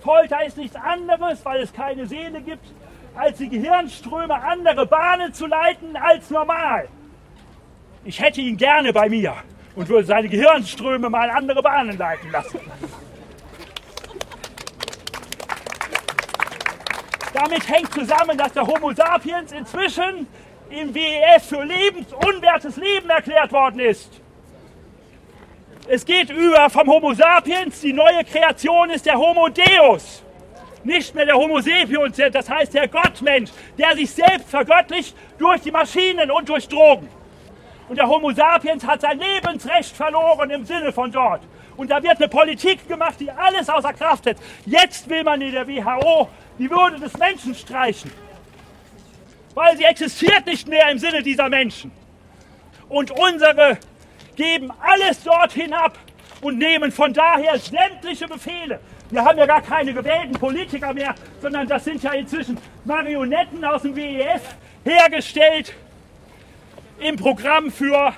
Folter 0.00 0.44
ist 0.44 0.56
nichts 0.56 0.76
anderes, 0.76 1.44
weil 1.44 1.62
es 1.62 1.72
keine 1.72 2.06
Seele 2.06 2.40
gibt, 2.42 2.66
als 3.16 3.38
die 3.38 3.48
Gehirnströme 3.48 4.34
andere 4.34 4.86
Bahnen 4.86 5.32
zu 5.32 5.46
leiten 5.46 5.96
als 5.96 6.30
normal. 6.30 6.88
Ich 8.04 8.20
hätte 8.20 8.40
ihn 8.40 8.56
gerne 8.56 8.92
bei 8.92 9.08
mir 9.08 9.34
und 9.76 9.88
würde 9.88 10.06
seine 10.06 10.28
Gehirnströme 10.28 11.08
mal 11.08 11.30
andere 11.30 11.62
Bahnen 11.62 11.96
leiten 11.96 12.30
lassen. 12.30 12.60
Damit 17.32 17.68
hängt 17.68 17.92
zusammen, 17.92 18.38
dass 18.38 18.52
der 18.52 18.66
Homo 18.66 18.92
sapiens 18.92 19.52
inzwischen 19.52 20.26
im 20.70 20.94
WEF 20.94 21.48
für 21.48 21.64
lebensunwertes 21.64 22.76
Leben 22.76 23.10
erklärt 23.10 23.52
worden 23.52 23.80
ist. 23.80 24.20
Es 25.88 26.04
geht 26.04 26.30
über 26.30 26.70
vom 26.70 26.88
Homo 26.88 27.12
sapiens, 27.12 27.80
die 27.80 27.92
neue 27.92 28.24
Kreation 28.24 28.90
ist 28.90 29.04
der 29.04 29.18
Homo 29.18 29.48
Deus. 29.48 30.23
Nicht 30.84 31.14
mehr 31.14 31.24
der 31.24 31.34
Homo 31.34 31.60
sapiens, 31.60 32.16
das 32.32 32.48
heißt 32.48 32.74
der 32.74 32.88
Gottmensch, 32.88 33.50
der 33.78 33.96
sich 33.96 34.10
selbst 34.10 34.50
vergöttlicht 34.50 35.16
durch 35.38 35.62
die 35.62 35.70
Maschinen 35.70 36.30
und 36.30 36.48
durch 36.48 36.68
Drogen. 36.68 37.08
Und 37.88 37.96
der 37.96 38.06
Homo 38.06 38.32
sapiens 38.32 38.86
hat 38.86 39.00
sein 39.00 39.18
Lebensrecht 39.18 39.96
verloren 39.96 40.50
im 40.50 40.64
Sinne 40.64 40.92
von 40.92 41.10
dort. 41.10 41.42
Und 41.76 41.90
da 41.90 42.02
wird 42.02 42.18
eine 42.18 42.28
Politik 42.28 42.86
gemacht, 42.86 43.18
die 43.18 43.30
alles 43.30 43.68
außer 43.68 43.92
Kraft 43.92 44.24
setzt. 44.24 44.42
Jetzt 44.64 45.08
will 45.08 45.24
man 45.24 45.40
in 45.40 45.52
der 45.52 45.66
WHO 45.66 46.28
die 46.58 46.70
Würde 46.70 47.00
des 47.00 47.16
Menschen 47.16 47.54
streichen. 47.54 48.12
Weil 49.54 49.76
sie 49.76 49.84
existiert 49.84 50.46
nicht 50.46 50.68
mehr 50.68 50.90
im 50.90 50.98
Sinne 50.98 51.22
dieser 51.22 51.48
Menschen. 51.48 51.90
Und 52.88 53.10
unsere 53.10 53.78
geben 54.36 54.72
alles 54.80 55.22
dorthin 55.22 55.72
ab 55.72 55.98
und 56.40 56.58
nehmen 56.58 56.92
von 56.92 57.12
daher 57.12 57.58
sämtliche 57.58 58.28
Befehle. 58.28 58.80
Wir 59.14 59.24
haben 59.24 59.38
ja 59.38 59.46
gar 59.46 59.62
keine 59.62 59.94
gewählten 59.94 60.32
Politiker 60.32 60.92
mehr, 60.92 61.14
sondern 61.40 61.68
das 61.68 61.84
sind 61.84 62.02
ja 62.02 62.14
inzwischen 62.14 62.58
Marionetten 62.84 63.64
aus 63.64 63.82
dem 63.82 63.94
WEF 63.94 64.42
hergestellt 64.82 65.72
im 66.98 67.14
Programm 67.14 67.70
für 67.70 68.12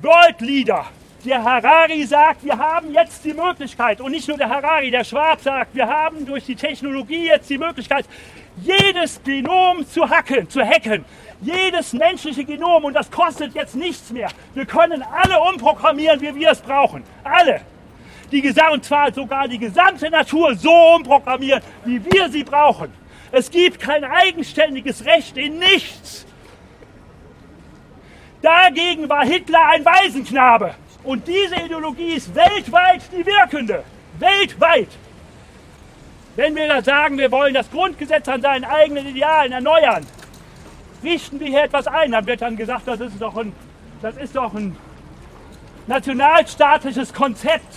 World 0.00 0.40
Leader. 0.40 0.86
Der 1.24 1.42
Harari 1.42 2.04
sagt, 2.04 2.44
wir 2.44 2.56
haben 2.56 2.94
jetzt 2.94 3.24
die 3.24 3.34
Möglichkeit, 3.34 4.00
und 4.00 4.12
nicht 4.12 4.28
nur 4.28 4.38
der 4.38 4.48
Harari, 4.48 4.92
der 4.92 5.02
Schwab 5.02 5.40
sagt, 5.40 5.74
wir 5.74 5.88
haben 5.88 6.24
durch 6.24 6.44
die 6.44 6.54
Technologie 6.54 7.26
jetzt 7.26 7.50
die 7.50 7.58
Möglichkeit, 7.58 8.06
jedes 8.62 9.20
Genom 9.24 9.84
zu 9.84 10.08
hacken, 10.08 10.48
zu 10.48 10.64
hacken 10.64 11.04
jedes 11.40 11.92
menschliche 11.92 12.44
Genom 12.44 12.84
und 12.84 12.94
das 12.94 13.10
kostet 13.10 13.54
jetzt 13.54 13.74
nichts 13.74 14.10
mehr. 14.10 14.28
Wir 14.54 14.66
können 14.66 15.02
alle 15.02 15.40
umprogrammieren, 15.40 16.20
wie 16.20 16.34
wir 16.36 16.50
es 16.50 16.60
brauchen. 16.60 17.02
Alle. 17.24 17.62
Die, 18.30 18.54
und 18.72 18.84
zwar 18.84 19.12
sogar 19.12 19.48
die 19.48 19.58
gesamte 19.58 20.08
Natur 20.08 20.54
so 20.54 20.72
umprogrammieren, 20.96 21.62
wie 21.84 22.04
wir 22.04 22.28
sie 22.28 22.44
brauchen. 22.44 22.92
Es 23.32 23.50
gibt 23.50 23.80
kein 23.80 24.04
eigenständiges 24.04 25.04
Recht 25.04 25.36
in 25.36 25.58
nichts. 25.58 26.26
Dagegen 28.42 29.08
war 29.08 29.24
Hitler 29.24 29.66
ein 29.68 29.84
Waisenknabe. 29.84 30.74
Und 31.02 31.26
diese 31.26 31.56
Ideologie 31.56 32.14
ist 32.14 32.34
weltweit 32.34 33.02
die 33.12 33.24
wirkende. 33.24 33.84
Weltweit. 34.18 34.88
Wenn 36.36 36.54
wir 36.54 36.68
da 36.68 36.82
sagen, 36.82 37.18
wir 37.18 37.30
wollen 37.30 37.54
das 37.54 37.70
Grundgesetz 37.70 38.28
an 38.28 38.42
seinen 38.42 38.64
eigenen 38.64 39.06
Idealen 39.06 39.52
erneuern, 39.52 40.06
richten 41.02 41.40
wir 41.40 41.48
hier 41.48 41.64
etwas 41.64 41.86
ein. 41.86 42.12
Dann 42.12 42.26
wird 42.26 42.42
dann 42.42 42.56
gesagt, 42.56 42.86
das 42.86 43.00
ist 43.00 43.20
doch 43.20 43.36
ein, 43.36 43.52
das 44.02 44.16
ist 44.16 44.36
doch 44.36 44.54
ein 44.54 44.76
nationalstaatliches 45.86 47.12
Konzept. 47.12 47.76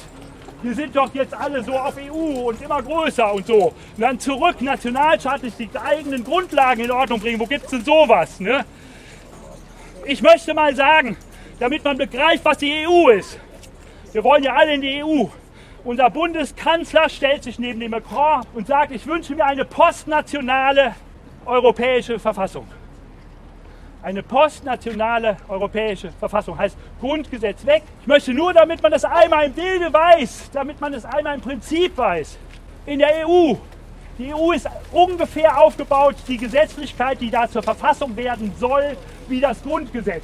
Wir 0.63 0.73
sind 0.73 0.95
doch 0.95 1.13
jetzt 1.13 1.33
alle 1.33 1.61
so 1.61 1.73
auf 1.73 1.95
EU 1.97 2.47
und 2.47 2.61
immer 2.61 2.81
größer 2.81 3.33
und 3.33 3.45
so. 3.45 3.65
Und 3.65 3.99
dann 3.99 4.17
zurück 4.17 4.61
nationalstaatlich 4.61 5.53
die 5.57 5.69
eigenen 5.77 6.23
Grundlagen 6.23 6.85
in 6.85 6.91
Ordnung 6.91 7.19
bringen. 7.19 7.37
Wo 7.37 7.45
gibt 7.45 7.65
es 7.65 7.71
denn 7.71 7.83
sowas? 7.83 8.39
Ne? 8.39 8.63
Ich 10.05 10.21
möchte 10.21 10.53
mal 10.53 10.73
sagen, 10.73 11.17
damit 11.59 11.83
man 11.83 11.97
begreift, 11.97 12.45
was 12.45 12.59
die 12.59 12.87
EU 12.87 13.09
ist. 13.09 13.37
Wir 14.13 14.23
wollen 14.23 14.43
ja 14.43 14.53
alle 14.53 14.75
in 14.75 14.81
die 14.81 15.03
EU. 15.03 15.25
Unser 15.83 16.09
Bundeskanzler 16.09 17.09
stellt 17.09 17.43
sich 17.43 17.59
neben 17.59 17.81
dem 17.81 17.91
Macron 17.91 18.45
und 18.53 18.67
sagt, 18.67 18.93
ich 18.93 19.05
wünsche 19.05 19.35
mir 19.35 19.43
eine 19.43 19.65
postnationale 19.65 20.95
europäische 21.45 22.19
Verfassung. 22.19 22.67
Eine 24.03 24.21
postnationale 24.21 25.37
europäische 25.47 26.11
Verfassung 26.11 26.57
heißt 26.57 26.75
Grundgesetz 26.99 27.65
weg. 27.65 27.83
Ich 28.01 28.07
möchte 28.07 28.33
nur, 28.33 28.53
damit 28.53 28.83
man 28.83 28.91
das 28.91 29.05
einmal 29.05 29.45
im 29.45 29.53
Bilde 29.53 29.93
weiß, 29.93 30.49
damit 30.51 30.81
man 30.81 30.91
das 30.91 31.05
einmal 31.05 31.35
im 31.35 31.41
Prinzip 31.41 31.97
weiß. 31.97 32.37
In 32.85 32.99
der 32.99 33.25
EU, 33.25 33.53
die 34.17 34.33
EU 34.33 34.51
ist 34.51 34.67
ungefähr 34.91 35.57
aufgebaut, 35.57 36.15
die 36.27 36.35
Gesetzlichkeit, 36.35 37.21
die 37.21 37.31
da 37.31 37.47
zur 37.47 37.63
Verfassung 37.63 38.13
werden 38.17 38.51
soll, 38.59 38.97
wie 39.29 39.39
das 39.39 39.63
Grundgesetz. 39.63 40.23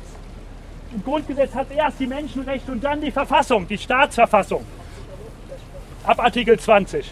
Im 0.93 1.01
Grundgesetz 1.01 1.55
hat 1.55 1.71
erst 1.71 2.01
die 2.01 2.07
Menschenrechte 2.07 2.73
und 2.73 2.83
dann 2.83 2.99
die 2.99 3.11
Verfassung, 3.11 3.65
die 3.65 3.77
Staatsverfassung. 3.77 4.65
Ab 6.03 6.19
Artikel 6.21 6.59
20. 6.59 7.09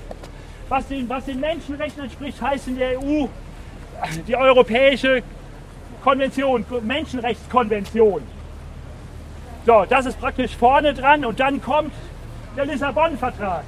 Was 0.67 0.85
den, 0.89 1.07
was 1.07 1.23
den 1.23 1.39
Menschenrechten 1.39 2.03
entspricht, 2.03 2.41
heißt 2.41 2.67
in 2.67 2.77
der 2.77 3.01
EU 3.01 3.27
die 4.27 4.35
europäische 4.35 5.23
Konvention, 6.03 6.65
Menschenrechtskonvention. 6.83 8.21
So, 9.65 9.85
das 9.89 10.05
ist 10.05 10.19
praktisch 10.19 10.55
vorne 10.55 10.93
dran 10.93 11.25
und 11.25 11.39
dann 11.39 11.61
kommt 11.61 11.91
der 12.55 12.65
Lissabon-Vertrag. 12.65 13.63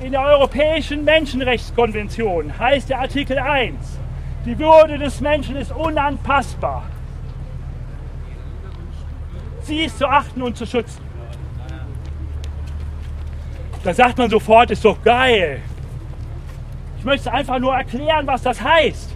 In 0.00 0.10
der 0.10 0.22
Europäischen 0.22 1.04
Menschenrechtskonvention 1.04 2.58
heißt 2.58 2.90
der 2.90 3.00
Artikel 3.00 3.38
1, 3.38 3.76
die 4.44 4.58
Würde 4.58 4.98
des 4.98 5.20
Menschen 5.20 5.54
ist 5.54 5.70
unanpassbar. 5.70 6.82
Sie 9.62 9.84
ist 9.84 9.98
zu 9.98 10.08
achten 10.08 10.42
und 10.42 10.56
zu 10.56 10.66
schützen. 10.66 11.00
Da 13.84 13.94
sagt 13.94 14.18
man 14.18 14.28
sofort, 14.28 14.70
ist 14.72 14.84
doch 14.84 15.00
geil. 15.02 15.60
Ich 16.98 17.04
möchte 17.04 17.32
einfach 17.32 17.58
nur 17.58 17.74
erklären, 17.74 18.26
was 18.26 18.42
das 18.42 18.60
heißt. 18.60 19.10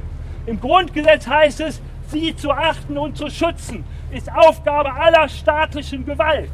Im 0.46 0.60
Grundgesetz 0.60 1.26
heißt 1.26 1.60
es, 1.60 1.82
sie 2.08 2.34
zu 2.34 2.50
achten 2.52 2.96
und 2.96 3.16
zu 3.16 3.28
schützen, 3.28 3.84
ist 4.10 4.32
Aufgabe 4.32 4.92
aller 4.92 5.28
staatlichen 5.28 6.06
Gewalt. 6.06 6.52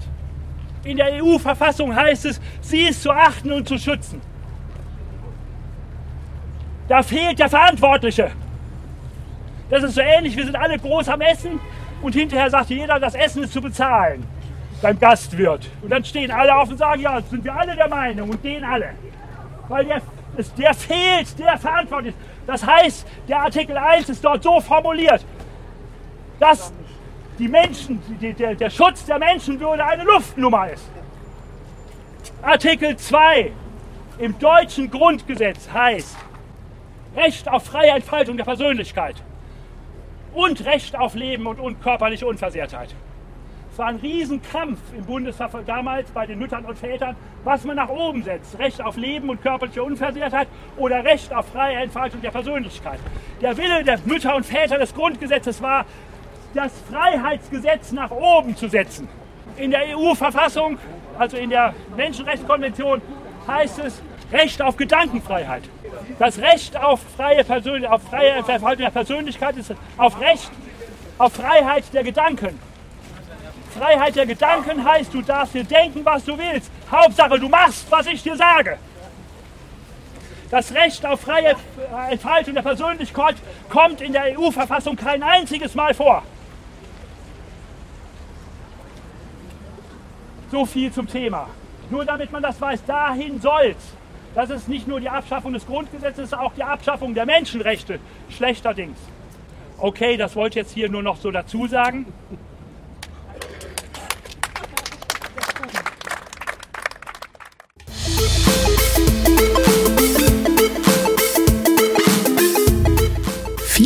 In 0.84 0.96
der 0.96 1.22
EU-Verfassung 1.22 1.94
heißt 1.94 2.26
es, 2.26 2.40
sie 2.60 2.82
ist 2.88 3.02
zu 3.02 3.10
achten 3.12 3.52
und 3.52 3.68
zu 3.68 3.78
schützen. 3.78 4.20
Da 6.88 7.02
fehlt 7.02 7.38
der 7.38 7.48
Verantwortliche. 7.48 8.30
Das 9.70 9.82
ist 9.84 9.94
so 9.94 10.00
ähnlich, 10.00 10.36
wir 10.36 10.44
sind 10.44 10.56
alle 10.56 10.78
groß 10.78 11.08
am 11.08 11.20
Essen 11.20 11.60
und 12.02 12.14
hinterher 12.14 12.50
sagt 12.50 12.70
jeder, 12.70 12.98
das 12.98 13.14
Essen 13.14 13.44
ist 13.44 13.52
zu 13.52 13.60
bezahlen 13.60 14.24
beim 14.82 14.98
Gastwirt. 14.98 15.70
Und 15.80 15.90
dann 15.90 16.04
stehen 16.04 16.30
alle 16.30 16.54
auf 16.54 16.68
und 16.68 16.76
sagen, 16.76 17.00
ja, 17.00 17.20
sind 17.22 17.44
wir 17.44 17.54
alle 17.54 17.76
der 17.76 17.88
Meinung 17.88 18.30
und 18.30 18.44
den 18.44 18.64
alle. 18.64 18.90
Weil 19.68 19.84
der, 19.86 20.02
der 20.58 20.74
fehlt, 20.74 21.38
der 21.38 21.58
verantwortlich 21.58 22.14
ist. 22.14 22.22
Das 22.46 22.66
heißt, 22.66 23.06
der 23.28 23.40
Artikel 23.40 23.76
1 23.76 24.08
ist 24.08 24.24
dort 24.24 24.42
so 24.42 24.60
formuliert, 24.60 25.24
dass 26.38 26.72
die 27.38 27.48
Menschen, 27.48 28.02
die, 28.20 28.32
der, 28.32 28.54
der 28.54 28.70
Schutz 28.70 29.04
der 29.04 29.18
Menschenwürde 29.18 29.84
eine 29.84 30.04
Luftnummer 30.04 30.70
ist. 30.70 30.84
Artikel 32.42 32.96
2 32.96 33.52
im 34.18 34.38
deutschen 34.38 34.90
Grundgesetz 34.90 35.68
heißt 35.72 36.16
Recht 37.16 37.48
auf 37.48 37.64
freie 37.64 37.90
Entfaltung 37.90 38.36
der 38.36 38.44
Persönlichkeit 38.44 39.16
und 40.34 40.64
Recht 40.64 40.96
auf 40.96 41.14
Leben 41.14 41.46
und, 41.46 41.60
und 41.60 41.82
körperliche 41.82 42.26
Unversehrtheit. 42.26 42.94
Es 43.72 43.78
war 43.78 43.86
ein 43.86 43.96
Riesenkampf 43.96 44.78
im 44.94 45.06
Bundesverfahren 45.06 45.64
damals 45.64 46.10
bei 46.10 46.26
den 46.26 46.38
Müttern 46.38 46.66
und 46.66 46.76
Vätern, 46.76 47.16
was 47.42 47.64
man 47.64 47.76
nach 47.76 47.88
oben 47.88 48.22
setzt. 48.22 48.58
Recht 48.58 48.82
auf 48.82 48.98
Leben 48.98 49.30
und 49.30 49.40
körperliche 49.40 49.82
Unversehrtheit 49.82 50.46
oder 50.76 51.02
Recht 51.02 51.32
auf 51.32 51.46
freie 51.46 51.76
Entfaltung 51.76 52.20
der 52.20 52.32
Persönlichkeit. 52.32 53.00
Der 53.40 53.56
Wille 53.56 53.82
der 53.82 53.98
Mütter 54.04 54.36
und 54.36 54.44
Väter 54.44 54.76
des 54.76 54.94
Grundgesetzes 54.94 55.62
war, 55.62 55.86
das 56.52 56.70
Freiheitsgesetz 56.90 57.92
nach 57.92 58.10
oben 58.10 58.54
zu 58.56 58.68
setzen. 58.68 59.08
In 59.56 59.70
der 59.70 59.96
EU-Verfassung, 59.96 60.76
also 61.18 61.38
in 61.38 61.48
der 61.48 61.72
Menschenrechtskonvention, 61.96 63.00
heißt 63.48 63.78
es 63.78 64.02
Recht 64.32 64.60
auf 64.60 64.76
Gedankenfreiheit. 64.76 65.62
Das 66.18 66.38
Recht 66.38 66.76
auf 66.76 67.00
freie, 67.16 67.42
Persön 67.42 67.86
auf 67.86 68.02
freie 68.02 68.32
Entfaltung 68.32 68.84
der 68.84 68.90
Persönlichkeit 68.90 69.56
ist 69.56 69.74
auf 69.96 70.20
Recht 70.20 70.50
auf 71.16 71.32
Freiheit 71.32 71.84
der 71.94 72.04
Gedanken. 72.04 72.58
Freiheit 73.72 74.16
der 74.16 74.26
Gedanken 74.26 74.84
heißt, 74.84 75.12
du 75.12 75.22
darfst 75.22 75.54
dir 75.54 75.64
denken, 75.64 76.04
was 76.04 76.24
du 76.24 76.36
willst. 76.36 76.70
Hauptsache, 76.90 77.38
du 77.38 77.48
machst, 77.48 77.90
was 77.90 78.06
ich 78.06 78.22
dir 78.22 78.36
sage. 78.36 78.78
Das 80.50 80.74
Recht 80.74 81.04
auf 81.06 81.22
freie 81.22 81.56
Entfaltung 82.10 82.54
der 82.54 82.62
Persönlichkeit 82.62 83.36
kommt 83.70 84.02
in 84.02 84.12
der 84.12 84.38
EU-Verfassung 84.38 84.96
kein 84.96 85.22
einziges 85.22 85.74
Mal 85.74 85.94
vor. 85.94 86.22
So 90.50 90.66
viel 90.66 90.92
zum 90.92 91.08
Thema. 91.08 91.48
Nur 91.88 92.04
damit 92.04 92.30
man 92.30 92.42
das 92.42 92.60
weiß, 92.60 92.84
dahin 92.84 93.40
soll's. 93.40 93.94
Das 94.34 94.50
ist 94.50 94.68
nicht 94.68 94.86
nur 94.86 95.00
die 95.00 95.08
Abschaffung 95.08 95.54
des 95.54 95.66
Grundgesetzes, 95.66 96.34
auch 96.34 96.52
die 96.54 96.62
Abschaffung 96.62 97.14
der 97.14 97.24
Menschenrechte. 97.24 97.98
Schlechterdings. 98.28 98.98
Okay, 99.78 100.18
das 100.18 100.36
wollte 100.36 100.58
ich 100.58 100.66
jetzt 100.66 100.74
hier 100.74 100.90
nur 100.90 101.02
noch 101.02 101.16
so 101.16 101.30
dazu 101.30 101.66
sagen. 101.66 102.06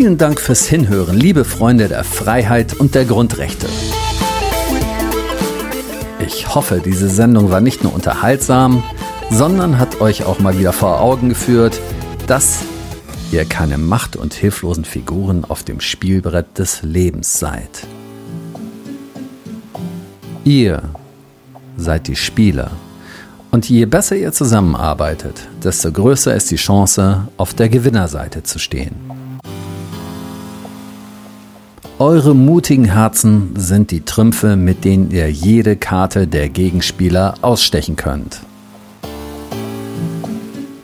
Vielen 0.07 0.18
Dank 0.18 0.40
fürs 0.40 0.68
Hinhören, 0.68 1.16
liebe 1.16 1.44
Freunde 1.44 1.88
der 1.88 2.04
Freiheit 2.04 2.74
und 2.74 2.94
der 2.94 3.07
Grundrechte. 3.07 3.66
Ich 6.24 6.54
hoffe, 6.54 6.80
diese 6.84 7.09
Sendung 7.09 7.50
war 7.50 7.61
nicht 7.61 7.82
nur 7.82 7.92
unterhaltsam, 7.92 8.84
sondern 9.32 9.80
hat 9.80 10.00
euch 10.00 10.24
auch 10.24 10.38
mal 10.38 10.61
wieder 10.61 10.72
vor 10.72 11.00
Augen 11.00 11.30
geführt, 11.30 11.80
dass 12.28 12.61
ihr 13.32 13.44
keine 13.46 13.78
macht- 13.78 14.14
und 14.14 14.32
hilflosen 14.32 14.84
Figuren 14.84 15.44
auf 15.44 15.64
dem 15.64 15.80
Spielbrett 15.80 16.57
des 16.57 16.84
Lebens 16.84 17.40
seid. 17.40 17.84
Ihr 20.44 20.82
seid 21.76 22.07
die 22.07 22.14
Spieler. 22.14 22.70
Und 23.50 23.68
je 23.68 23.86
besser 23.86 24.14
ihr 24.14 24.30
zusammenarbeitet, 24.30 25.48
desto 25.64 25.90
größer 25.90 26.32
ist 26.32 26.52
die 26.52 26.57
Chance, 26.57 27.26
auf 27.38 27.54
der 27.54 27.68
Gewinnerseite 27.68 28.44
zu 28.44 28.61
stehen. 28.61 28.94
Eure 31.99 32.34
mutigen 32.34 32.84
Herzen 32.84 33.55
sind 33.57 33.90
die 33.90 34.03
Trümpfe, 34.03 34.57
mit 34.57 34.84
denen 34.84 35.11
ihr 35.11 35.32
jede 35.32 35.76
Karte 35.76 36.26
der 36.26 36.51
Gegenspieler 36.51 37.36
ausstechen 37.40 37.97
könnt. 37.97 38.40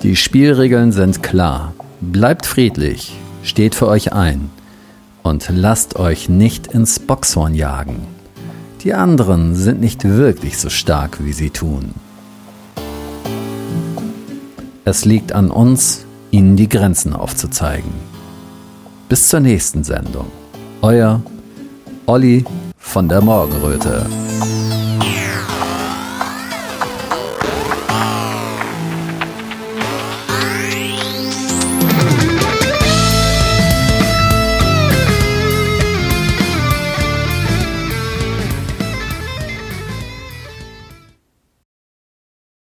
Die 0.02 0.16
Spielregeln 0.16 0.90
sind 0.90 1.22
klar. 1.22 1.74
Bleibt 2.00 2.46
friedlich, 2.46 3.12
steht 3.42 3.74
für 3.74 3.88
euch 3.88 4.14
ein 4.14 4.48
und 5.22 5.50
lasst 5.50 5.96
euch 5.96 6.30
nicht 6.30 6.68
ins 6.68 6.98
Boxhorn 6.98 7.54
jagen. 7.54 8.06
Die 8.82 8.94
anderen 8.94 9.54
sind 9.54 9.82
nicht 9.82 10.04
wirklich 10.04 10.56
so 10.56 10.70
stark, 10.70 11.22
wie 11.22 11.34
sie 11.34 11.50
tun. 11.50 11.90
Es 14.86 15.04
liegt 15.04 15.32
an 15.32 15.50
uns, 15.50 16.06
ihnen 16.30 16.56
die 16.56 16.70
Grenzen 16.70 17.12
aufzuzeigen. 17.12 17.92
Bis 19.10 19.28
zur 19.28 19.40
nächsten 19.40 19.84
Sendung. 19.84 20.41
Euer 20.82 21.22
Olli 22.06 22.44
von 22.76 23.08
der 23.08 23.20
Morgenröte. 23.20 24.04